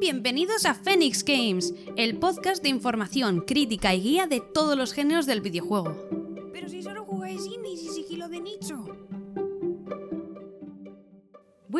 Bienvenidos 0.00 0.64
a 0.64 0.74
Phoenix 0.74 1.24
Games, 1.24 1.74
el 1.96 2.18
podcast 2.18 2.62
de 2.62 2.68
información, 2.68 3.40
crítica 3.40 3.96
y 3.96 4.00
guía 4.00 4.28
de 4.28 4.40
todos 4.40 4.78
los 4.78 4.92
géneros 4.92 5.26
del 5.26 5.40
videojuego. 5.40 6.17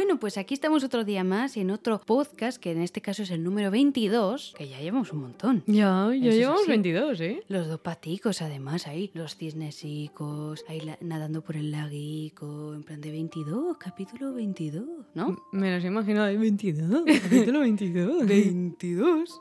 Bueno, 0.09 0.20
pues 0.20 0.38
aquí 0.38 0.54
estamos 0.54 0.84
otro 0.84 1.04
día 1.04 1.22
más 1.22 1.59
en 1.59 1.70
otro 1.70 2.00
podcast, 2.00 2.56
que 2.59 2.72
en 2.72 2.80
este 2.80 3.02
caso 3.02 3.24
es 3.24 3.30
el 3.30 3.45
número 3.45 3.70
22, 3.70 4.54
que 4.56 4.66
ya 4.66 4.80
llevamos 4.80 5.12
un 5.12 5.20
montón. 5.20 5.62
Ya, 5.66 6.09
ya 6.18 6.29
Eso 6.30 6.38
llevamos 6.38 6.62
sí. 6.62 6.68
22, 6.70 7.20
¿eh? 7.20 7.42
Los 7.48 7.68
dos 7.68 7.80
paticos, 7.80 8.41
además, 8.41 8.86
ahí, 8.86 9.10
los 9.12 9.36
cisnesicos, 9.36 10.64
ahí 10.66 10.80
la- 10.80 10.96
nadando 11.02 11.42
por 11.42 11.56
el 11.56 11.70
laguico, 11.73 12.73
en 12.73 12.84
plan 12.84 13.02
de 13.02 13.10
22, 13.10 13.77
capítulo 13.77 14.32
22, 14.32 14.86
¿no? 15.12 15.37
Me 15.52 15.74
los 15.74 15.84
he 15.84 15.88
imaginado 15.88 16.24
de 16.29 16.38
22, 16.38 17.04
capítulo 17.23 17.60
22. 17.60 18.27
22, 18.27 19.38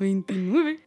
29. 0.00 0.80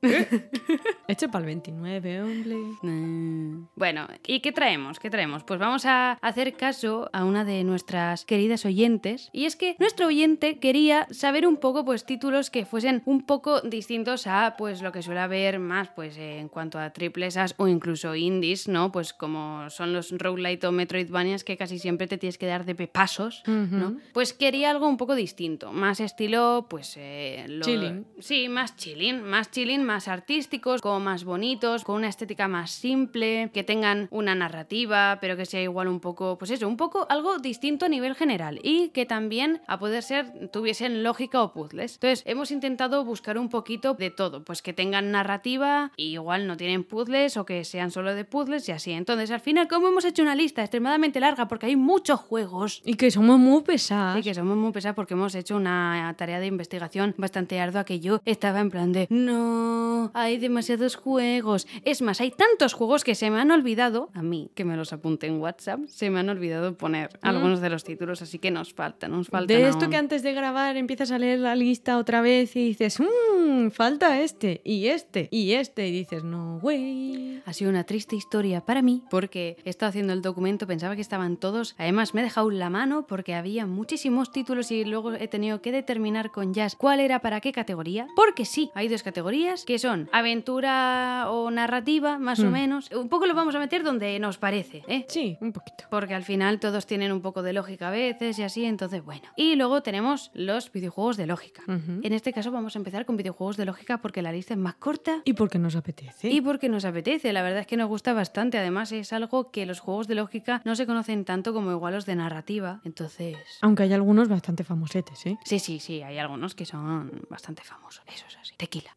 Hecho 1.07 1.29
para 1.31 1.39
el 1.39 1.45
29, 1.45 2.21
hombre. 2.21 2.55
Mm. 2.81 3.67
Bueno, 3.77 4.07
¿y 4.27 4.41
qué 4.41 4.51
traemos? 4.51 4.99
¿Qué 4.99 5.09
traemos? 5.09 5.45
Pues 5.45 5.57
vamos 5.57 5.85
a 5.85 6.17
hacer 6.21 6.53
caso 6.57 7.09
a 7.13 7.23
una 7.23 7.45
de 7.45 7.63
nuestras 7.63 8.25
queridas 8.25 8.65
oyentes. 8.65 9.20
Y 9.31 9.45
es 9.45 9.55
que 9.55 9.75
nuestro 9.79 10.07
oyente 10.07 10.59
quería 10.59 11.07
saber 11.11 11.47
un 11.47 11.57
poco, 11.57 11.85
pues, 11.85 12.05
títulos 12.05 12.49
que 12.49 12.65
fuesen 12.65 13.01
un 13.05 13.21
poco 13.25 13.61
distintos 13.61 14.27
a, 14.27 14.55
pues, 14.57 14.81
lo 14.81 14.91
que 14.91 15.01
suele 15.01 15.19
haber 15.21 15.59
más, 15.59 15.89
pues, 15.89 16.17
en 16.17 16.49
cuanto 16.49 16.79
a 16.79 16.91
triplesas 16.91 17.55
o 17.57 17.67
incluso 17.67 18.15
indies, 18.15 18.67
¿no? 18.67 18.91
Pues 18.91 19.13
como 19.13 19.69
son 19.69 19.93
los 19.93 20.11
roguelite 20.17 20.67
o 20.67 20.71
metroidvanias 20.71 21.43
que 21.43 21.57
casi 21.57 21.79
siempre 21.79 22.07
te 22.07 22.17
tienes 22.17 22.37
que 22.37 22.45
dar 22.47 22.65
de 22.65 22.75
pasos, 22.87 23.43
¿no? 23.45 23.97
Pues 24.13 24.33
quería 24.33 24.71
algo 24.71 24.87
un 24.87 24.97
poco 24.97 25.15
distinto, 25.15 25.71
más 25.71 25.99
estilo, 25.99 26.65
pues... 26.69 26.95
eh, 26.97 27.45
lo- 27.47 27.65
Chilling. 27.65 28.05
Sí, 28.19 28.49
más 28.49 28.75
chilling, 28.75 29.21
más 29.21 29.51
chilling, 29.51 29.83
más 29.83 30.07
artísticos, 30.07 30.81
como 30.81 30.99
más 30.99 31.23
bonitos, 31.23 31.83
con 31.83 31.95
una 31.95 32.07
estética 32.09 32.47
más 32.47 32.71
simple, 32.71 33.51
que 33.53 33.63
tengan 33.63 34.07
una 34.11 34.35
narrativa, 34.35 35.17
pero 35.21 35.37
que 35.37 35.45
sea 35.45 35.61
igual 35.61 35.87
un 35.87 35.99
poco, 35.99 36.37
pues 36.37 36.51
eso, 36.51 36.67
un 36.67 36.77
poco 36.77 37.05
algo 37.09 37.37
distinto 37.39 37.85
a 37.85 37.89
nivel 37.89 38.15
general 38.15 38.59
y 38.63 38.89
que 38.89 39.05
también, 39.11 39.59
a 39.67 39.77
poder 39.77 40.03
ser, 40.03 40.47
tuviesen 40.53 41.03
lógica 41.03 41.43
o 41.43 41.51
puzzles. 41.51 41.95
Entonces, 41.95 42.23
hemos 42.25 42.49
intentado 42.49 43.03
buscar 43.03 43.37
un 43.37 43.49
poquito 43.49 43.93
de 43.93 44.09
todo, 44.09 44.45
pues 44.45 44.61
que 44.61 44.71
tengan 44.71 45.11
narrativa 45.11 45.91
y 45.97 46.13
igual 46.13 46.47
no 46.47 46.55
tienen 46.55 46.85
puzzles 46.85 47.35
o 47.35 47.43
que 47.43 47.65
sean 47.65 47.91
solo 47.91 48.15
de 48.15 48.23
puzzles 48.23 48.69
y 48.69 48.71
así. 48.71 48.93
Entonces, 48.93 49.29
al 49.31 49.41
final, 49.41 49.67
como 49.67 49.89
hemos 49.89 50.05
hecho 50.05 50.21
una 50.21 50.33
lista 50.33 50.61
extremadamente 50.61 51.19
larga 51.19 51.49
porque 51.49 51.65
hay 51.65 51.75
muchos 51.75 52.21
juegos 52.21 52.81
Y 52.85 52.93
que 52.93 53.11
somos 53.11 53.37
muy 53.37 53.63
pesadas. 53.63 54.17
y 54.17 54.21
que 54.21 54.33
somos 54.33 54.55
muy 54.55 54.71
pesados 54.71 54.95
porque 54.95 55.13
hemos 55.13 55.35
hecho 55.35 55.57
una 55.57 56.15
tarea 56.17 56.39
de 56.39 56.47
investigación 56.47 57.13
bastante 57.17 57.59
ardua 57.59 57.83
que 57.83 57.99
yo 57.99 58.21
estaba 58.23 58.61
en 58.61 58.71
plan 58.71 58.93
de 58.93 59.07
no, 59.09 60.09
hay 60.13 60.37
demasiados 60.37 60.95
juegos. 60.95 61.67
Es 61.83 62.01
más, 62.01 62.21
hay 62.21 62.31
tantos 62.31 62.71
juegos 62.71 63.03
que 63.03 63.15
se 63.15 63.29
me 63.29 63.41
han 63.41 63.51
olvidado, 63.51 64.09
a 64.13 64.21
mí, 64.21 64.51
que 64.55 64.63
me 64.63 64.77
los 64.77 64.93
apunté 64.93 65.27
en 65.27 65.41
WhatsApp, 65.41 65.81
se 65.87 66.09
me 66.09 66.21
han 66.21 66.29
olvidado 66.29 66.77
poner 66.77 67.19
algunos 67.21 67.59
de 67.59 67.69
los 67.69 67.83
títulos, 67.83 68.21
así 68.21 68.39
que 68.39 68.51
nos 68.51 68.73
falta, 68.73 69.00
nos 69.07 69.27
falta. 69.27 69.53
de 69.53 69.67
esto 69.67 69.89
que 69.89 69.97
antes 69.97 70.23
de 70.23 70.33
grabar 70.33 70.77
empiezas 70.77 71.11
a 71.11 71.17
leer 71.19 71.39
la 71.39 71.55
lista 71.55 71.97
otra 71.97 72.21
vez 72.21 72.55
y 72.55 72.65
dices, 72.69 72.99
mmm, 72.99 73.69
falta 73.69 74.19
este, 74.21 74.61
y 74.63 74.87
este, 74.87 75.27
y 75.31 75.53
este, 75.53 75.87
y 75.87 75.91
dices, 75.91 76.23
no, 76.23 76.59
güey. 76.61 77.41
Ha 77.45 77.53
sido 77.53 77.69
una 77.71 77.83
triste 77.85 78.15
historia 78.15 78.61
para 78.61 78.81
mí 78.81 79.03
porque 79.09 79.57
he 79.65 79.69
estado 79.69 79.89
haciendo 79.89 80.13
el 80.13 80.21
documento, 80.21 80.67
pensaba 80.67 80.95
que 80.95 81.01
estaban 81.01 81.37
todos. 81.37 81.75
Además, 81.77 82.13
me 82.13 82.21
he 82.21 82.23
dejado 82.23 82.49
la 82.51 82.69
mano 82.69 83.07
porque 83.07 83.33
había 83.33 83.65
muchísimos 83.65 84.31
títulos 84.31 84.71
y 84.71 84.85
luego 84.85 85.13
he 85.13 85.27
tenido 85.27 85.61
que 85.61 85.71
determinar 85.71 86.31
con 86.31 86.53
Jazz 86.53 86.75
cuál 86.75 86.99
era 86.99 87.19
para 87.19 87.41
qué 87.41 87.51
categoría. 87.51 88.07
Porque 88.15 88.45
sí, 88.45 88.69
hay 88.75 88.87
dos 88.87 89.01
categorías 89.03 89.65
que 89.65 89.79
son 89.79 90.07
aventura 90.11 91.25
o 91.29 91.49
narrativa, 91.51 92.17
más 92.19 92.39
o 92.39 92.45
Hmm. 92.47 92.51
menos. 92.51 92.89
Un 92.91 93.07
poco 93.09 93.25
lo 93.25 93.33
vamos 93.33 93.55
a 93.55 93.59
meter 93.59 93.83
donde 93.83 94.19
nos 94.19 94.37
parece, 94.37 94.83
¿eh? 94.87 95.05
Sí, 95.07 95.37
un 95.41 95.53
poquito. 95.53 95.85
Porque 95.89 96.13
al 96.13 96.23
final 96.23 96.59
todos 96.59 96.85
tienen 96.85 97.11
un 97.11 97.21
poco 97.21 97.41
de 97.43 97.53
lógica 97.53 97.87
a 97.87 97.91
veces 97.91 98.37
y 98.39 98.43
así, 98.43 98.65
entonces 98.65 98.90
bueno. 98.99 99.29
Y 99.37 99.55
luego 99.55 99.81
tenemos 99.81 100.31
los 100.33 100.71
videojuegos 100.71 101.17
de 101.17 101.27
lógica. 101.27 101.63
Ujú. 101.67 102.01
En 102.03 102.13
este 102.13 102.33
caso 102.33 102.51
vamos 102.51 102.75
a 102.75 102.79
empezar 102.79 103.05
con 103.05 103.15
videojuegos 103.17 103.57
de 103.57 103.65
lógica 103.65 104.01
porque 104.01 104.21
la 104.21 104.31
lista 104.31 104.53
es 104.53 104.59
más 104.59 104.75
corta 104.75 105.21
¿Y 105.25 105.33
por 105.33 105.49
qué 105.49 105.59
nos 105.59 105.75
apetece? 105.75 106.29
y 106.29 106.41
porque 106.41 106.67
nos 106.69 106.85
apetece, 106.85 107.31
la 107.33 107.41
verdad 107.41 107.61
es 107.61 107.67
que 107.67 107.77
nos 107.77 107.87
gusta 107.87 108.13
bastante. 108.13 108.57
Además, 108.57 108.91
es 108.91 109.13
algo 109.13 109.51
que 109.51 109.65
los 109.65 109.79
juegos 109.79 110.07
de 110.07 110.15
lógica 110.15 110.61
no 110.65 110.75
se 110.75 110.85
conocen 110.85 111.23
tanto 111.25 111.53
como 111.53 111.71
igual 111.71 111.93
los 111.93 112.05
de 112.05 112.15
narrativa. 112.15 112.81
Entonces. 112.83 113.37
Aunque 113.61 113.83
hay 113.83 113.93
algunos 113.93 114.27
bastante 114.27 114.63
famosetes, 114.63 115.25
¿eh? 115.25 115.37
Sí, 115.45 115.59
sí, 115.59 115.79
sí, 115.79 116.01
hay 116.01 116.17
algunos 116.17 116.55
que 116.55 116.65
son 116.65 117.21
bastante 117.29 117.63
famosos. 117.63 118.03
Eso 118.13 118.25
es 118.27 118.37
así. 118.37 118.53
Tequila. 118.57 118.95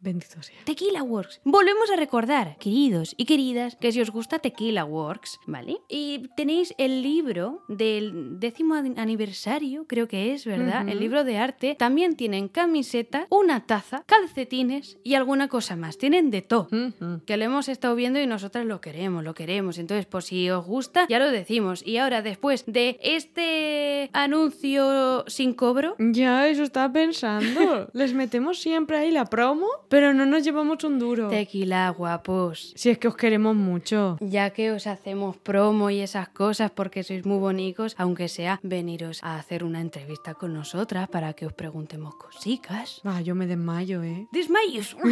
Bendito 0.00 0.42
sea. 0.42 0.56
Tequila 0.64 1.02
Works. 1.02 1.40
Volvemos 1.44 1.90
a 1.90 1.96
recordar, 1.96 2.56
queridos 2.58 3.14
y 3.16 3.24
queridas, 3.24 3.76
que 3.76 3.92
si 3.92 4.00
os 4.00 4.10
gusta 4.10 4.38
Tequila 4.38 4.84
Works, 4.84 5.40
¿vale? 5.46 5.78
Y 5.88 6.28
tenéis 6.36 6.74
el 6.78 7.02
libro 7.02 7.64
del 7.68 8.38
décimo 8.40 8.74
an- 8.74 8.98
aniversario, 9.28 9.84
creo 9.86 10.08
que 10.08 10.32
es, 10.32 10.44
¿verdad? 10.46 10.82
Ujú. 10.82 10.90
El 10.92 11.00
libro 11.00 11.22
de 11.24 11.36
arte. 11.38 11.74
También 11.78 12.16
tienen 12.16 12.48
camiseta, 12.48 13.26
una 13.30 13.66
taza, 13.66 14.02
calcetines 14.06 14.98
y 15.04 15.14
alguna 15.14 15.48
cosa 15.48 15.76
más. 15.76 15.98
Tienen 15.98 16.30
de 16.30 16.42
todo 16.42 16.68
Ujú. 16.72 17.20
que 17.26 17.36
lo 17.36 17.44
hemos 17.44 17.68
estado 17.68 17.94
viendo 17.94 18.18
y 18.20 18.26
nosotras 18.26 18.64
lo 18.64 18.80
queremos, 18.80 19.22
lo 19.24 19.34
queremos. 19.34 19.78
Entonces, 19.78 20.06
pues 20.06 20.24
si 20.26 20.48
os 20.50 20.64
gusta, 20.64 21.06
ya 21.08 21.18
lo 21.18 21.30
decimos. 21.30 21.86
Y 21.86 21.98
ahora, 21.98 22.22
después 22.22 22.64
de 22.66 22.98
este 23.02 24.10
anuncio 24.12 25.24
sin 25.26 25.52
cobro, 25.52 25.94
Ya, 25.98 26.48
eso 26.48 26.62
estaba 26.62 26.92
pensando. 26.92 27.88
Les 27.92 28.14
metemos 28.14 28.58
siempre 28.60 28.96
ahí 28.98 29.10
la 29.10 29.26
promo, 29.26 29.66
pero 29.88 30.14
no 30.14 30.24
nos 30.26 30.42
llevamos 30.44 30.82
un 30.84 30.98
duro. 30.98 31.28
tequila 31.28 31.90
guapos. 31.90 32.72
Si 32.76 32.88
es 32.90 32.98
que 32.98 33.08
os 33.08 33.16
queremos 33.16 33.54
mucho. 33.54 34.16
Ya 34.20 34.50
que 34.50 34.72
os 34.72 34.86
hacemos 34.86 35.36
promo 35.36 35.90
y 35.90 36.00
esas 36.00 36.28
cosas 36.28 36.70
porque 36.70 37.02
sois 37.02 37.24
muy 37.26 37.38
bonitos, 37.38 37.94
aunque 37.98 38.28
sea 38.28 38.58
veniros 38.62 39.17
a 39.22 39.38
hacer 39.38 39.64
una 39.64 39.80
entrevista 39.80 40.34
con 40.34 40.52
nosotras 40.54 41.08
para 41.08 41.32
que 41.34 41.46
os 41.46 41.52
preguntemos 41.52 42.14
cositas. 42.16 43.00
Ah, 43.04 43.20
yo 43.20 43.34
me 43.34 43.46
desmayo, 43.46 44.02
¿eh? 44.02 44.26
Desmayos. 44.32 44.96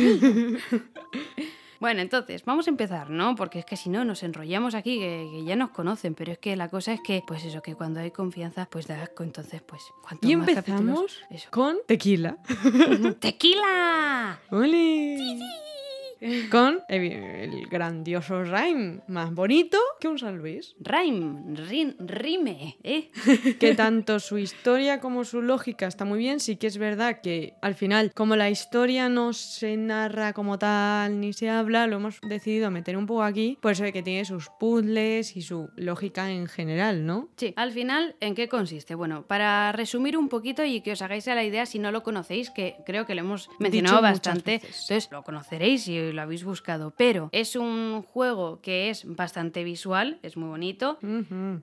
Bueno, 1.78 2.00
entonces, 2.00 2.42
vamos 2.46 2.66
a 2.68 2.70
empezar, 2.70 3.10
¿no? 3.10 3.34
Porque 3.36 3.58
es 3.58 3.66
que 3.66 3.76
si 3.76 3.90
no, 3.90 4.02
nos 4.02 4.22
enrollamos 4.22 4.74
aquí, 4.74 4.98
que, 4.98 5.28
que 5.30 5.44
ya 5.44 5.56
nos 5.56 5.68
conocen, 5.72 6.14
pero 6.14 6.32
es 6.32 6.38
que 6.38 6.56
la 6.56 6.70
cosa 6.70 6.94
es 6.94 7.02
que, 7.02 7.22
pues 7.26 7.44
eso, 7.44 7.60
que 7.60 7.74
cuando 7.74 8.00
hay 8.00 8.10
confianza, 8.12 8.64
pues 8.64 8.86
da 8.86 9.02
asco, 9.02 9.24
entonces, 9.24 9.60
pues, 9.60 9.82
cuanto 10.02 10.26
Y 10.26 10.36
más 10.36 10.48
empezamos 10.48 10.78
capítulos- 10.80 11.18
Eso. 11.28 11.48
con 11.50 11.76
tequila. 11.86 12.38
¡Tequila! 13.20 14.40
¡Ole! 14.50 15.38
Con 16.50 16.80
el, 16.88 17.66
grandioso 17.68 18.42
Rhyme, 18.44 19.00
más 19.08 19.32
bonito 19.34 19.78
que 20.00 20.08
un 20.08 20.18
San 20.18 20.38
Luis. 20.38 20.74
Rime, 20.80 21.54
rin- 21.68 21.96
rime, 21.98 22.76
¿eh? 22.82 23.10
Que 23.60 23.74
tanto 23.76 24.18
su 24.20 24.38
historia 24.38 25.00
como 25.00 25.24
su 25.24 25.42
lógica 25.42 25.86
está 25.86 26.04
muy 26.04 26.18
bien. 26.18 26.40
Sí 26.40 26.56
que 26.56 26.66
es 26.66 26.78
verdad 26.78 27.20
que 27.22 27.54
al 27.62 27.74
final, 27.74 28.12
como 28.14 28.36
la 28.36 28.50
historia 28.50 29.08
no 29.08 29.32
se 29.32 29.76
narra 29.76 30.32
como 30.32 30.58
tal 30.58 31.20
ni 31.20 31.32
se 31.32 31.48
habla, 31.50 31.86
lo 31.86 31.96
hemos 31.96 32.20
decidido 32.22 32.70
meter 32.70 32.96
un 32.96 33.06
poco 33.06 33.22
aquí. 33.22 33.58
Por 33.60 33.72
eso 33.72 33.84
de 33.84 33.92
que 33.92 34.02
tiene 34.02 34.24
sus 34.24 34.48
puzzles 34.58 35.36
y 35.36 35.42
su 35.42 35.68
lógica 35.76 36.30
en 36.30 36.46
general, 36.46 37.06
¿no? 37.06 37.28
Sí, 37.36 37.52
al 37.56 37.72
final, 37.72 38.16
¿en 38.20 38.34
qué 38.34 38.48
consiste? 38.48 38.94
Bueno, 38.94 39.26
para 39.26 39.72
resumir 39.72 40.16
un 40.16 40.28
poquito 40.28 40.64
y 40.64 40.80
que 40.80 40.92
os 40.92 41.02
hagáis 41.02 41.28
a 41.28 41.34
la 41.34 41.44
idea 41.44 41.66
si 41.66 41.78
no 41.78 41.92
lo 41.92 42.02
conocéis, 42.02 42.50
que 42.50 42.76
creo 42.86 43.06
que 43.06 43.14
lo 43.14 43.20
hemos 43.20 43.48
mencionado 43.58 44.00
bastante, 44.02 44.54
entonces 44.54 45.08
lo 45.10 45.22
conoceréis 45.22 45.88
lo 46.12 46.22
habéis 46.22 46.44
buscado, 46.44 46.92
pero 46.96 47.28
es 47.32 47.56
un 47.56 48.02
juego 48.02 48.60
que 48.62 48.90
es 48.90 49.04
bastante 49.06 49.64
visual, 49.64 50.18
es 50.22 50.36
muy 50.36 50.48
bonito. 50.48 50.98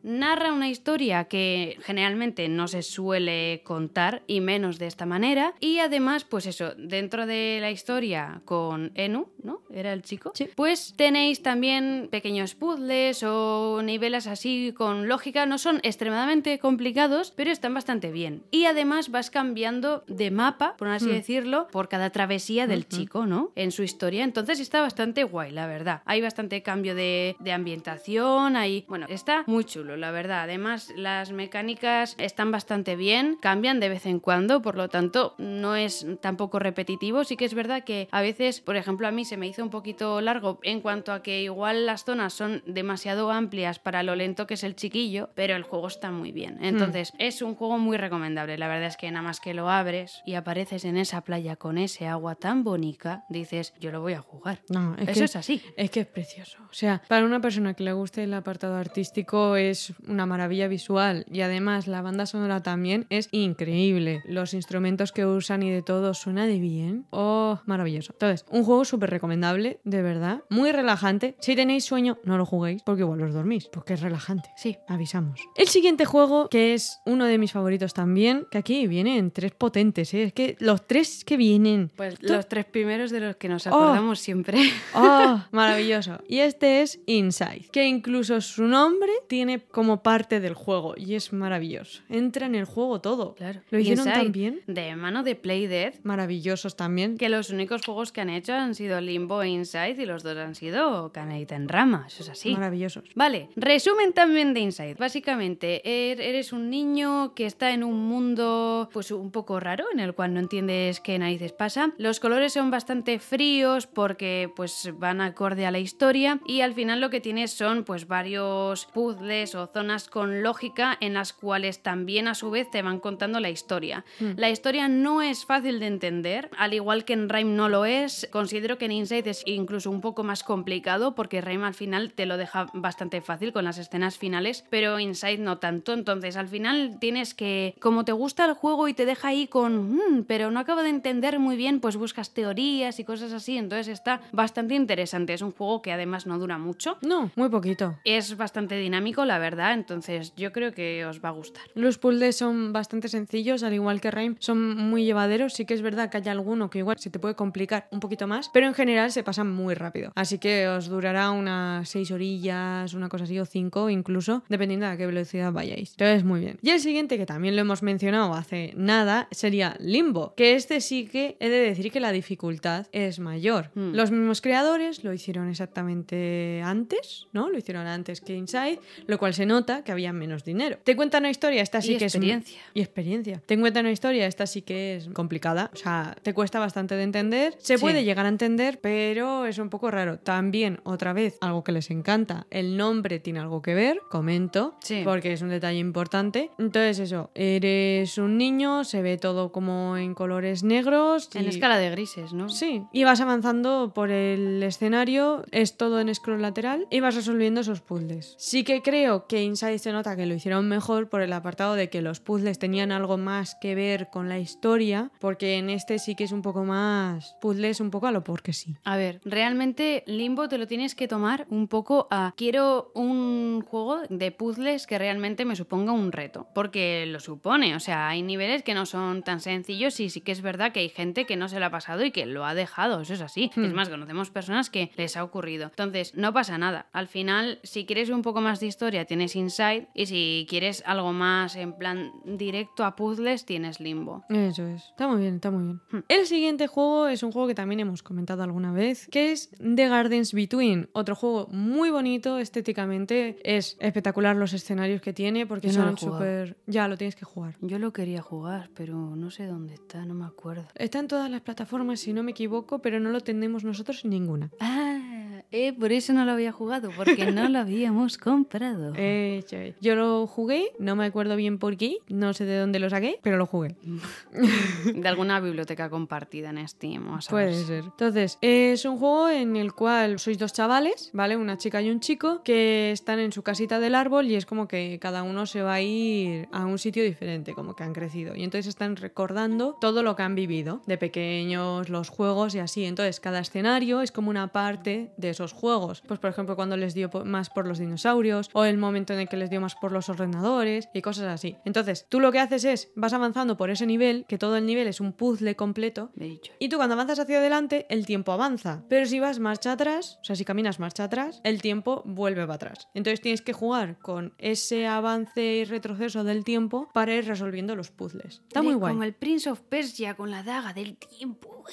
Narra 0.03 0.53
una 0.53 0.69
historia 0.69 1.25
que 1.25 1.77
generalmente 1.81 2.47
no 2.49 2.67
se 2.67 2.81
suele 2.83 3.61
contar 3.63 4.23
y 4.27 4.41
menos 4.41 4.79
de 4.79 4.87
esta 4.87 5.05
manera. 5.05 5.53
Y 5.59 5.79
además, 5.79 6.23
pues 6.23 6.45
eso, 6.45 6.73
dentro 6.77 7.25
de 7.25 7.59
la 7.61 7.71
historia 7.71 8.41
con 8.45 8.91
Enu, 8.95 9.27
¿no? 9.43 9.61
Era 9.73 9.93
el 9.93 10.01
chico. 10.01 10.31
Sí. 10.35 10.49
Pues 10.55 10.93
tenéis 10.95 11.41
también 11.41 12.07
pequeños 12.11 12.55
puzzles 12.55 13.23
o 13.23 13.81
niveles 13.83 14.27
así 14.27 14.73
con 14.75 15.07
lógica. 15.07 15.45
No 15.45 15.57
son 15.57 15.79
extremadamente 15.83 16.59
complicados, 16.59 17.31
pero 17.31 17.51
están 17.51 17.73
bastante 17.73 18.11
bien. 18.11 18.43
Y 18.51 18.65
además 18.65 19.09
vas 19.09 19.29
cambiando 19.29 20.03
de 20.07 20.31
mapa, 20.31 20.75
por 20.77 20.87
así 20.87 21.07
Hmm. 21.07 21.11
decirlo, 21.13 21.67
por 21.71 21.89
cada 21.89 22.09
travesía 22.11 22.67
del 22.67 22.87
chico, 22.87 23.25
¿no? 23.25 23.51
En 23.55 23.71
su 23.71 23.83
historia. 23.83 24.23
Entonces 24.33 24.59
está 24.59 24.81
bastante 24.81 25.23
guay, 25.23 25.51
la 25.51 25.67
verdad. 25.67 26.01
Hay 26.05 26.19
bastante 26.19 26.63
cambio 26.63 26.95
de, 26.95 27.35
de 27.37 27.51
ambientación, 27.51 28.55
hay... 28.55 28.83
Bueno, 28.87 29.05
está 29.07 29.43
muy 29.45 29.63
chulo, 29.63 29.95
la 29.95 30.09
verdad. 30.09 30.41
Además, 30.41 30.91
las 30.95 31.31
mecánicas 31.31 32.15
están 32.17 32.51
bastante 32.51 32.95
bien, 32.95 33.37
cambian 33.39 33.79
de 33.79 33.89
vez 33.89 34.07
en 34.07 34.19
cuando, 34.19 34.63
por 34.63 34.73
lo 34.73 34.89
tanto, 34.89 35.35
no 35.37 35.75
es 35.75 36.07
tampoco 36.19 36.57
repetitivo. 36.57 37.23
Sí 37.25 37.37
que 37.37 37.45
es 37.45 37.53
verdad 37.53 37.83
que 37.83 38.07
a 38.09 38.21
veces, 38.21 38.59
por 38.59 38.75
ejemplo, 38.75 39.07
a 39.07 39.11
mí 39.11 39.23
se 39.23 39.37
me 39.37 39.45
hizo 39.45 39.61
un 39.61 39.69
poquito 39.69 40.19
largo 40.19 40.57
en 40.63 40.81
cuanto 40.81 41.13
a 41.13 41.21
que 41.21 41.43
igual 41.43 41.85
las 41.85 42.03
zonas 42.03 42.33
son 42.33 42.63
demasiado 42.65 43.29
amplias 43.29 43.77
para 43.77 44.01
lo 44.01 44.15
lento 44.15 44.47
que 44.47 44.55
es 44.55 44.63
el 44.63 44.75
chiquillo, 44.75 45.29
pero 45.35 45.55
el 45.55 45.61
juego 45.61 45.85
está 45.85 46.09
muy 46.09 46.31
bien. 46.31 46.57
Entonces, 46.59 47.13
es 47.19 47.43
un 47.43 47.53
juego 47.53 47.77
muy 47.77 47.97
recomendable. 47.97 48.57
La 48.57 48.67
verdad 48.67 48.87
es 48.87 48.97
que 48.97 49.11
nada 49.11 49.21
más 49.21 49.39
que 49.39 49.53
lo 49.53 49.69
abres 49.69 50.23
y 50.25 50.33
apareces 50.33 50.85
en 50.85 50.97
esa 50.97 51.21
playa 51.21 51.55
con 51.55 51.77
ese 51.77 52.07
agua 52.07 52.33
tan 52.33 52.63
bonita, 52.63 53.25
dices, 53.29 53.75
yo 53.79 53.91
lo 53.91 54.01
voy 54.01 54.13
a 54.13 54.22
jugar. 54.23 54.61
No, 54.69 54.95
es 54.95 55.09
Eso 55.09 55.19
que, 55.19 55.25
es 55.25 55.35
así. 55.35 55.61
Es 55.77 55.91
que 55.91 56.01
es 56.01 56.07
precioso. 56.07 56.57
O 56.69 56.73
sea, 56.73 57.01
para 57.07 57.25
una 57.25 57.39
persona 57.39 57.73
que 57.73 57.83
le 57.83 57.93
guste 57.93 58.23
el 58.23 58.33
apartado 58.33 58.75
artístico 58.75 59.55
es 59.55 59.93
una 60.07 60.25
maravilla 60.25 60.67
visual 60.67 61.25
y 61.31 61.41
además 61.41 61.87
la 61.87 62.01
banda 62.01 62.25
sonora 62.25 62.63
también 62.63 63.05
es 63.09 63.29
increíble. 63.31 64.21
Los 64.25 64.53
instrumentos 64.53 65.11
que 65.11 65.25
usan 65.25 65.63
y 65.63 65.71
de 65.71 65.81
todo 65.81 66.13
suena 66.13 66.47
de 66.47 66.59
bien. 66.59 67.05
Oh, 67.11 67.59
maravilloso. 67.65 68.13
Entonces, 68.13 68.45
un 68.49 68.63
juego 68.63 68.85
súper 68.85 69.09
recomendable, 69.09 69.79
de 69.83 70.01
verdad. 70.01 70.43
Muy 70.49 70.71
relajante. 70.71 71.35
Si 71.39 71.55
tenéis 71.55 71.85
sueño, 71.85 72.17
no 72.23 72.37
lo 72.37 72.45
juguéis 72.45 72.83
porque 72.83 73.01
igual 73.01 73.21
os 73.21 73.33
dormís, 73.33 73.67
porque 73.67 73.93
es 73.93 74.01
relajante. 74.01 74.49
Sí. 74.55 74.77
Avisamos. 74.87 75.39
El 75.55 75.67
siguiente 75.67 76.05
juego, 76.05 76.49
que 76.49 76.73
es 76.73 76.99
uno 77.05 77.25
de 77.25 77.37
mis 77.37 77.51
favoritos 77.51 77.93
también, 77.93 78.47
que 78.51 78.57
aquí 78.57 78.87
vienen 78.87 79.31
tres 79.31 79.51
potentes, 79.51 80.13
¿eh? 80.13 80.23
Es 80.23 80.33
que 80.33 80.55
los 80.59 80.87
tres 80.87 81.23
que 81.25 81.37
vienen. 81.37 81.91
Pues 81.95 82.21
los 82.21 82.47
tres 82.47 82.65
primeros 82.65 83.11
de 83.11 83.19
los 83.19 83.35
que 83.35 83.49
nos 83.49 83.67
acordamos 83.67 84.12
siempre. 84.17 84.59
¡Oh! 84.93 85.41
Maravilloso. 85.51 86.19
Y 86.27 86.39
este 86.39 86.81
es 86.81 86.99
Inside, 87.05 87.67
que 87.71 87.85
incluso 87.87 88.39
su 88.41 88.63
nombre 88.65 89.11
tiene 89.27 89.59
como 89.61 90.03
parte 90.03 90.39
del 90.39 90.53
juego 90.53 90.93
y 90.97 91.15
es 91.15 91.33
maravilloso. 91.33 92.01
Entra 92.09 92.45
en 92.45 92.55
el 92.55 92.65
juego 92.65 93.01
todo. 93.01 93.35
Claro. 93.35 93.61
Lo 93.69 93.79
hicieron 93.79 94.05
Inside, 94.07 94.23
tan 94.23 94.31
bien. 94.31 94.61
De 94.67 94.95
mano 94.95 95.23
de 95.23 95.35
Playdead. 95.35 95.95
Maravillosos 96.03 96.75
también. 96.75 97.17
Que 97.17 97.29
los 97.29 97.49
únicos 97.49 97.81
juegos 97.85 98.11
que 98.11 98.21
han 98.21 98.29
hecho 98.29 98.53
han 98.53 98.75
sido 98.75 98.99
Limbo 99.01 99.41
e 99.41 99.49
Inside 99.49 100.01
y 100.01 100.05
los 100.05 100.23
dos 100.23 100.37
han 100.37 100.55
sido 100.55 101.11
Canadita 101.11 101.55
en 101.55 101.67
Rama. 101.69 102.05
Eso 102.07 102.23
es 102.23 102.29
así. 102.29 102.53
Maravillosos. 102.53 103.03
Vale, 103.15 103.49
resumen 103.55 104.13
también 104.13 104.53
de 104.53 104.61
Inside. 104.61 104.95
Básicamente, 104.95 105.81
er- 105.85 106.21
eres 106.21 106.53
un 106.53 106.69
niño 106.69 107.33
que 107.35 107.45
está 107.45 107.71
en 107.71 107.83
un 107.83 108.07
mundo 108.07 108.89
pues 108.93 109.11
un 109.11 109.31
poco 109.31 109.59
raro, 109.59 109.85
en 109.93 109.99
el 109.99 110.13
cual 110.13 110.33
no 110.33 110.39
entiendes 110.39 110.99
qué 110.99 111.17
narices 111.19 111.51
pasa. 111.53 111.93
Los 111.97 112.19
colores 112.19 112.53
son 112.53 112.71
bastante 112.71 113.19
fríos 113.19 113.87
porque 114.03 114.51
pues 114.53 114.91
van 114.99 115.21
acorde 115.21 115.65
a 115.65 115.71
la 115.71 115.79
historia 115.79 116.41
y 116.45 116.59
al 116.59 116.73
final 116.73 116.99
lo 116.99 117.09
que 117.09 117.21
tienes 117.21 117.53
son 117.53 117.85
pues 117.85 118.05
varios 118.05 118.85
puzzles 118.87 119.55
o 119.55 119.67
zonas 119.67 120.09
con 120.09 120.43
lógica 120.43 120.97
en 120.99 121.13
las 121.13 121.31
cuales 121.31 121.81
también 121.81 122.27
a 122.27 122.35
su 122.35 122.51
vez 122.51 122.69
te 122.69 122.81
van 122.81 122.99
contando 122.99 123.39
la 123.39 123.49
historia. 123.49 124.03
La 124.35 124.49
historia 124.49 124.89
no 124.89 125.21
es 125.21 125.45
fácil 125.45 125.79
de 125.79 125.87
entender, 125.87 126.49
al 126.57 126.73
igual 126.73 127.05
que 127.05 127.13
en 127.13 127.29
Rime 127.29 127.51
no 127.55 127.69
lo 127.69 127.85
es. 127.85 128.27
Considero 128.29 128.77
que 128.77 128.85
en 128.85 128.91
Inside 128.91 129.29
es 129.29 129.41
incluso 129.45 129.89
un 129.89 130.01
poco 130.01 130.25
más 130.25 130.43
complicado 130.43 131.15
porque 131.15 131.39
Rime 131.39 131.65
al 131.65 131.73
final 131.73 132.11
te 132.11 132.25
lo 132.25 132.35
deja 132.35 132.67
bastante 132.73 133.21
fácil 133.21 133.53
con 133.53 133.63
las 133.63 133.77
escenas 133.77 134.17
finales, 134.17 134.65
pero 134.69 134.99
Inside 134.99 135.37
no 135.37 135.59
tanto. 135.59 135.93
Entonces 135.93 136.35
al 136.35 136.49
final 136.49 136.97
tienes 136.99 137.33
que, 137.33 137.73
como 137.79 138.03
te 138.03 138.11
gusta 138.11 138.43
el 138.43 138.51
juego 138.53 138.89
y 138.89 138.93
te 138.93 139.05
deja 139.05 139.29
ahí 139.29 139.47
con, 139.47 139.93
"Mm, 139.95 140.25
pero 140.27 140.51
no 140.51 140.59
acabo 140.59 140.83
de 140.83 140.89
entender 140.89 141.39
muy 141.39 141.55
bien, 141.55 141.79
pues 141.79 141.95
buscas 141.95 142.33
teorías 142.33 142.99
y 142.99 143.05
cosas 143.05 143.31
así. 143.31 143.57
Entonces 143.57 143.92
está 143.93 144.21
bastante 144.31 144.75
interesante. 144.75 145.33
Es 145.33 145.41
un 145.41 145.51
juego 145.51 145.81
que 145.81 145.91
además 145.91 146.25
no 146.27 146.37
dura 146.37 146.57
mucho. 146.57 146.97
No, 147.01 147.31
muy 147.35 147.49
poquito. 147.49 147.97
Es 148.03 148.35
bastante 148.35 148.75
dinámico, 148.75 149.25
la 149.25 149.39
verdad, 149.39 149.73
entonces 149.73 150.33
yo 150.35 150.51
creo 150.51 150.73
que 150.73 151.05
os 151.05 151.23
va 151.23 151.29
a 151.29 151.31
gustar. 151.31 151.63
Los 151.75 151.97
puzzles 151.97 152.35
son 152.37 152.73
bastante 152.73 153.07
sencillos, 153.07 153.63
al 153.63 153.73
igual 153.73 154.01
que 154.01 154.11
Rime, 154.11 154.35
son 154.39 154.77
muy 154.77 155.05
llevaderos. 155.05 155.53
Sí 155.53 155.65
que 155.65 155.73
es 155.73 155.81
verdad 155.81 156.09
que 156.09 156.17
hay 156.17 156.27
alguno 156.27 156.69
que 156.69 156.79
igual 156.79 156.97
se 156.99 157.09
te 157.09 157.19
puede 157.19 157.35
complicar 157.35 157.87
un 157.91 157.99
poquito 157.99 158.27
más, 158.27 158.49
pero 158.53 158.67
en 158.67 158.73
general 158.73 159.11
se 159.11 159.23
pasan 159.23 159.51
muy 159.51 159.73
rápido. 159.75 160.11
Así 160.15 160.39
que 160.39 160.67
os 160.67 160.87
durará 160.87 161.31
unas 161.31 161.87
6 161.89 162.11
orillas, 162.11 162.93
una 162.93 163.09
cosa 163.09 163.25
así, 163.25 163.39
o 163.39 163.45
5 163.45 163.89
incluso, 163.89 164.43
dependiendo 164.49 164.85
de 164.85 164.93
a 164.93 164.97
qué 164.97 165.05
velocidad 165.05 165.51
vayáis. 165.51 165.91
Entonces, 165.91 166.23
muy 166.23 166.39
bien. 166.39 166.57
Y 166.61 166.69
el 166.71 166.79
siguiente, 166.79 167.17
que 167.17 167.25
también 167.25 167.55
lo 167.55 167.61
hemos 167.61 167.83
mencionado 167.83 168.33
hace 168.33 168.73
nada, 168.75 169.27
sería 169.31 169.75
Limbo, 169.79 170.33
que 170.35 170.55
este 170.55 170.81
sí 170.81 171.05
que 171.05 171.37
he 171.39 171.49
de 171.49 171.59
decir 171.59 171.91
que 171.91 171.99
la 171.99 172.11
dificultad 172.11 172.87
es 172.91 173.19
mayor. 173.19 173.71
Hmm. 173.91 173.95
Los 173.95 174.11
mismos 174.11 174.41
creadores 174.41 175.03
lo 175.03 175.13
hicieron 175.13 175.49
exactamente 175.49 176.61
antes, 176.63 177.27
¿no? 177.33 177.49
Lo 177.49 177.57
hicieron 177.57 177.87
antes 177.87 178.21
que 178.21 178.35
Inside, 178.35 178.79
lo 179.07 179.17
cual 179.17 179.33
se 179.33 179.45
nota 179.45 179.83
que 179.83 179.91
había 179.91 180.13
menos 180.13 180.43
dinero. 180.43 180.77
Te 180.83 180.95
cuentan 180.95 181.23
una 181.23 181.29
historia, 181.31 181.61
esta 181.61 181.81
sí 181.81 181.93
Y 181.93 181.97
que 181.97 182.05
experiencia. 182.05 182.59
es 182.59 182.71
y 182.73 182.81
experiencia. 182.81 183.41
Te 183.45 183.59
cuentan 183.59 183.85
una 183.85 183.91
historia, 183.91 184.27
esta 184.27 184.47
sí 184.47 184.61
que 184.61 184.95
es 184.95 185.07
complicada, 185.09 185.69
o 185.73 185.75
sea, 185.77 186.15
te 186.21 186.33
cuesta 186.33 186.59
bastante 186.59 186.95
de 186.95 187.03
entender. 187.03 187.55
Se 187.59 187.77
Sí. 187.77 187.81
puede 187.81 188.03
llegar 188.03 188.25
a 188.25 188.29
entender, 188.29 188.79
pero 188.81 189.45
es 189.45 189.57
un 189.57 189.69
poco 189.69 189.91
raro. 189.91 190.19
También, 190.19 190.79
otra 190.83 191.13
vez, 191.13 191.37
algo 191.41 191.63
que 191.63 191.71
les 191.71 191.89
encanta, 191.91 192.47
el 192.49 192.77
nombre 192.77 193.19
tiene 193.19 193.39
algo 193.39 193.61
que 193.61 193.73
ver, 193.73 193.99
comento, 194.09 194.75
Sí. 194.81 195.01
porque 195.03 195.33
es 195.33 195.41
un 195.41 195.49
detalle 195.49 195.79
importante. 195.79 196.51
Entonces 196.57 196.99
eso, 196.99 197.31
eres 197.35 198.17
un 198.17 198.37
niño, 198.37 198.83
se 198.83 199.01
ve 199.01 199.17
todo 199.17 199.51
como 199.51 199.97
en 199.97 200.13
colores 200.13 200.63
negros. 200.63 201.29
En 201.35 201.45
y- 201.45 201.47
escala 201.49 201.77
de 201.77 201.89
grises, 201.89 202.33
¿no? 202.33 202.49
Sí, 202.49 202.83
y 202.91 203.03
vas 203.03 203.21
avanzando 203.21 203.72
por 203.93 204.11
el 204.11 204.61
escenario, 204.63 205.43
es 205.51 205.77
todo 205.77 205.99
en 205.99 206.13
scroll 206.13 206.41
lateral 206.41 206.87
y 206.89 206.99
vas 206.99 207.15
resolviendo 207.15 207.61
esos 207.61 207.81
puzzles. 207.81 208.35
Sí 208.37 208.63
que 208.63 208.81
creo 208.81 209.27
que 209.27 209.43
Inside 209.43 209.79
se 209.79 209.91
nota 209.91 210.15
que 210.15 210.25
lo 210.25 210.33
hicieron 210.33 210.67
mejor 210.67 211.09
por 211.09 211.21
el 211.21 211.33
apartado 211.33 211.75
de 211.75 211.89
que 211.89 212.01
los 212.01 212.19
puzzles 212.19 212.59
tenían 212.59 212.91
algo 212.91 213.17
más 213.17 213.55
que 213.55 213.75
ver 213.75 214.09
con 214.09 214.29
la 214.29 214.39
historia, 214.39 215.11
porque 215.19 215.57
en 215.57 215.69
este 215.69 215.99
sí 215.99 216.15
que 216.15 216.23
es 216.23 216.31
un 216.31 216.41
poco 216.41 216.63
más 216.63 217.35
puzzles 217.41 217.79
un 217.79 217.91
poco 217.91 218.07
a 218.07 218.11
lo 218.11 218.23
porque 218.23 218.53
sí. 218.53 218.75
A 218.83 218.97
ver, 218.97 219.21
realmente 219.25 220.03
Limbo 220.07 220.47
te 220.47 220.57
lo 220.57 220.67
tienes 220.67 220.95
que 220.95 221.07
tomar 221.07 221.45
un 221.49 221.67
poco 221.67 222.07
a 222.11 222.33
quiero 222.37 222.91
un 222.93 223.61
juego 223.61 224.01
de 224.09 224.31
puzzles 224.31 224.87
que 224.87 224.97
realmente 224.97 225.45
me 225.45 225.55
suponga 225.55 225.91
un 225.91 226.11
reto, 226.11 226.47
porque 226.53 227.05
lo 227.07 227.19
supone, 227.19 227.75
o 227.75 227.79
sea, 227.79 228.07
hay 228.07 228.21
niveles 228.21 228.63
que 228.63 228.73
no 228.73 228.85
son 228.85 229.23
tan 229.23 229.39
sencillos 229.39 229.99
y 229.99 230.09
sí 230.09 230.21
que 230.21 230.31
es 230.31 230.41
verdad 230.41 230.71
que 230.71 230.79
hay 230.79 230.89
gente 230.89 231.25
que 231.25 231.35
no 231.35 231.49
se 231.49 231.59
lo 231.59 231.65
ha 231.65 231.71
pasado 231.71 232.03
y 232.03 232.11
que 232.11 232.25
lo 232.25 232.45
ha 232.45 232.53
dejado, 232.53 233.01
eso 233.01 233.13
es 233.13 233.21
así. 233.21 233.51
Hmm. 233.55 233.65
Es 233.65 233.73
más, 233.73 233.89
conocemos 233.89 234.29
personas 234.29 234.69
que 234.69 234.91
les 234.95 235.17
ha 235.17 235.23
ocurrido. 235.23 235.65
Entonces, 235.65 236.15
no 236.15 236.33
pasa 236.33 236.57
nada. 236.57 236.87
Al 236.91 237.07
final, 237.07 237.59
si 237.63 237.85
quieres 237.85 238.09
un 238.09 238.21
poco 238.21 238.41
más 238.41 238.59
de 238.59 238.67
historia, 238.67 239.05
tienes 239.05 239.35
Inside 239.35 239.87
y 239.93 240.05
si 240.05 240.45
quieres 240.49 240.83
algo 240.85 241.13
más 241.13 241.55
en 241.55 241.73
plan 241.73 242.11
directo 242.25 242.83
a 242.85 242.95
puzzles, 242.95 243.45
tienes 243.45 243.79
Limbo. 243.79 244.23
Eso 244.29 244.65
es. 244.67 244.83
Está 244.89 245.07
muy 245.07 245.21
bien, 245.21 245.35
está 245.35 245.51
muy 245.51 245.63
bien. 245.63 246.05
El 246.07 246.25
siguiente 246.25 246.67
juego 246.67 247.07
es 247.07 247.23
un 247.23 247.31
juego 247.31 247.47
que 247.47 247.55
también 247.55 247.79
hemos 247.79 248.03
comentado 248.03 248.43
alguna 248.43 248.71
vez, 248.71 249.07
que 249.09 249.31
es 249.31 249.49
The 249.59 249.87
Gardens 249.87 250.33
Between. 250.33 250.89
Otro 250.93 251.15
juego 251.15 251.47
muy 251.51 251.89
bonito 251.89 252.39
estéticamente. 252.39 253.37
Es 253.43 253.77
espectacular 253.79 254.35
los 254.35 254.53
escenarios 254.53 255.01
que 255.01 255.13
tiene 255.13 255.45
porque 255.45 255.69
Yo 255.69 255.79
no 255.79 255.87
son 255.87 255.95
jugado. 255.97 256.17
súper... 256.17 256.57
Ya, 256.67 256.87
lo 256.87 256.97
tienes 256.97 257.15
que 257.15 257.25
jugar. 257.25 257.55
Yo 257.61 257.79
lo 257.79 257.93
quería 257.93 258.21
jugar, 258.21 258.69
pero 258.73 259.15
no 259.15 259.31
sé 259.31 259.45
dónde 259.45 259.73
está, 259.75 260.05
no 260.05 260.13
me 260.13 260.25
acuerdo. 260.25 260.65
Está 260.75 260.99
en 260.99 261.07
todas 261.07 261.29
las 261.29 261.41
plataformas, 261.41 261.99
si 261.99 262.13
no 262.13 262.23
me 262.23 262.31
equivoco, 262.31 262.79
pero 262.79 262.99
no 262.99 263.09
lo 263.09 263.21
tenemos 263.43 263.65
nosotros 263.65 264.05
ninguna. 264.05 264.51
Ah, 264.61 265.02
eh, 265.51 265.73
por 265.73 265.91
eso 265.91 266.13
no 266.13 266.25
lo 266.25 266.31
había 266.31 266.51
jugado, 266.51 266.89
porque 266.95 267.31
no 267.31 267.49
lo 267.49 267.59
habíamos 267.59 268.17
comprado. 268.17 268.93
Eh, 269.05 269.43
yo 269.81 269.95
lo 269.95 270.27
jugué, 270.27 270.71
no 270.79 270.95
me 270.95 271.05
acuerdo 271.05 271.35
bien 271.35 271.57
por 271.57 271.77
qué, 271.77 271.97
no 272.07 272.33
sé 272.33 272.45
de 272.45 272.57
dónde 272.57 272.79
lo 272.79 272.89
saqué, 272.89 273.19
pero 273.21 273.37
lo 273.37 273.45
jugué. 273.45 273.75
De 274.93 275.07
alguna 275.07 275.39
biblioteca 275.39 275.89
compartida 275.89 276.49
en 276.49 276.67
Steam, 276.67 277.07
o. 277.09 277.19
Puede 277.29 277.53
ser. 277.65 277.83
Entonces, 277.83 278.37
es 278.41 278.85
un 278.85 278.97
juego 278.97 279.29
en 279.29 279.55
el 279.55 279.73
cual 279.73 280.19
sois 280.19 280.37
dos 280.37 280.53
chavales, 280.53 281.09
¿vale? 281.13 281.35
Una 281.35 281.57
chica 281.57 281.81
y 281.81 281.89
un 281.89 281.99
chico, 281.99 282.41
que 282.43 282.91
están 282.91 283.19
en 283.19 283.31
su 283.31 283.43
casita 283.43 283.79
del 283.79 283.95
árbol 283.95 284.27
y 284.27 284.35
es 284.35 284.45
como 284.45 284.67
que 284.67 284.99
cada 285.01 285.23
uno 285.23 285.45
se 285.45 285.61
va 285.61 285.75
a 285.75 285.81
ir 285.81 286.47
a 286.51 286.65
un 286.65 286.77
sitio 286.79 287.03
diferente, 287.03 287.53
como 287.53 287.75
que 287.75 287.83
han 287.83 287.93
crecido. 287.93 288.35
Y 288.35 288.43
entonces 288.43 288.67
están 288.67 288.95
recordando 288.95 289.77
todo 289.81 290.03
lo 290.03 290.15
que 290.15 290.23
han 290.23 290.35
vivido, 290.35 290.81
de 290.85 290.97
pequeños, 290.97 291.89
los 291.89 292.09
juegos 292.09 292.55
y 292.55 292.59
así. 292.59 292.85
Entonces, 292.85 293.19
cada 293.19 293.39
escenario 293.39 294.01
es 294.01 294.11
como 294.11 294.29
una 294.29 294.47
parte 294.47 295.11
de 295.17 295.32
esos 295.33 295.53
juegos. 295.53 296.01
Pues 296.07 296.19
por 296.19 296.29
ejemplo 296.29 296.55
cuando 296.55 296.77
les 296.77 296.93
dio 296.93 297.09
más 297.25 297.49
por 297.49 297.67
los 297.67 297.77
dinosaurios 297.79 298.49
o 298.53 298.65
el 298.65 298.77
momento 298.77 299.13
en 299.13 299.19
el 299.19 299.29
que 299.29 299.37
les 299.37 299.49
dio 299.49 299.61
más 299.61 299.75
por 299.75 299.91
los 299.91 300.09
ordenadores 300.09 300.89
y 300.93 301.01
cosas 301.01 301.25
así. 301.25 301.57
Entonces 301.65 302.05
tú 302.09 302.19
lo 302.19 302.31
que 302.31 302.39
haces 302.39 302.65
es 302.65 302.91
vas 302.95 303.13
avanzando 303.13 303.57
por 303.57 303.69
ese 303.69 303.85
nivel, 303.85 304.25
que 304.27 304.37
todo 304.37 304.57
el 304.57 304.65
nivel 304.65 304.87
es 304.87 305.01
un 305.01 305.13
puzzle 305.13 305.55
completo. 305.55 306.11
Me 306.15 306.25
he 306.25 306.29
dicho. 306.29 306.53
Y 306.59 306.69
tú 306.69 306.77
cuando 306.77 306.93
avanzas 306.93 307.19
hacia 307.19 307.37
adelante, 307.37 307.85
el 307.89 308.05
tiempo 308.05 308.31
avanza. 308.31 308.83
Pero 308.89 309.05
si 309.05 309.19
vas 309.19 309.39
marcha 309.39 309.73
atrás, 309.73 310.19
o 310.21 310.25
sea, 310.25 310.35
si 310.35 310.45
caminas 310.45 310.79
marcha 310.79 311.05
atrás, 311.05 311.41
el 311.43 311.61
tiempo 311.61 312.01
vuelve 312.05 312.41
para 312.41 312.55
atrás. 312.55 312.87
Entonces 312.93 313.21
tienes 313.21 313.41
que 313.41 313.53
jugar 313.53 313.99
con 313.99 314.33
ese 314.37 314.87
avance 314.87 315.41
y 315.41 315.65
retroceso 315.65 316.23
del 316.23 316.43
tiempo 316.43 316.89
para 316.93 317.13
ir 317.15 317.25
resolviendo 317.25 317.75
los 317.75 317.91
puzzles. 317.91 318.41
Está 318.47 318.61
muy 318.61 318.75
guay. 318.75 318.93
Como 318.93 319.03
el 319.03 319.13
Prince 319.13 319.49
of 319.49 319.61
Persia 319.61 320.15
con 320.15 320.31
la 320.31 320.43
daga 320.43 320.73
del 320.73 320.97
tiempo. 320.97 321.63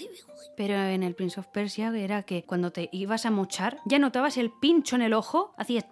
Pero 0.56 0.74
en 0.74 1.02
el 1.02 1.14
Prince 1.14 1.40
of 1.40 1.46
Persia 1.48 1.92
era 1.96 2.22
que 2.22 2.44
cuando 2.44 2.72
te 2.72 2.88
ibas 2.92 3.26
a 3.26 3.30
ya 3.84 3.98
notabas 3.98 4.36
el 4.36 4.50
pincho 4.50 4.96
en 4.96 5.02
el 5.02 5.12
ojo, 5.12 5.54
hacías 5.56 5.84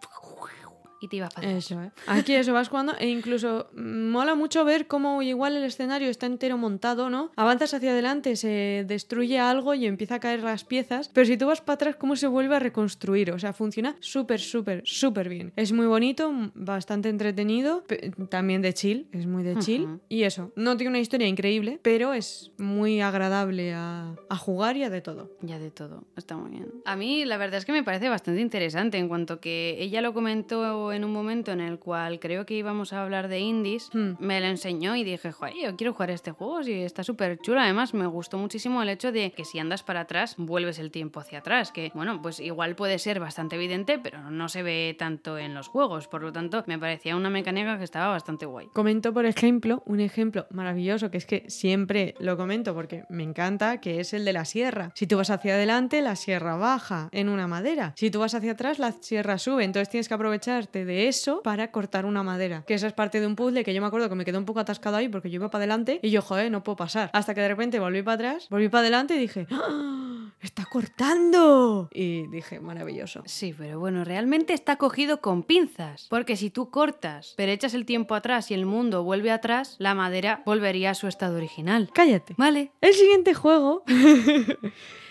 y 1.00 1.08
te 1.08 1.16
ibas 1.16 1.32
para 1.32 1.48
atrás. 1.48 1.64
Eso, 1.64 1.82
¿eh? 1.82 1.90
Aquí 2.06 2.34
eso 2.34 2.52
vas 2.52 2.68
jugando 2.68 2.94
e 2.98 3.08
incluso 3.08 3.68
mm, 3.74 4.10
mola 4.10 4.34
mucho 4.34 4.64
ver 4.64 4.86
cómo 4.86 5.22
igual 5.22 5.56
el 5.56 5.64
escenario 5.64 6.08
está 6.08 6.26
entero 6.26 6.58
montado, 6.58 7.10
¿no? 7.10 7.30
Avanzas 7.36 7.74
hacia 7.74 7.90
adelante, 7.90 8.36
se 8.36 8.84
destruye 8.86 9.38
algo 9.38 9.74
y 9.74 9.86
empieza 9.86 10.16
a 10.16 10.20
caer 10.20 10.42
las 10.42 10.64
piezas, 10.64 11.10
pero 11.12 11.26
si 11.26 11.36
tú 11.36 11.46
vas 11.46 11.60
para 11.60 11.74
atrás, 11.74 11.96
cómo 11.96 12.16
se 12.16 12.26
vuelve 12.26 12.56
a 12.56 12.58
reconstruir. 12.58 13.30
O 13.32 13.38
sea, 13.38 13.52
funciona 13.52 13.96
súper, 14.00 14.40
súper, 14.40 14.82
súper 14.84 15.28
bien. 15.28 15.52
Es 15.56 15.72
muy 15.72 15.86
bonito, 15.86 16.32
bastante 16.54 17.08
entretenido, 17.08 17.84
también 18.28 18.62
de 18.62 18.74
chill, 18.74 19.08
es 19.12 19.26
muy 19.26 19.42
de 19.42 19.58
chill. 19.58 20.00
Y 20.08 20.22
eso, 20.24 20.52
no 20.56 20.76
tiene 20.76 20.90
una 20.90 20.98
historia 21.00 21.26
increíble, 21.26 21.78
pero 21.82 22.12
es 22.12 22.52
muy 22.58 23.00
agradable 23.00 23.72
a, 23.74 24.14
a 24.28 24.36
jugar 24.36 24.76
y 24.76 24.84
a 24.84 24.90
de 24.90 25.00
todo. 25.00 25.30
Ya 25.42 25.58
de 25.58 25.70
todo, 25.70 26.04
está 26.16 26.36
muy 26.36 26.50
bien. 26.50 26.72
A 26.84 26.96
mí 26.96 27.24
la 27.24 27.36
verdad 27.36 27.58
es 27.58 27.64
que 27.64 27.72
me 27.72 27.82
parece 27.82 28.08
bastante 28.08 28.40
interesante 28.40 28.98
en 28.98 29.08
cuanto 29.08 29.40
que 29.40 29.76
ella 29.78 30.00
lo 30.00 30.12
comentó 30.12 30.87
en 30.92 31.04
un 31.04 31.12
momento 31.12 31.52
en 31.52 31.60
el 31.60 31.78
cual 31.78 32.18
creo 32.20 32.46
que 32.46 32.54
íbamos 32.54 32.92
a 32.92 33.02
hablar 33.02 33.28
de 33.28 33.40
indies, 33.40 33.90
Hmm. 33.92 34.12
me 34.18 34.40
lo 34.40 34.46
enseñó 34.46 34.96
y 34.96 35.04
dije, 35.04 35.32
joder, 35.32 35.54
yo 35.60 35.76
quiero 35.76 35.92
jugar 35.92 36.10
este 36.10 36.30
juego, 36.32 36.62
sí, 36.62 36.72
está 36.72 37.02
súper 37.04 37.38
chulo. 37.40 37.60
Además 37.60 37.94
me 37.94 38.06
gustó 38.06 38.38
muchísimo 38.38 38.82
el 38.82 38.88
hecho 38.88 39.12
de 39.12 39.32
que 39.32 39.44
si 39.44 39.58
andas 39.58 39.82
para 39.82 40.00
atrás, 40.00 40.34
vuelves 40.38 40.78
el 40.78 40.90
tiempo 40.90 41.20
hacia 41.20 41.38
atrás, 41.38 41.72
que 41.72 41.90
bueno, 41.94 42.20
pues 42.22 42.40
igual 42.40 42.74
puede 42.76 42.98
ser 42.98 43.20
bastante 43.20 43.56
evidente, 43.56 43.98
pero 43.98 44.30
no 44.30 44.48
se 44.48 44.62
ve 44.62 44.94
tanto 44.98 45.38
en 45.38 45.54
los 45.54 45.68
juegos, 45.68 46.08
por 46.08 46.22
lo 46.22 46.32
tanto 46.32 46.64
me 46.66 46.78
parecía 46.78 47.16
una 47.16 47.30
mecánica 47.30 47.78
que 47.78 47.84
estaba 47.84 48.08
bastante 48.08 48.46
guay. 48.46 48.68
Comento, 48.72 49.12
por 49.12 49.26
ejemplo, 49.26 49.82
un 49.86 50.00
ejemplo 50.00 50.46
maravilloso 50.50 51.10
que 51.10 51.18
es 51.18 51.26
que 51.26 51.44
siempre 51.48 52.14
lo 52.20 52.36
comento 52.36 52.74
porque 52.74 53.04
me 53.08 53.22
encanta, 53.22 53.80
que 53.80 54.00
es 54.00 54.12
el 54.12 54.24
de 54.24 54.32
la 54.32 54.44
sierra. 54.44 54.92
Si 54.94 55.06
tú 55.06 55.16
vas 55.16 55.30
hacia 55.30 55.54
adelante, 55.54 56.02
la 56.02 56.16
sierra 56.16 56.56
baja 56.56 57.08
en 57.12 57.28
una 57.28 57.46
madera. 57.46 57.92
Si 57.96 58.10
tú 58.10 58.20
vas 58.20 58.34
hacia 58.34 58.52
atrás, 58.52 58.78
la 58.78 58.92
sierra 58.92 59.38
sube. 59.38 59.64
Entonces 59.64 59.88
tienes 59.88 60.08
que 60.08 60.14
aprovecharte 60.14 60.77
de 60.84 61.08
eso 61.08 61.42
para 61.42 61.70
cortar 61.70 62.06
una 62.06 62.22
madera. 62.22 62.64
Que 62.66 62.74
esa 62.74 62.86
es 62.86 62.92
parte 62.92 63.20
de 63.20 63.26
un 63.26 63.36
puzzle 63.36 63.64
que 63.64 63.74
yo 63.74 63.80
me 63.80 63.86
acuerdo 63.86 64.08
que 64.08 64.14
me 64.14 64.24
quedó 64.24 64.38
un 64.38 64.44
poco 64.44 64.60
atascado 64.60 64.96
ahí 64.96 65.08
porque 65.08 65.30
yo 65.30 65.36
iba 65.36 65.50
para 65.50 65.62
adelante 65.62 66.00
y 66.02 66.10
yo, 66.10 66.22
joder, 66.22 66.50
no 66.50 66.62
puedo 66.62 66.76
pasar. 66.76 67.10
Hasta 67.12 67.34
que 67.34 67.40
de 67.40 67.48
repente 67.48 67.78
volví 67.78 68.02
para 68.02 68.14
atrás, 68.14 68.48
volví 68.50 68.68
para 68.68 68.80
adelante 68.80 69.16
y 69.16 69.18
dije, 69.18 69.46
¡Ah! 69.50 70.32
¡está 70.40 70.64
cortando! 70.64 71.88
Y 71.92 72.26
dije, 72.28 72.60
maravilloso. 72.60 73.22
Sí, 73.26 73.54
pero 73.56 73.78
bueno, 73.78 74.04
realmente 74.04 74.52
está 74.52 74.76
cogido 74.76 75.20
con 75.20 75.42
pinzas. 75.42 76.06
Porque 76.08 76.36
si 76.36 76.50
tú 76.50 76.70
cortas, 76.70 77.34
pero 77.36 77.52
echas 77.52 77.74
el 77.74 77.86
tiempo 77.86 78.14
atrás 78.14 78.50
y 78.50 78.54
el 78.54 78.66
mundo 78.66 79.02
vuelve 79.02 79.30
atrás, 79.30 79.76
la 79.78 79.94
madera 79.94 80.42
volvería 80.44 80.90
a 80.90 80.94
su 80.94 81.06
estado 81.08 81.36
original. 81.36 81.90
Cállate. 81.92 82.34
Vale. 82.36 82.72
El 82.80 82.94
siguiente 82.94 83.34
juego. 83.34 83.84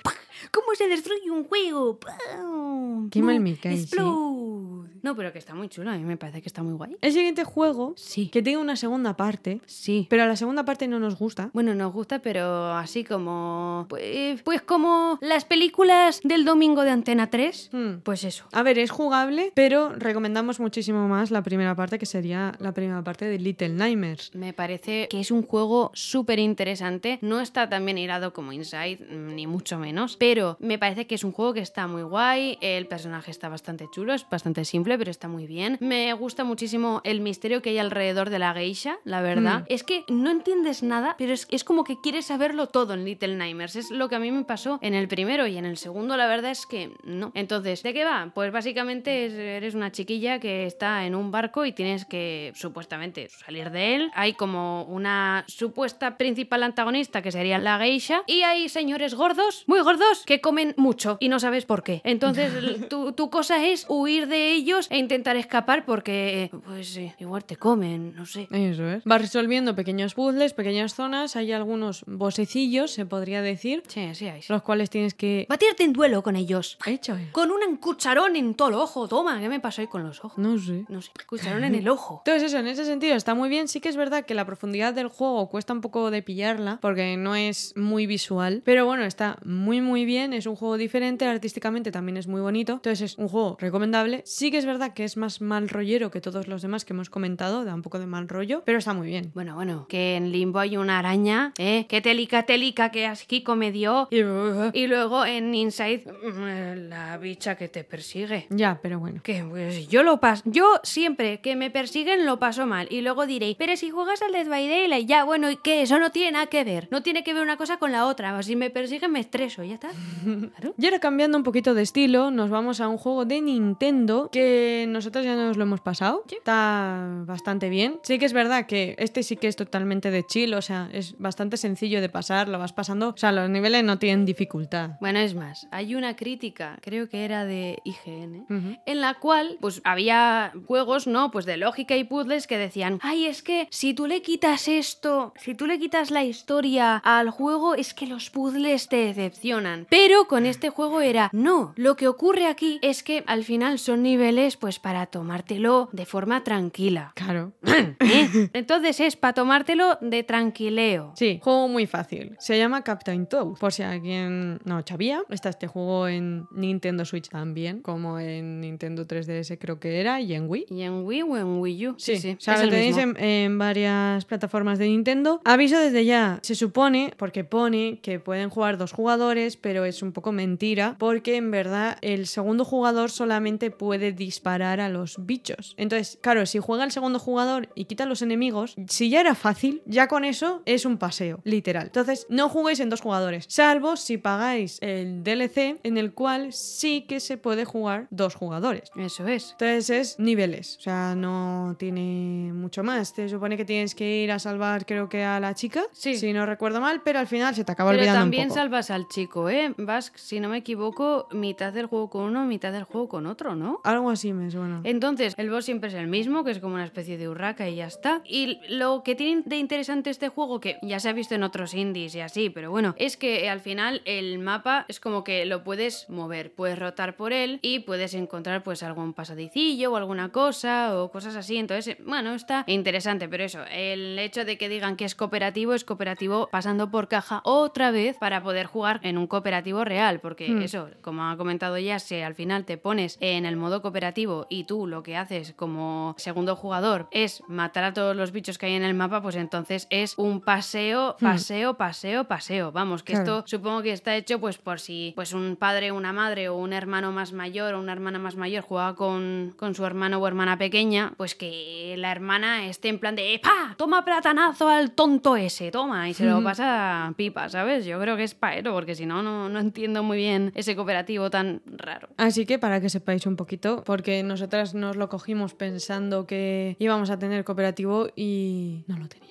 ¿Cómo 0.51 0.73
se 0.75 0.87
destruye 0.87 1.29
un 1.31 1.43
juego? 1.45 1.99
¡Pam! 1.99 3.09
Qué 3.09 3.21
mal 3.21 3.39
me 3.39 3.55
cae, 3.57 3.77
sí. 3.77 3.83
Explode. 3.83 4.87
No, 5.03 5.15
pero 5.15 5.31
que 5.31 5.39
está 5.39 5.53
muy 5.53 5.69
chulo, 5.69 5.91
a 5.91 5.93
mí 5.97 6.03
me 6.03 6.17
parece 6.17 6.41
que 6.41 6.47
está 6.49 6.63
muy 6.63 6.73
guay. 6.73 6.97
El 7.01 7.13
siguiente 7.13 7.43
juego, 7.43 7.93
Sí. 7.95 8.29
que 8.29 8.41
tiene 8.41 8.57
una 8.59 8.75
segunda 8.75 9.15
parte, 9.15 9.61
Sí. 9.65 10.07
pero 10.09 10.25
la 10.25 10.35
segunda 10.35 10.65
parte 10.65 10.87
no 10.87 10.99
nos 10.99 11.17
gusta. 11.17 11.49
Bueno, 11.53 11.73
nos 11.75 11.93
gusta, 11.93 12.19
pero 12.19 12.71
así 12.73 13.03
como... 13.03 13.85
Pues, 13.89 14.41
pues 14.41 14.61
como 14.61 15.17
las 15.21 15.45
películas 15.45 16.19
del 16.23 16.43
domingo 16.45 16.83
de 16.83 16.91
Antena 16.91 17.29
3. 17.29 17.69
Hmm. 17.71 17.99
Pues 18.03 18.23
eso. 18.23 18.45
A 18.51 18.63
ver, 18.63 18.79
es 18.79 18.89
jugable, 18.91 19.51
pero 19.55 19.89
recomendamos 19.95 20.59
muchísimo 20.59 21.07
más 21.07 21.31
la 21.31 21.43
primera 21.43 21.75
parte, 21.75 21.99
que 21.99 22.05
sería 22.05 22.53
la 22.59 22.73
primera 22.73 23.03
parte 23.03 23.25
de 23.25 23.37
Little 23.39 23.69
Nightmares. 23.69 24.31
Me 24.33 24.51
parece 24.53 25.07
que 25.09 25.19
es 25.21 25.31
un 25.31 25.43
juego 25.43 25.91
súper 25.93 26.39
interesante. 26.39 27.19
No 27.21 27.39
está 27.39 27.69
tan 27.69 27.85
bien 27.85 27.97
hilado 27.97 28.33
como 28.33 28.51
Inside, 28.51 28.99
ni 29.11 29.47
mucho 29.47 29.77
menos. 29.77 30.17
Pero 30.17 30.36
me 30.59 30.77
parece 30.77 31.07
que 31.07 31.15
es 31.15 31.23
un 31.23 31.31
juego 31.31 31.53
que 31.53 31.59
está 31.61 31.87
muy 31.87 32.03
guay. 32.03 32.57
El 32.61 32.87
personaje 32.87 33.31
está 33.31 33.49
bastante 33.49 33.87
chulo, 33.91 34.13
es 34.13 34.27
bastante 34.29 34.65
simple, 34.65 34.97
pero 34.97 35.11
está 35.11 35.27
muy 35.27 35.47
bien. 35.47 35.77
Me 35.79 36.13
gusta 36.13 36.43
muchísimo 36.43 37.01
el 37.03 37.21
misterio 37.21 37.61
que 37.61 37.69
hay 37.71 37.77
alrededor 37.79 38.29
de 38.29 38.39
la 38.39 38.53
geisha, 38.53 38.97
la 39.03 39.21
verdad. 39.21 39.61
Mm. 39.61 39.65
Es 39.69 39.83
que 39.83 40.03
no 40.07 40.29
entiendes 40.31 40.83
nada, 40.83 41.15
pero 41.17 41.33
es, 41.33 41.47
es 41.51 41.63
como 41.63 41.83
que 41.83 41.99
quieres 42.01 42.25
saberlo 42.25 42.67
todo 42.67 42.93
en 42.93 43.05
Little 43.05 43.35
Nightmares. 43.35 43.75
Es 43.75 43.91
lo 43.91 44.09
que 44.09 44.15
a 44.15 44.19
mí 44.19 44.31
me 44.31 44.43
pasó 44.43 44.79
en 44.81 44.93
el 44.93 45.07
primero 45.07 45.47
y 45.47 45.57
en 45.57 45.65
el 45.65 45.77
segundo, 45.77 46.17
la 46.17 46.27
verdad 46.27 46.51
es 46.51 46.65
que 46.65 46.91
no. 47.03 47.31
Entonces, 47.35 47.83
¿de 47.83 47.93
qué 47.93 48.03
va? 48.05 48.31
Pues 48.33 48.51
básicamente 48.51 49.25
es- 49.25 49.33
eres 49.33 49.75
una 49.75 49.91
chiquilla 49.91 50.39
que 50.39 50.65
está 50.65 51.05
en 51.05 51.15
un 51.15 51.31
barco 51.31 51.65
y 51.65 51.71
tienes 51.71 52.05
que 52.05 52.51
supuestamente 52.55 53.29
salir 53.29 53.71
de 53.71 53.95
él. 53.95 54.11
Hay 54.13 54.33
como 54.33 54.83
una 54.83 55.45
supuesta 55.47 56.17
principal 56.17 56.63
antagonista 56.63 57.21
que 57.21 57.31
sería 57.31 57.57
la 57.57 57.77
geisha 57.79 58.21
y 58.27 58.41
hay 58.41 58.69
señores 58.69 59.15
gordos, 59.15 59.63
muy 59.67 59.79
gordos, 59.81 60.23
que 60.27 60.41
comen 60.41 60.73
mucho 60.75 61.15
y 61.21 61.29
no 61.29 61.39
sabes 61.39 61.63
por 61.65 61.83
qué. 61.83 62.01
Entonces, 62.03 62.51
tu, 62.89 63.13
tu 63.13 63.29
cosa 63.29 63.65
es 63.65 63.85
huir 63.87 64.27
de 64.27 64.51
ellos 64.51 64.87
e 64.91 64.97
intentar 64.97 65.37
escapar 65.37 65.85
porque, 65.85 66.51
pues, 66.65 66.97
eh, 66.97 67.15
igual 67.19 67.45
te 67.45 67.55
comen, 67.55 68.13
no 68.13 68.25
sé. 68.25 68.49
Eso 68.51 68.85
es. 68.89 69.05
Vas 69.05 69.21
resolviendo 69.21 69.73
pequeños 69.73 70.13
puzzles, 70.15 70.51
pequeñas 70.53 70.93
zonas, 70.95 71.37
hay 71.37 71.53
algunos 71.53 72.03
bosecillos, 72.07 72.91
se 72.91 73.05
podría 73.05 73.41
decir, 73.41 73.83
Sí, 73.87 74.13
sí, 74.15 74.27
hay. 74.27 74.41
los 74.49 74.61
cuales 74.63 74.89
tienes 74.89 75.13
que... 75.13 75.45
Batirte 75.47 75.85
en 75.85 75.93
duelo 75.93 76.21
con 76.21 76.35
ellos. 76.35 76.77
Hecho, 76.85 77.15
eh. 77.15 77.29
Con 77.31 77.49
un 77.49 77.77
cucharón 77.77 78.35
en 78.35 78.53
todo 78.53 78.67
el 78.67 78.75
ojo. 78.75 79.07
Toma, 79.07 79.39
¿qué 79.39 79.47
me 79.47 79.61
pasó 79.61 79.79
ahí 79.79 79.87
con 79.87 80.03
los 80.03 80.25
ojos? 80.25 80.37
No 80.37 80.57
sé. 80.59 80.83
No 80.89 81.01
sé, 81.01 81.11
cucharón 81.25 81.63
en 81.63 81.75
el 81.75 81.87
ojo. 81.87 82.21
Entonces 82.25 82.51
eso, 82.51 82.59
en 82.59 82.67
ese 82.67 82.83
sentido 82.83 83.15
está 83.15 83.33
muy 83.33 83.47
bien. 83.47 83.69
Sí 83.69 83.79
que 83.79 83.87
es 83.87 83.95
verdad 83.95 84.25
que 84.25 84.33
la 84.33 84.45
profundidad 84.45 84.93
del 84.93 85.07
juego 85.07 85.47
cuesta 85.47 85.71
un 85.71 85.79
poco 85.79 86.11
de 86.11 86.21
pillarla 86.21 86.79
porque 86.81 87.15
no 87.15 87.33
es 87.35 87.73
muy 87.77 88.07
visual. 88.07 88.61
Pero 88.65 88.85
bueno, 88.85 89.05
está 89.05 89.37
muy 89.45 89.79
muy 89.79 90.03
bien. 90.03 90.16
Es 90.17 90.45
un 90.47 90.55
juego 90.55 90.77
diferente, 90.77 91.25
artísticamente 91.25 91.91
también 91.91 92.17
es 92.17 92.27
muy 92.27 92.41
bonito. 92.41 92.73
Entonces 92.73 93.01
es 93.13 93.17
un 93.17 93.27
juego 93.27 93.57
recomendable. 93.59 94.21
Sí 94.25 94.51
que 94.51 94.57
es 94.57 94.65
verdad 94.65 94.93
que 94.93 95.03
es 95.03 95.15
más 95.17 95.41
mal 95.41 95.69
rollero 95.69 96.11
que 96.11 96.21
todos 96.21 96.47
los 96.47 96.61
demás 96.61 96.85
que 96.85 96.93
hemos 96.93 97.09
comentado. 97.09 97.63
Da 97.65 97.73
un 97.75 97.81
poco 97.81 97.99
de 97.99 98.07
mal 98.07 98.27
rollo, 98.27 98.63
pero 98.65 98.79
está 98.79 98.93
muy 98.93 99.07
bien. 99.07 99.31
Bueno, 99.33 99.55
bueno, 99.55 99.85
que 99.87 100.15
en 100.15 100.31
Limbo 100.31 100.59
hay 100.59 100.77
una 100.77 100.99
araña, 100.99 101.53
¿eh? 101.57 101.85
Que 101.87 102.01
telica, 102.01 102.43
telica, 102.43 102.91
que 102.91 103.11
Kiko 103.27 103.55
me 103.55 103.71
dio. 103.71 104.07
Y- 104.11 104.87
luego 104.87 105.25
en 105.25 105.53
Inside, 105.53 106.05
mm, 106.11 106.89
la 106.89 107.17
bicha 107.17 107.55
que 107.55 107.67
te 107.67 107.83
persigue. 107.83 108.47
Ya, 108.49 108.79
pero 108.81 108.99
bueno. 108.99 109.21
Que 109.23 109.43
pues 109.43 109.87
yo 109.87 110.03
lo 110.03 110.19
paso. 110.19 110.43
Yo 110.45 110.65
siempre 110.83 111.41
que 111.41 111.55
me 111.55 111.69
persiguen 111.69 112.25
lo 112.25 112.39
paso 112.39 112.65
mal. 112.65 112.87
Y 112.89 113.01
luego 113.01 113.25
diréis, 113.25 113.55
pero 113.57 113.75
si 113.75 113.89
juegas 113.89 114.21
al 114.21 114.31
Dead 114.31 114.47
by 114.47 114.67
Daylight, 114.67 115.07
ya, 115.07 115.23
bueno, 115.23 115.49
¿y 115.51 115.57
qué? 115.57 115.81
Eso 115.81 115.99
no 115.99 116.11
tiene 116.11 116.31
nada 116.33 116.47
que 116.47 116.63
ver. 116.63 116.87
No 116.91 117.03
tiene 117.03 117.23
que 117.23 117.33
ver 117.33 117.43
una 117.43 117.57
cosa 117.57 117.77
con 117.77 117.91
la 117.91 118.05
otra. 118.05 118.35
O 118.37 118.43
si 118.43 118.55
me 118.55 118.69
persiguen, 118.69 119.11
me 119.11 119.19
estreso, 119.19 119.63
ya 119.63 119.75
está. 119.75 119.89
Claro. 120.23 120.73
Y 120.77 120.85
ahora 120.85 120.99
cambiando 120.99 121.37
un 121.37 121.43
poquito 121.43 121.73
de 121.73 121.81
estilo, 121.81 122.31
nos 122.31 122.49
vamos 122.49 122.81
a 122.81 122.87
un 122.87 122.97
juego 122.97 123.25
de 123.25 123.41
Nintendo 123.41 124.29
que 124.31 124.85
nosotros 124.87 125.25
ya 125.25 125.35
nos 125.35 125.57
lo 125.57 125.63
hemos 125.63 125.81
pasado. 125.81 126.23
Está 126.29 127.23
bastante 127.25 127.69
bien. 127.69 127.99
Sí 128.03 128.19
que 128.19 128.25
es 128.25 128.33
verdad 128.33 128.65
que 128.65 128.95
este 128.97 129.23
sí 129.23 129.37
que 129.37 129.47
es 129.47 129.55
totalmente 129.55 130.11
de 130.11 130.25
chill, 130.25 130.53
o 130.53 130.61
sea, 130.61 130.89
es 130.91 131.17
bastante 131.17 131.57
sencillo 131.57 132.01
de 132.01 132.09
pasar, 132.09 132.47
lo 132.47 132.59
vas 132.59 132.73
pasando. 132.73 133.09
O 133.09 133.17
sea, 133.17 133.31
los 133.31 133.49
niveles 133.49 133.83
no 133.83 133.99
tienen 133.99 134.25
dificultad. 134.25 134.91
Bueno, 134.99 135.19
es 135.19 135.35
más, 135.35 135.67
hay 135.71 135.95
una 135.95 136.15
crítica, 136.15 136.77
creo 136.81 137.09
que 137.09 137.25
era 137.25 137.45
de 137.45 137.79
IGN, 137.83 138.77
en 138.85 139.01
la 139.01 139.15
cual 139.15 139.57
pues 139.59 139.81
había 139.83 140.51
juegos, 140.65 141.07
¿no? 141.07 141.31
Pues 141.31 141.45
de 141.45 141.57
lógica 141.57 141.95
y 141.95 142.03
puzzles 142.03 142.47
que 142.47 142.57
decían, 142.57 142.99
ay, 143.01 143.25
es 143.25 143.43
que 143.43 143.67
si 143.71 143.93
tú 143.93 144.07
le 144.07 144.21
quitas 144.21 144.67
esto, 144.67 145.33
si 145.37 145.55
tú 145.55 145.65
le 145.65 145.79
quitas 145.79 146.11
la 146.11 146.23
historia 146.23 146.97
al 146.97 147.29
juego, 147.29 147.75
es 147.75 147.93
que 147.93 148.07
los 148.07 148.29
puzzles 148.29 148.87
te 148.87 148.97
decepcionan. 148.97 149.85
Pero 149.99 150.27
con 150.27 150.45
este 150.45 150.69
juego 150.69 151.01
era, 151.01 151.31
no, 151.33 151.73
lo 151.75 151.95
que 151.95 152.07
ocurre 152.07 152.45
aquí 152.45 152.77
es 152.83 153.01
que 153.01 153.23
al 153.25 153.43
final 153.43 153.79
son 153.79 154.03
niveles 154.03 154.55
pues 154.55 154.77
para 154.77 155.07
tomártelo 155.07 155.89
de 155.91 156.05
forma 156.05 156.43
tranquila. 156.43 157.13
Claro. 157.15 157.53
¿eh? 157.65 158.49
Entonces 158.53 158.99
es 158.99 159.15
para 159.15 159.33
tomártelo 159.33 159.97
de 160.01 160.21
tranquileo. 160.21 161.13
Sí, 161.15 161.39
juego 161.41 161.67
muy 161.67 161.87
fácil. 161.87 162.35
Se 162.37 162.59
llama 162.59 162.83
Captain 162.83 163.25
Toad. 163.25 163.57
Por 163.59 163.73
si 163.73 163.81
alguien 163.81 164.59
no 164.65 164.83
sabía, 164.85 165.23
está 165.31 165.49
este 165.49 165.65
juego 165.65 166.07
en 166.07 166.45
Nintendo 166.51 167.03
Switch 167.03 167.29
también, 167.29 167.81
como 167.81 168.19
en 168.19 168.61
Nintendo 168.61 169.03
3DS 169.07 169.57
creo 169.57 169.79
que 169.79 169.99
era, 169.99 170.21
y 170.21 170.35
en 170.35 170.47
Wii. 170.47 170.67
¿Y 170.69 170.83
en 170.83 171.05
Wii 171.05 171.23
o 171.23 171.37
en 171.37 171.59
Wii 171.59 171.87
U? 171.87 171.95
Sí, 171.97 172.17
sí. 172.17 172.35
O 172.37 172.39
sea, 172.39 172.53
es 172.53 172.65
lo 172.65 172.69
tenéis 172.69 172.97
en 172.99 173.57
varias 173.57 174.25
plataformas 174.25 174.77
de 174.77 174.89
Nintendo. 174.89 175.41
Aviso 175.43 175.79
desde 175.79 176.05
ya, 176.05 176.37
se 176.43 176.53
supone, 176.53 177.15
porque 177.17 177.43
pone 177.43 177.99
que 178.03 178.19
pueden 178.19 178.51
jugar 178.51 178.77
dos 178.77 178.91
jugadores, 178.91 179.57
pero 179.57 179.86
es 179.87 180.01
un 180.01 180.11
poco 180.11 180.31
mentira, 180.31 180.95
porque 180.99 181.35
en 181.37 181.51
verdad 181.51 181.97
el 182.01 182.27
segundo 182.27 182.65
jugador 182.65 183.09
solamente 183.09 183.71
puede 183.71 184.11
disparar 184.11 184.79
a 184.79 184.89
los 184.89 185.15
bichos. 185.19 185.73
Entonces, 185.77 186.17
claro, 186.21 186.45
si 186.45 186.59
juega 186.59 186.83
el 186.83 186.91
segundo 186.91 187.19
jugador 187.19 187.69
y 187.75 187.85
quita 187.85 188.03
a 188.03 188.07
los 188.07 188.21
enemigos, 188.21 188.75
si 188.87 189.09
ya 189.09 189.21
era 189.21 189.35
fácil, 189.35 189.81
ya 189.85 190.07
con 190.07 190.23
eso 190.25 190.61
es 190.65 190.85
un 190.85 190.97
paseo, 190.97 191.39
literal. 191.43 191.87
Entonces, 191.87 192.25
no 192.29 192.49
juguéis 192.49 192.79
en 192.79 192.89
dos 192.89 193.01
jugadores, 193.01 193.45
salvo 193.49 193.95
si 193.95 194.17
pagáis 194.17 194.77
el 194.81 195.23
DLC, 195.23 195.79
en 195.83 195.97
el 195.97 196.13
cual 196.13 196.53
sí 196.53 197.05
que 197.07 197.19
se 197.19 197.37
puede 197.37 197.65
jugar 197.65 198.07
dos 198.09 198.35
jugadores. 198.35 198.89
Eso 198.95 199.27
es. 199.27 199.51
Entonces 199.51 199.89
es 199.89 200.19
niveles, 200.19 200.77
o 200.77 200.81
sea, 200.81 201.15
no 201.15 201.75
tiene 201.79 202.51
mucho 202.53 202.83
más. 202.83 203.13
Te 203.13 203.29
supone 203.29 203.57
que 203.57 203.65
tienes 203.65 203.95
que 203.95 204.23
ir 204.23 204.31
a 204.31 204.39
salvar, 204.39 204.85
creo 204.85 205.09
que 205.09 205.23
a 205.23 205.39
la 205.39 205.53
chica, 205.55 205.83
Sí. 205.93 206.17
si 206.17 206.33
no 206.33 206.45
recuerdo 206.45 206.81
mal, 206.81 207.01
pero 207.03 207.19
al 207.19 207.27
final 207.27 207.55
se 207.55 207.63
te 207.63 207.71
acaba 207.71 207.91
Pero 207.91 208.01
olvidando 208.01 208.21
también 208.21 208.43
un 208.43 208.49
poco. 208.49 208.59
salvas 208.59 208.91
al 208.91 209.07
chico, 209.07 209.49
¿eh? 209.49 209.73
Vas, 209.77 210.11
si 210.15 210.39
no 210.39 210.49
me 210.49 210.57
equivoco, 210.57 211.27
mitad 211.31 211.71
del 211.71 211.85
juego 211.85 212.09
con 212.09 212.23
uno, 212.23 212.45
mitad 212.45 212.71
del 212.71 212.83
juego 212.83 213.07
con 213.07 213.27
otro, 213.27 213.55
¿no? 213.55 213.79
Algo 213.83 214.09
así 214.09 214.33
me 214.33 214.49
suena. 214.49 214.81
Entonces, 214.83 215.35
el 215.37 215.51
boss 215.51 215.65
siempre 215.65 215.89
es 215.89 215.95
el 215.95 216.07
mismo, 216.07 216.43
que 216.43 216.51
es 216.51 216.59
como 216.59 216.73
una 216.73 216.83
especie 216.83 217.17
de 217.17 217.29
urraca 217.29 217.69
y 217.69 217.75
ya 217.75 217.85
está. 217.85 218.21
Y 218.25 218.59
lo 218.69 219.03
que 219.03 219.13
tiene 219.13 219.43
de 219.45 219.57
interesante 219.57 220.09
este 220.09 220.29
juego, 220.29 220.59
que 220.59 220.79
ya 220.81 220.99
se 220.99 221.09
ha 221.09 221.13
visto 221.13 221.35
en 221.35 221.43
otros 221.43 221.75
indies 221.75 222.15
y 222.15 222.21
así, 222.21 222.49
pero 222.49 222.71
bueno, 222.71 222.95
es 222.97 223.17
que 223.17 223.45
eh, 223.45 223.49
al 223.49 223.59
final 223.59 224.01
el 224.05 224.39
mapa 224.39 224.85
es 224.87 224.99
como 224.99 225.23
que 225.23 225.45
lo 225.45 225.63
puedes 225.63 226.09
mover, 226.09 226.51
puedes 226.51 226.79
rotar 226.79 227.15
por 227.15 227.31
él 227.31 227.59
y 227.61 227.79
puedes 227.79 228.15
encontrar 228.15 228.63
pues 228.63 228.81
algún 228.81 229.13
pasadicillo 229.13 229.91
o 229.91 229.95
alguna 229.95 230.31
cosa 230.31 230.97
o 230.97 231.11
cosas 231.11 231.35
así. 231.35 231.57
Entonces, 231.57 231.95
eh, 231.99 232.03
bueno, 232.03 232.33
está 232.33 232.63
interesante, 232.65 233.29
pero 233.29 233.43
eso, 233.43 233.59
el 233.71 234.17
hecho 234.17 234.43
de 234.43 234.57
que 234.57 234.69
digan 234.69 234.95
que 234.95 235.05
es 235.05 235.13
cooperativo, 235.13 235.75
es 235.75 235.83
cooperativo 235.83 236.49
pasando 236.51 236.89
por 236.89 237.07
caja 237.07 237.41
otra 237.43 237.91
vez 237.91 238.17
para 238.17 238.41
poder 238.41 238.65
jugar 238.65 238.99
en 239.03 239.19
un 239.19 239.27
cooperativo 239.27 239.66
real, 239.83 240.19
porque 240.19 240.47
Hmm. 240.49 240.61
eso, 240.61 240.89
como 241.01 241.23
ha 241.29 241.37
comentado 241.37 241.77
ya, 241.77 241.99
si 241.99 242.19
al 242.21 242.35
final 242.35 242.65
te 242.65 242.77
pones 242.77 243.17
en 243.21 243.45
el 243.45 243.55
modo 243.57 243.81
cooperativo 243.81 244.47
y 244.49 244.63
tú 244.65 244.87
lo 244.87 245.03
que 245.03 245.17
haces 245.17 245.53
como 245.53 246.15
segundo 246.17 246.55
jugador 246.55 247.07
es 247.11 247.43
matar 247.47 247.83
a 247.83 247.93
todos 247.93 248.15
los 248.15 248.31
bichos 248.31 248.57
que 248.57 248.67
hay 248.67 248.73
en 248.73 248.83
el 248.83 248.93
mapa, 248.93 249.21
pues 249.21 249.35
entonces 249.35 249.87
es 249.89 250.17
un 250.17 250.41
paseo, 250.41 251.15
Hmm. 251.19 251.23
paseo, 251.23 251.73
paseo, 251.75 252.23
paseo. 252.25 252.71
Vamos, 252.71 253.03
que 253.03 253.13
Claro. 253.13 253.39
esto 253.39 253.43
supongo 253.47 253.81
que 253.81 253.91
está 253.91 254.15
hecho 254.15 254.39
pues 254.39 254.57
por 254.57 254.79
si 254.79 255.13
pues 255.15 255.33
un 255.33 255.55
padre, 255.57 255.91
una 255.91 256.13
madre 256.13 256.49
o 256.49 256.55
un 256.55 256.73
hermano 256.73 257.11
más 257.11 257.31
mayor 257.33 257.73
o 257.73 257.79
una 257.79 257.91
hermana 257.93 258.19
más 258.19 258.35
mayor 258.35 258.63
juega 258.63 258.95
con, 258.95 259.53
con 259.57 259.75
su 259.75 259.85
hermano 259.85 260.17
o 260.19 260.27
hermana 260.27 260.57
pequeña, 260.57 261.13
pues 261.17 261.35
que 261.35 261.95
la 261.97 262.11
hermana 262.11 262.65
esté 262.67 262.89
en 262.89 262.99
plan 262.99 263.15
de 263.15 263.39
¡Pa! 263.43 263.75
Toma 263.77 264.03
platanazo 264.05 264.69
al 264.69 264.91
tonto 264.91 265.35
ese, 265.35 265.71
toma, 265.71 266.07
y 266.09 266.13
se 266.13 266.25
lo 266.25 266.35
Ujú. 266.35 266.43
pasa 266.43 267.13
pipa, 267.17 267.49
¿sabes? 267.49 267.85
Yo 267.85 267.99
creo 267.99 268.15
que 268.17 268.23
es 268.23 268.33
paero, 268.35 268.73
porque 268.73 268.95
si 268.95 269.05
no, 269.05 269.21
no, 269.23 269.46
no 269.49 269.59
entiendo 269.59 270.03
muy 270.03 270.17
bien 270.17 270.51
ese 270.55 270.75
cooperativo 270.75 271.29
tan 271.29 271.61
raro. 271.65 272.09
Así 272.17 272.45
que 272.45 272.59
para 272.59 272.81
que 272.81 272.89
sepáis 272.89 273.25
un 273.25 273.35
poquito, 273.35 273.83
porque 273.85 274.23
nosotras 274.23 274.73
nos 274.73 274.95
lo 274.95 275.09
cogimos 275.09 275.53
pensando 275.53 276.25
que 276.25 276.75
íbamos 276.79 277.09
a 277.09 277.19
tener 277.19 277.43
cooperativo 277.43 278.07
y 278.15 278.83
no 278.87 278.97
lo 278.97 279.07
teníamos. 279.07 279.26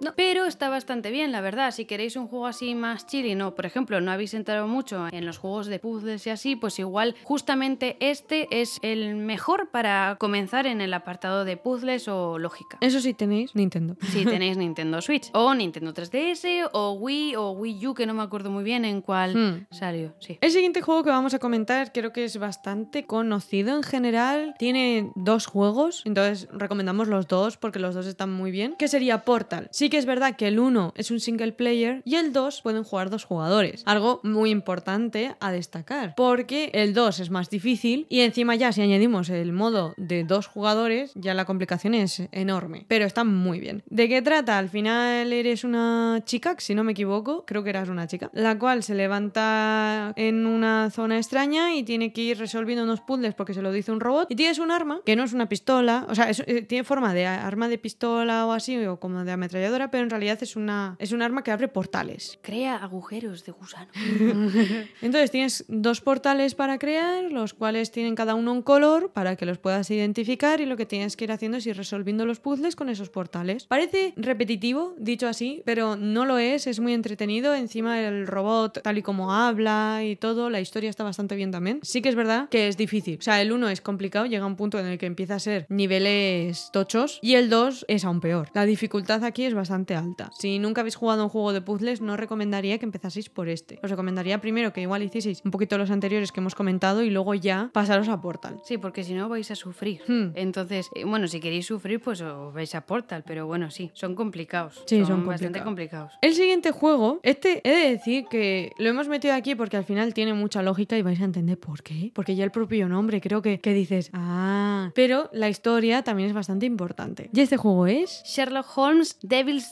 No, 0.00 0.14
pero 0.16 0.44
está 0.46 0.68
bastante 0.68 1.10
bien, 1.10 1.32
la 1.32 1.40
verdad. 1.40 1.70
Si 1.72 1.84
queréis 1.84 2.16
un 2.16 2.28
juego 2.28 2.46
así 2.46 2.74
más 2.74 3.06
chill 3.06 3.26
y 3.26 3.34
no, 3.34 3.54
por 3.54 3.66
ejemplo, 3.66 4.00
no 4.00 4.10
habéis 4.10 4.34
entrado 4.34 4.66
mucho 4.68 5.06
en 5.10 5.26
los 5.26 5.38
juegos 5.38 5.66
de 5.66 5.78
puzzles 5.78 6.26
y 6.26 6.30
así, 6.30 6.56
pues 6.56 6.78
igual 6.78 7.14
justamente 7.24 7.96
este 8.00 8.46
es 8.60 8.78
el 8.82 9.14
mejor 9.16 9.70
para 9.70 10.16
comenzar 10.18 10.66
en 10.66 10.80
el 10.80 10.94
apartado 10.94 11.44
de 11.44 11.56
puzzles 11.56 12.08
o 12.08 12.38
lógica. 12.38 12.78
Eso 12.80 13.00
sí 13.00 13.14
tenéis 13.14 13.54
Nintendo. 13.54 13.96
Si 14.12 14.24
tenéis 14.24 14.56
Nintendo 14.56 15.00
Switch 15.00 15.30
o 15.34 15.54
Nintendo 15.54 15.92
3DS 15.92 16.70
o 16.72 16.92
Wii 16.92 17.36
o 17.36 17.50
Wii 17.52 17.86
U, 17.88 17.94
que 17.94 18.06
no 18.06 18.14
me 18.14 18.22
acuerdo 18.22 18.50
muy 18.50 18.64
bien 18.64 18.84
en 18.84 19.00
cuál 19.02 19.34
Hmm. 19.34 19.66
salió. 19.74 20.14
Sí. 20.20 20.38
El 20.40 20.50
siguiente 20.50 20.80
juego 20.82 21.04
que 21.04 21.10
vamos 21.10 21.34
a 21.34 21.38
comentar 21.38 21.92
creo 21.92 22.12
que 22.12 22.24
es 22.24 22.38
bastante 22.38 23.04
conocido 23.06 23.76
en 23.76 23.82
general. 23.82 24.54
Tiene 24.58 25.10
dos 25.14 25.46
juegos, 25.46 26.02
entonces 26.06 26.48
recomendamos 26.52 27.08
los 27.08 27.28
dos 27.28 27.56
porque 27.56 27.78
los 27.78 27.94
dos 27.94 28.06
están 28.06 28.32
muy 28.32 28.50
bien. 28.50 28.74
Que 28.78 28.88
sería 28.88 29.24
Portal. 29.24 29.68
Sí 29.70 29.87
que 29.88 29.98
es 29.98 30.06
verdad 30.06 30.36
que 30.36 30.48
el 30.48 30.58
uno 30.58 30.92
es 30.96 31.10
un 31.10 31.20
single 31.20 31.52
player 31.52 32.02
y 32.04 32.16
el 32.16 32.32
2 32.32 32.62
pueden 32.62 32.84
jugar 32.84 33.10
dos 33.10 33.24
jugadores. 33.24 33.82
Algo 33.86 34.20
muy 34.22 34.50
importante 34.50 35.34
a 35.40 35.52
destacar. 35.52 36.14
Porque 36.16 36.70
el 36.74 36.94
2 36.94 37.20
es 37.20 37.30
más 37.30 37.50
difícil 37.50 38.06
y 38.08 38.20
encima 38.20 38.54
ya 38.54 38.72
si 38.72 38.82
añadimos 38.82 39.28
el 39.30 39.52
modo 39.52 39.94
de 39.96 40.24
dos 40.24 40.46
jugadores 40.46 41.12
ya 41.14 41.34
la 41.34 41.44
complicación 41.44 41.94
es 41.94 42.22
enorme. 42.32 42.84
Pero 42.88 43.04
está 43.04 43.24
muy 43.24 43.60
bien. 43.60 43.82
¿De 43.88 44.08
qué 44.08 44.22
trata? 44.22 44.58
Al 44.58 44.68
final 44.68 45.32
eres 45.32 45.64
una 45.64 46.22
chica, 46.24 46.56
si 46.58 46.74
no 46.74 46.84
me 46.84 46.92
equivoco, 46.92 47.44
creo 47.46 47.62
que 47.62 47.70
eras 47.70 47.88
una 47.88 48.06
chica, 48.06 48.30
la 48.32 48.58
cual 48.58 48.82
se 48.82 48.94
levanta 48.94 50.12
en 50.16 50.46
una 50.46 50.90
zona 50.90 51.16
extraña 51.16 51.74
y 51.74 51.82
tiene 51.82 52.12
que 52.12 52.22
ir 52.22 52.38
resolviendo 52.38 52.84
unos 52.84 53.00
puzzles 53.00 53.34
porque 53.34 53.54
se 53.54 53.62
lo 53.62 53.72
dice 53.72 53.92
un 53.92 54.00
robot. 54.00 54.30
Y 54.30 54.36
tienes 54.36 54.58
un 54.58 54.70
arma 54.70 55.00
que 55.04 55.16
no 55.16 55.24
es 55.24 55.32
una 55.32 55.48
pistola, 55.48 56.06
o 56.08 56.14
sea, 56.14 56.30
eh, 56.30 56.62
tiene 56.62 56.84
forma 56.84 57.14
de 57.14 57.26
arma 57.26 57.68
de 57.68 57.78
pistola 57.78 58.46
o 58.46 58.52
así, 58.52 58.84
o 58.86 58.98
como 58.98 59.24
de 59.24 59.32
ametralladora, 59.32 59.77
pero 59.86 60.02
en 60.02 60.10
realidad 60.10 60.38
es, 60.42 60.56
una, 60.56 60.96
es 60.98 61.12
un 61.12 61.22
arma 61.22 61.44
que 61.44 61.52
abre 61.52 61.68
portales. 61.68 62.38
Crea 62.42 62.76
agujeros 62.76 63.44
de 63.44 63.52
gusano. 63.52 63.88
Entonces 65.02 65.30
tienes 65.30 65.64
dos 65.68 66.00
portales 66.00 66.54
para 66.54 66.78
crear, 66.78 67.24
los 67.24 67.54
cuales 67.54 67.92
tienen 67.92 68.16
cada 68.16 68.34
uno 68.34 68.52
un 68.52 68.62
color 68.62 69.12
para 69.12 69.36
que 69.36 69.46
los 69.46 69.58
puedas 69.58 69.90
identificar 69.90 70.60
y 70.60 70.66
lo 70.66 70.76
que 70.76 70.86
tienes 70.86 71.16
que 71.16 71.24
ir 71.24 71.32
haciendo 71.32 71.58
es 71.58 71.66
ir 71.66 71.76
resolviendo 71.76 72.26
los 72.26 72.40
puzzles 72.40 72.76
con 72.76 72.88
esos 72.88 73.10
portales. 73.10 73.66
Parece 73.66 74.12
repetitivo, 74.16 74.94
dicho 74.98 75.28
así, 75.28 75.62
pero 75.64 75.96
no 75.96 76.24
lo 76.24 76.38
es, 76.38 76.66
es 76.66 76.80
muy 76.80 76.92
entretenido. 76.92 77.54
Encima 77.54 78.00
el 78.00 78.26
robot, 78.26 78.82
tal 78.82 78.98
y 78.98 79.02
como 79.02 79.32
habla 79.32 80.00
y 80.04 80.16
todo, 80.16 80.50
la 80.50 80.60
historia 80.60 80.90
está 80.90 81.04
bastante 81.04 81.36
bien 81.36 81.50
también. 81.50 81.80
Sí 81.82 82.02
que 82.02 82.08
es 82.08 82.14
verdad 82.14 82.48
que 82.48 82.68
es 82.68 82.76
difícil. 82.76 83.18
O 83.18 83.22
sea, 83.22 83.40
el 83.40 83.52
1 83.52 83.68
es 83.68 83.80
complicado, 83.80 84.26
llega 84.26 84.46
un 84.46 84.56
punto 84.56 84.78
en 84.78 84.86
el 84.86 84.98
que 84.98 85.06
empieza 85.06 85.36
a 85.36 85.38
ser 85.38 85.66
niveles 85.68 86.70
tochos 86.72 87.18
y 87.22 87.34
el 87.34 87.50
2 87.50 87.84
es 87.88 88.04
aún 88.04 88.20
peor. 88.20 88.48
La 88.54 88.64
dificultad 88.64 89.24
aquí 89.24 89.44
es 89.44 89.54
bastante 89.54 89.67
alta. 89.70 90.30
Si 90.38 90.58
nunca 90.58 90.80
habéis 90.80 90.96
jugado 90.96 91.24
un 91.24 91.28
juego 91.28 91.52
de 91.52 91.60
puzzles, 91.60 92.00
no 92.00 92.16
recomendaría 92.16 92.78
que 92.78 92.84
empezaseis 92.84 93.28
por 93.28 93.48
este. 93.48 93.78
Os 93.82 93.90
recomendaría 93.90 94.40
primero 94.40 94.72
que 94.72 94.80
igual 94.80 95.02
hicieseis 95.02 95.42
un 95.44 95.50
poquito 95.50 95.78
los 95.78 95.90
anteriores 95.90 96.32
que 96.32 96.40
hemos 96.40 96.54
comentado 96.54 97.02
y 97.02 97.10
luego 97.10 97.34
ya 97.34 97.70
pasaros 97.72 98.08
a 98.08 98.20
Portal. 98.20 98.60
Sí, 98.64 98.78
porque 98.78 99.04
si 99.04 99.14
no 99.14 99.28
vais 99.28 99.50
a 99.50 99.54
sufrir. 99.54 100.02
Hmm. 100.06 100.32
Entonces, 100.34 100.90
eh, 100.94 101.04
bueno, 101.04 101.28
si 101.28 101.40
queréis 101.40 101.66
sufrir, 101.66 102.00
pues 102.00 102.20
os 102.20 102.52
vais 102.52 102.74
a 102.74 102.82
Portal, 102.82 103.24
pero 103.26 103.46
bueno, 103.46 103.70
sí, 103.70 103.90
son 103.94 104.14
complicados. 104.14 104.82
Sí, 104.86 105.04
son 105.04 105.26
bastante 105.26 105.62
complicados. 105.62 105.68
complicados. 105.68 106.12
El 106.22 106.34
siguiente 106.34 106.70
juego, 106.70 107.20
este 107.22 107.60
he 107.64 107.70
de 107.70 107.90
decir 107.90 108.26
que 108.30 108.72
lo 108.78 108.88
hemos 108.88 109.08
metido 109.08 109.34
aquí 109.34 109.54
porque 109.54 109.76
al 109.76 109.84
final 109.84 110.14
tiene 110.14 110.34
mucha 110.34 110.62
lógica 110.62 110.96
y 110.96 111.02
vais 111.02 111.20
a 111.20 111.24
entender 111.24 111.58
por 111.58 111.82
qué. 111.82 112.10
Porque 112.14 112.34
ya 112.34 112.44
el 112.44 112.50
propio 112.50 112.88
nombre 112.88 113.20
creo 113.20 113.42
que, 113.42 113.60
que 113.60 113.72
dices, 113.72 114.10
ah, 114.12 114.90
pero 114.94 115.30
la 115.32 115.48
historia 115.48 116.02
también 116.02 116.28
es 116.28 116.34
bastante 116.34 116.66
importante. 116.66 117.30
Y 117.32 117.40
este 117.40 117.56
juego 117.56 117.86
es 117.86 118.22
Sherlock 118.24 118.66
Holmes, 118.76 119.18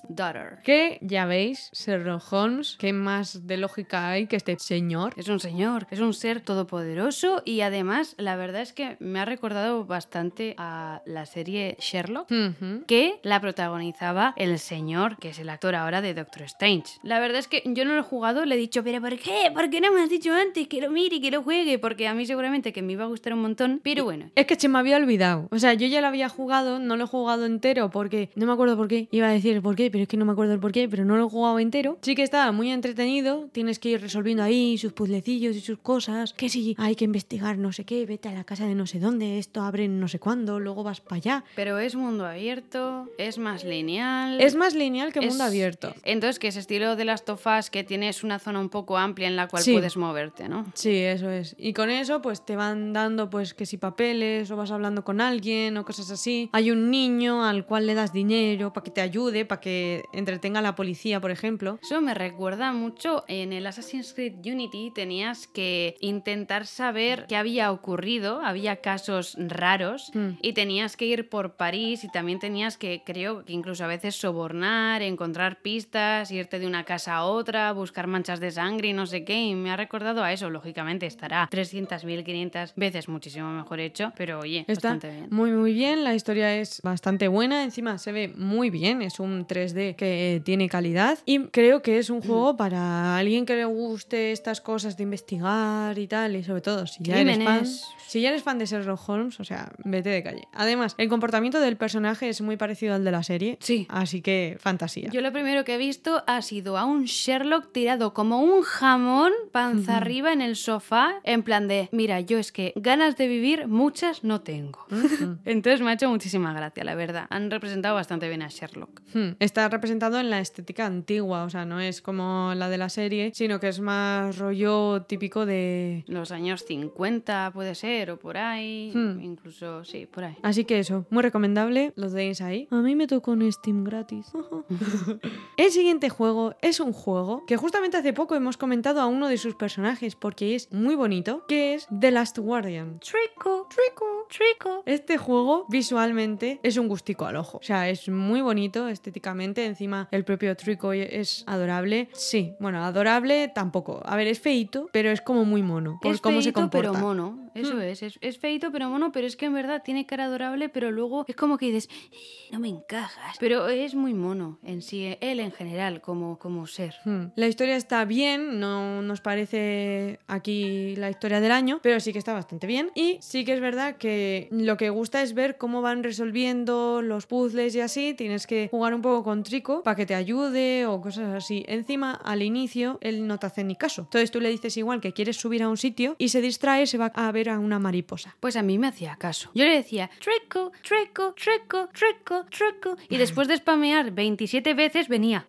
Daughter. 0.08 0.58
que 0.64 0.98
ya 1.02 1.26
veis, 1.26 1.70
Sherlock 1.72 2.32
Holmes, 2.32 2.76
¿qué 2.78 2.92
más 2.92 3.46
de 3.46 3.56
lógica 3.56 4.10
hay 4.10 4.26
que 4.26 4.36
este 4.36 4.56
señor? 4.58 5.14
Es 5.16 5.28
un 5.28 5.40
señor, 5.40 5.86
es 5.90 6.00
un 6.00 6.14
ser 6.14 6.40
todopoderoso 6.40 7.42
y 7.44 7.60
además 7.60 8.14
la 8.18 8.36
verdad 8.36 8.62
es 8.62 8.72
que 8.72 8.96
me 9.00 9.20
ha 9.20 9.24
recordado 9.24 9.84
bastante 9.84 10.54
a 10.58 11.02
la 11.06 11.26
serie 11.26 11.76
Sherlock. 11.80 12.30
Ujú. 12.30 12.84
que 12.86 13.20
la 13.22 13.40
protagonizaba 13.40 14.34
el 14.36 14.58
señor, 14.58 15.18
que 15.18 15.30
es 15.30 15.38
el 15.38 15.48
actor 15.48 15.74
ahora 15.74 16.00
de 16.00 16.14
Doctor 16.14 16.42
Strange. 16.42 16.98
La 17.02 17.20
verdad 17.20 17.38
es 17.38 17.48
que 17.48 17.62
yo 17.64 17.84
no 17.84 17.94
lo 17.94 18.00
he 18.00 18.04
jugado, 18.04 18.44
le 18.44 18.54
he 18.54 18.58
dicho, 18.58 18.82
pero 18.84 19.00
¿por 19.00 19.16
qué? 19.18 19.50
¿Por 19.54 19.70
qué 19.70 19.80
no 19.80 19.92
me 19.92 20.02
has 20.02 20.10
dicho 20.10 20.32
antes 20.32 20.68
que 20.68 20.80
lo 20.80 20.90
mire 20.90 21.16
y 21.16 21.20
que 21.20 21.30
lo 21.30 21.42
juegue? 21.42 21.78
Porque 21.78 22.08
a 22.08 22.14
mí 22.14 22.26
seguramente 22.26 22.72
que 22.72 22.82
me 22.82 22.92
iba 22.92 23.04
a 23.04 23.08
gustar 23.08 23.32
un 23.34 23.42
montón, 23.42 23.80
pero 23.82 24.04
bueno. 24.04 24.30
Es 24.34 24.46
que 24.46 24.56
se 24.56 24.68
me 24.68 24.78
había 24.78 24.96
olvidado. 24.96 25.48
O 25.50 25.58
sea, 25.58 25.74
yo 25.74 25.86
ya 25.86 26.00
lo 26.00 26.06
había 26.08 26.28
jugado, 26.28 26.78
no 26.78 26.96
lo 26.96 27.04
he 27.04 27.08
jugado 27.08 27.46
entero 27.46 27.90
porque 27.90 28.30
no 28.34 28.46
me 28.46 28.52
acuerdo 28.52 28.76
por 28.76 28.88
qué. 28.88 29.08
Iba 29.10 29.28
a 29.28 29.32
decir 29.32 29.62
por 29.62 29.75
por 29.76 29.84
qué, 29.84 29.90
pero 29.90 30.02
es 30.02 30.08
que 30.08 30.16
no 30.16 30.24
me 30.24 30.32
acuerdo 30.32 30.54
el 30.54 30.58
por 30.60 30.72
qué, 30.72 30.88
pero 30.88 31.04
no 31.04 31.16
lo 31.18 31.26
he 31.26 31.30
jugado 31.30 31.58
entero. 31.58 31.98
Sí 32.00 32.14
que 32.14 32.22
está 32.22 32.50
muy 32.50 32.70
entretenido, 32.70 33.48
tienes 33.52 33.78
que 33.78 33.90
ir 33.90 34.00
resolviendo 34.00 34.42
ahí 34.42 34.78
sus 34.78 34.92
puzzlecillos 34.94 35.54
y 35.54 35.60
sus 35.60 35.78
cosas, 35.78 36.32
que 36.32 36.48
si 36.48 36.74
hay 36.78 36.96
que 36.96 37.04
investigar 37.04 37.58
no 37.58 37.72
sé 37.72 37.84
qué, 37.84 38.06
vete 38.06 38.28
a 38.30 38.32
la 38.32 38.44
casa 38.44 38.64
de 38.66 38.74
no 38.74 38.86
sé 38.86 38.98
dónde, 39.00 39.38
esto 39.38 39.60
abre 39.62 39.86
no 39.88 40.08
sé 40.08 40.18
cuándo, 40.18 40.58
luego 40.60 40.82
vas 40.82 41.00
para 41.02 41.16
allá. 41.16 41.44
Pero 41.54 41.78
es 41.78 41.94
mundo 41.94 42.24
abierto, 42.26 43.10
es 43.18 43.36
más 43.38 43.64
lineal. 43.64 44.40
Es 44.40 44.54
más 44.56 44.74
lineal 44.74 45.12
que 45.12 45.18
es- 45.18 45.26
mundo 45.26 45.44
abierto. 45.44 45.94
Entonces, 46.04 46.38
que 46.38 46.48
es 46.48 46.56
estilo 46.56 46.96
de 46.96 47.04
las 47.04 47.24
tofas 47.26 47.68
que 47.70 47.84
tienes 47.84 48.24
una 48.24 48.38
zona 48.38 48.60
un 48.60 48.70
poco 48.70 48.96
amplia 48.96 49.28
en 49.28 49.36
la 49.36 49.46
cual 49.48 49.62
Sí. 49.62 49.72
puedes 49.74 49.96
moverte, 49.98 50.48
¿no? 50.48 50.64
Sí, 50.74 50.94
eso 50.96 51.28
es. 51.30 51.54
Y 51.58 51.74
con 51.74 51.90
eso, 51.90 52.22
pues 52.22 52.44
te 52.46 52.56
van 52.56 52.94
dando, 52.94 53.28
pues, 53.28 53.52
que 53.52 53.66
si 53.66 53.76
papeles, 53.76 54.50
o 54.50 54.56
vas 54.56 54.70
hablando 54.70 55.04
con 55.04 55.20
alguien, 55.20 55.76
o 55.76 55.84
cosas 55.84 56.10
así. 56.10 56.48
Hay 56.52 56.70
un 56.70 56.90
niño 56.90 57.44
al 57.44 57.66
cual 57.66 57.86
le 57.86 57.94
das 57.94 58.12
dinero 58.12 58.72
para 58.72 58.84
que 58.84 58.90
te 58.90 59.00
ayude, 59.00 59.44
para 59.44 59.55
que 59.60 60.04
entretenga 60.12 60.58
a 60.60 60.62
la 60.62 60.74
policía, 60.74 61.20
por 61.20 61.30
ejemplo. 61.30 61.78
Eso 61.82 62.00
me 62.00 62.14
recuerda 62.14 62.72
mucho 62.72 63.24
en 63.28 63.52
el 63.52 63.66
Assassin's 63.66 64.12
Creed 64.14 64.34
Unity 64.44 64.90
tenías 64.94 65.46
que 65.46 65.96
intentar 66.00 66.66
saber 66.66 67.26
qué 67.28 67.36
había 67.36 67.70
ocurrido, 67.72 68.40
había 68.42 68.76
casos 68.76 69.36
raros 69.38 70.10
Hmm. 70.14 70.30
y 70.42 70.52
tenías 70.52 70.96
que 70.96 71.06
ir 71.06 71.28
por 71.28 71.56
París 71.56 72.04
y 72.04 72.08
también 72.08 72.38
tenías 72.38 72.76
que, 72.76 73.02
creo 73.04 73.44
que 73.44 73.52
incluso 73.52 73.84
a 73.84 73.86
veces 73.86 74.14
sobornar, 74.16 75.02
encontrar 75.02 75.60
pistas, 75.62 76.30
irte 76.30 76.58
de 76.58 76.66
una 76.66 76.84
casa 76.84 77.16
a 77.16 77.24
otra, 77.24 77.72
buscar 77.72 78.06
manchas 78.06 78.38
de 78.40 78.50
sangre 78.50 78.88
y 78.88 78.92
no 78.92 79.06
sé 79.06 79.24
qué 79.24 79.40
y 79.46 79.54
me 79.54 79.70
ha 79.70 79.76
recordado 79.76 80.22
a 80.22 80.32
eso, 80.32 80.50
lógicamente 80.50 81.06
estará 81.06 81.48
300, 81.50 82.04
1500 82.04 82.74
veces 82.76 83.08
muchísimo 83.08 83.50
mejor 83.50 83.80
hecho, 83.80 84.12
pero 84.16 84.40
oye, 84.40 84.60
Está 84.68 84.90
bastante 84.90 85.10
bien. 85.10 85.28
muy 85.30 85.50
muy 85.52 85.72
bien, 85.72 86.04
la 86.04 86.14
historia 86.14 86.54
es 86.56 86.80
bastante 86.82 87.28
buena, 87.28 87.64
encima 87.64 87.98
se 87.98 88.12
ve 88.12 88.28
muy 88.36 88.70
bien, 88.70 89.02
es 89.02 89.18
un 89.20 89.45
3D 89.46 89.96
que 89.96 90.40
tiene 90.44 90.68
calidad 90.68 91.18
y 91.26 91.44
creo 91.46 91.82
que 91.82 91.98
es 91.98 92.10
un 92.10 92.20
juego 92.20 92.56
para 92.56 93.16
alguien 93.16 93.46
que 93.46 93.54
le 93.56 93.64
guste 93.64 94.32
estas 94.32 94.60
cosas 94.60 94.96
de 94.96 95.02
investigar 95.04 95.98
y 95.98 96.06
tal 96.06 96.36
y 96.36 96.44
sobre 96.44 96.60
todo 96.60 96.86
si 96.86 97.02
ya 97.02 97.20
eres 97.20 97.42
fan, 97.42 97.66
si 98.06 98.20
ya 98.20 98.28
eres 98.30 98.42
fan 98.42 98.58
de 98.58 98.66
Sherlock 98.66 99.08
Holmes, 99.08 99.40
o 99.40 99.44
sea, 99.44 99.72
vete 99.84 100.10
de 100.10 100.22
calle. 100.22 100.48
Además, 100.52 100.94
el 100.98 101.08
comportamiento 101.08 101.60
del 101.60 101.76
personaje 101.76 102.28
es 102.28 102.40
muy 102.40 102.56
parecido 102.56 102.94
al 102.94 103.04
de 103.04 103.10
la 103.10 103.22
serie, 103.22 103.58
Sí. 103.60 103.86
así 103.88 104.22
que 104.22 104.56
fantasía. 104.60 105.10
Yo 105.10 105.20
lo 105.20 105.32
primero 105.32 105.64
que 105.64 105.74
he 105.74 105.78
visto 105.78 106.22
ha 106.26 106.42
sido 106.42 106.78
a 106.78 106.84
un 106.84 107.04
Sherlock 107.04 107.72
tirado 107.72 108.14
como 108.14 108.40
un 108.40 108.62
jamón, 108.62 109.32
panza 109.52 109.96
arriba 109.96 110.32
en 110.32 110.40
el 110.40 110.56
sofá, 110.56 111.14
en 111.24 111.42
plan 111.42 111.68
de, 111.68 111.88
mira, 111.92 112.20
yo 112.20 112.38
es 112.38 112.52
que 112.52 112.72
ganas 112.76 113.16
de 113.16 113.28
vivir 113.28 113.66
muchas 113.68 114.24
no 114.24 114.40
tengo. 114.40 114.86
Entonces 115.44 115.80
me 115.80 115.90
ha 115.90 115.94
hecho 115.94 116.08
muchísima 116.08 116.52
gracia, 116.52 116.84
la 116.84 116.94
verdad. 116.94 117.26
Han 117.30 117.50
representado 117.50 117.94
bastante 117.94 118.28
bien 118.28 118.42
a 118.42 118.48
Sherlock. 118.48 119.00
Hmm, 119.14 119.30
Está 119.38 119.68
representado 119.68 120.18
en 120.20 120.30
la 120.30 120.40
estética 120.40 120.86
antigua, 120.86 121.44
o 121.44 121.50
sea, 121.50 121.64
no 121.64 121.80
es 121.80 122.00
como 122.02 122.52
la 122.54 122.68
de 122.68 122.78
la 122.78 122.88
serie, 122.88 123.32
sino 123.34 123.60
que 123.60 123.68
es 123.68 123.80
más 123.80 124.38
rollo 124.38 125.02
típico 125.02 125.46
de 125.46 126.04
Los 126.06 126.30
años 126.32 126.64
50 126.64 127.50
puede 127.52 127.74
ser, 127.74 128.10
o 128.10 128.18
por 128.18 128.36
ahí, 128.36 128.92
Hmm. 128.94 129.20
incluso, 129.20 129.84
sí, 129.84 130.06
por 130.06 130.24
ahí. 130.24 130.36
Así 130.42 130.64
que 130.64 130.78
eso, 130.78 131.06
muy 131.10 131.22
recomendable, 131.22 131.92
lo 131.96 132.08
tenéis 132.08 132.40
ahí. 132.40 132.68
A 132.70 132.76
mí 132.76 132.94
me 132.96 133.06
tocó 133.06 133.32
en 133.34 133.50
Steam 133.52 133.84
gratis. 133.84 134.32
El 135.56 135.70
siguiente 135.70 136.08
juego 136.08 136.54
es 136.62 136.80
un 136.80 136.92
juego 136.92 137.44
que 137.46 137.56
justamente 137.56 137.96
hace 137.96 138.12
poco 138.12 138.34
hemos 138.34 138.56
comentado 138.56 139.00
a 139.00 139.06
uno 139.06 139.28
de 139.28 139.38
sus 139.38 139.54
personajes 139.54 140.16
porque 140.16 140.54
es 140.54 140.70
muy 140.72 140.94
bonito, 140.94 141.44
que 141.48 141.74
es 141.74 141.86
The 141.98 142.10
Last 142.10 142.38
Guardian. 142.38 143.00
Trico, 143.00 143.66
trico, 143.68 144.26
trico. 144.28 144.82
Este 144.86 145.16
juego 145.18 145.66
visualmente 145.68 146.60
es 146.62 146.76
un 146.76 146.88
gustico 146.88 147.24
al 147.26 147.36
ojo. 147.36 147.58
O 147.58 147.62
sea, 147.62 147.88
es 147.88 148.08
muy 148.08 148.40
bonito 148.40 148.88
estéticamente. 148.88 149.25
Encima, 149.26 150.08
el 150.10 150.24
propio 150.24 150.56
Tricoy 150.56 151.00
es 151.00 151.44
adorable. 151.46 152.08
Sí, 152.12 152.54
bueno, 152.60 152.84
adorable 152.84 153.48
tampoco. 153.54 154.00
A 154.04 154.16
ver, 154.16 154.26
es 154.28 154.40
feito, 154.40 154.88
pero 154.92 155.10
es 155.10 155.20
como 155.20 155.44
muy 155.44 155.62
mono. 155.62 155.98
Por 156.00 156.14
es 156.14 156.20
cómo 156.20 156.40
se 156.42 156.52
comporta. 156.52 156.92
pero 156.92 157.04
mono. 157.04 157.46
Eso 157.54 157.74
Hmm. 157.74 157.80
es, 157.80 158.02
es. 158.02 158.18
Es 158.20 158.38
feito, 158.38 158.70
pero 158.70 158.90
mono, 158.90 159.12
pero 159.12 159.26
es 159.26 159.34
que 159.36 159.46
en 159.46 159.54
verdad 159.54 159.82
tiene 159.82 160.04
cara 160.06 160.24
adorable, 160.26 160.68
pero 160.68 160.90
luego 160.90 161.24
es 161.26 161.34
como 161.36 161.56
que 161.56 161.66
dices, 161.72 161.88
"Eh, 162.12 162.16
no 162.52 162.58
me 162.60 162.68
encajas. 162.68 163.36
Pero 163.40 163.68
es 163.68 163.94
muy 163.94 164.12
mono 164.12 164.58
en 164.62 164.82
sí, 164.82 165.16
él 165.20 165.40
en 165.40 165.52
general, 165.52 166.02
como, 166.02 166.38
como 166.38 166.66
ser. 166.66 166.94
Hmm. 167.04 167.28
La 167.34 167.46
historia 167.48 167.76
está 167.76 168.04
bien, 168.04 168.60
no 168.60 169.00
nos 169.00 169.20
parece 169.22 170.18
aquí 170.26 170.94
la 170.96 171.08
historia 171.10 171.40
del 171.40 171.50
año, 171.52 171.80
pero 171.82 171.98
sí 172.00 172.12
que 172.12 172.18
está 172.18 172.34
bastante 172.34 172.66
bien. 172.66 172.90
Y 172.94 173.16
sí 173.22 173.44
que 173.46 173.54
es 173.54 173.60
verdad 173.60 173.96
que 173.96 174.48
lo 174.50 174.76
que 174.76 174.90
gusta 174.90 175.22
es 175.22 175.32
ver 175.32 175.56
cómo 175.56 175.80
van 175.80 176.02
resolviendo 176.02 177.00
los 177.02 177.26
puzzles 177.26 177.74
y 177.74 177.80
así. 177.80 178.12
Tienes 178.14 178.46
que 178.46 178.68
jugar 178.70 178.94
un 178.94 179.00
poco 179.02 179.15
con 179.22 179.42
Trico 179.42 179.82
para 179.82 179.96
que 179.96 180.06
te 180.06 180.14
ayude 180.14 180.86
o 180.86 181.00
cosas 181.00 181.34
así. 181.34 181.64
Encima, 181.68 182.12
al 182.12 182.42
inicio, 182.42 182.98
él 183.00 183.26
no 183.26 183.38
te 183.38 183.46
hace 183.46 183.64
ni 183.64 183.76
caso. 183.76 184.02
Entonces 184.02 184.30
tú 184.30 184.40
le 184.40 184.48
dices 184.48 184.76
igual 184.76 185.00
que 185.00 185.12
quieres 185.12 185.36
subir 185.36 185.62
a 185.62 185.68
un 185.68 185.76
sitio 185.76 186.16
y 186.18 186.28
se 186.28 186.40
distrae, 186.40 186.86
se 186.86 186.98
va 186.98 187.06
a 187.14 187.30
ver 187.32 187.50
a 187.50 187.58
una 187.58 187.78
mariposa. 187.78 188.36
Pues 188.40 188.56
a 188.56 188.62
mí 188.62 188.78
me 188.78 188.88
hacía 188.88 189.16
caso. 189.16 189.50
Yo 189.54 189.64
le 189.64 189.74
decía, 189.74 190.10
trico, 190.20 190.72
trico, 190.82 191.34
trico, 191.34 191.88
trico, 191.92 192.44
trico. 192.50 192.96
Y 193.08 193.16
después 193.22 193.48
de 193.48 193.56
spamear 193.56 194.10
27 194.12 194.74
veces 194.74 195.08
venía. 195.08 195.46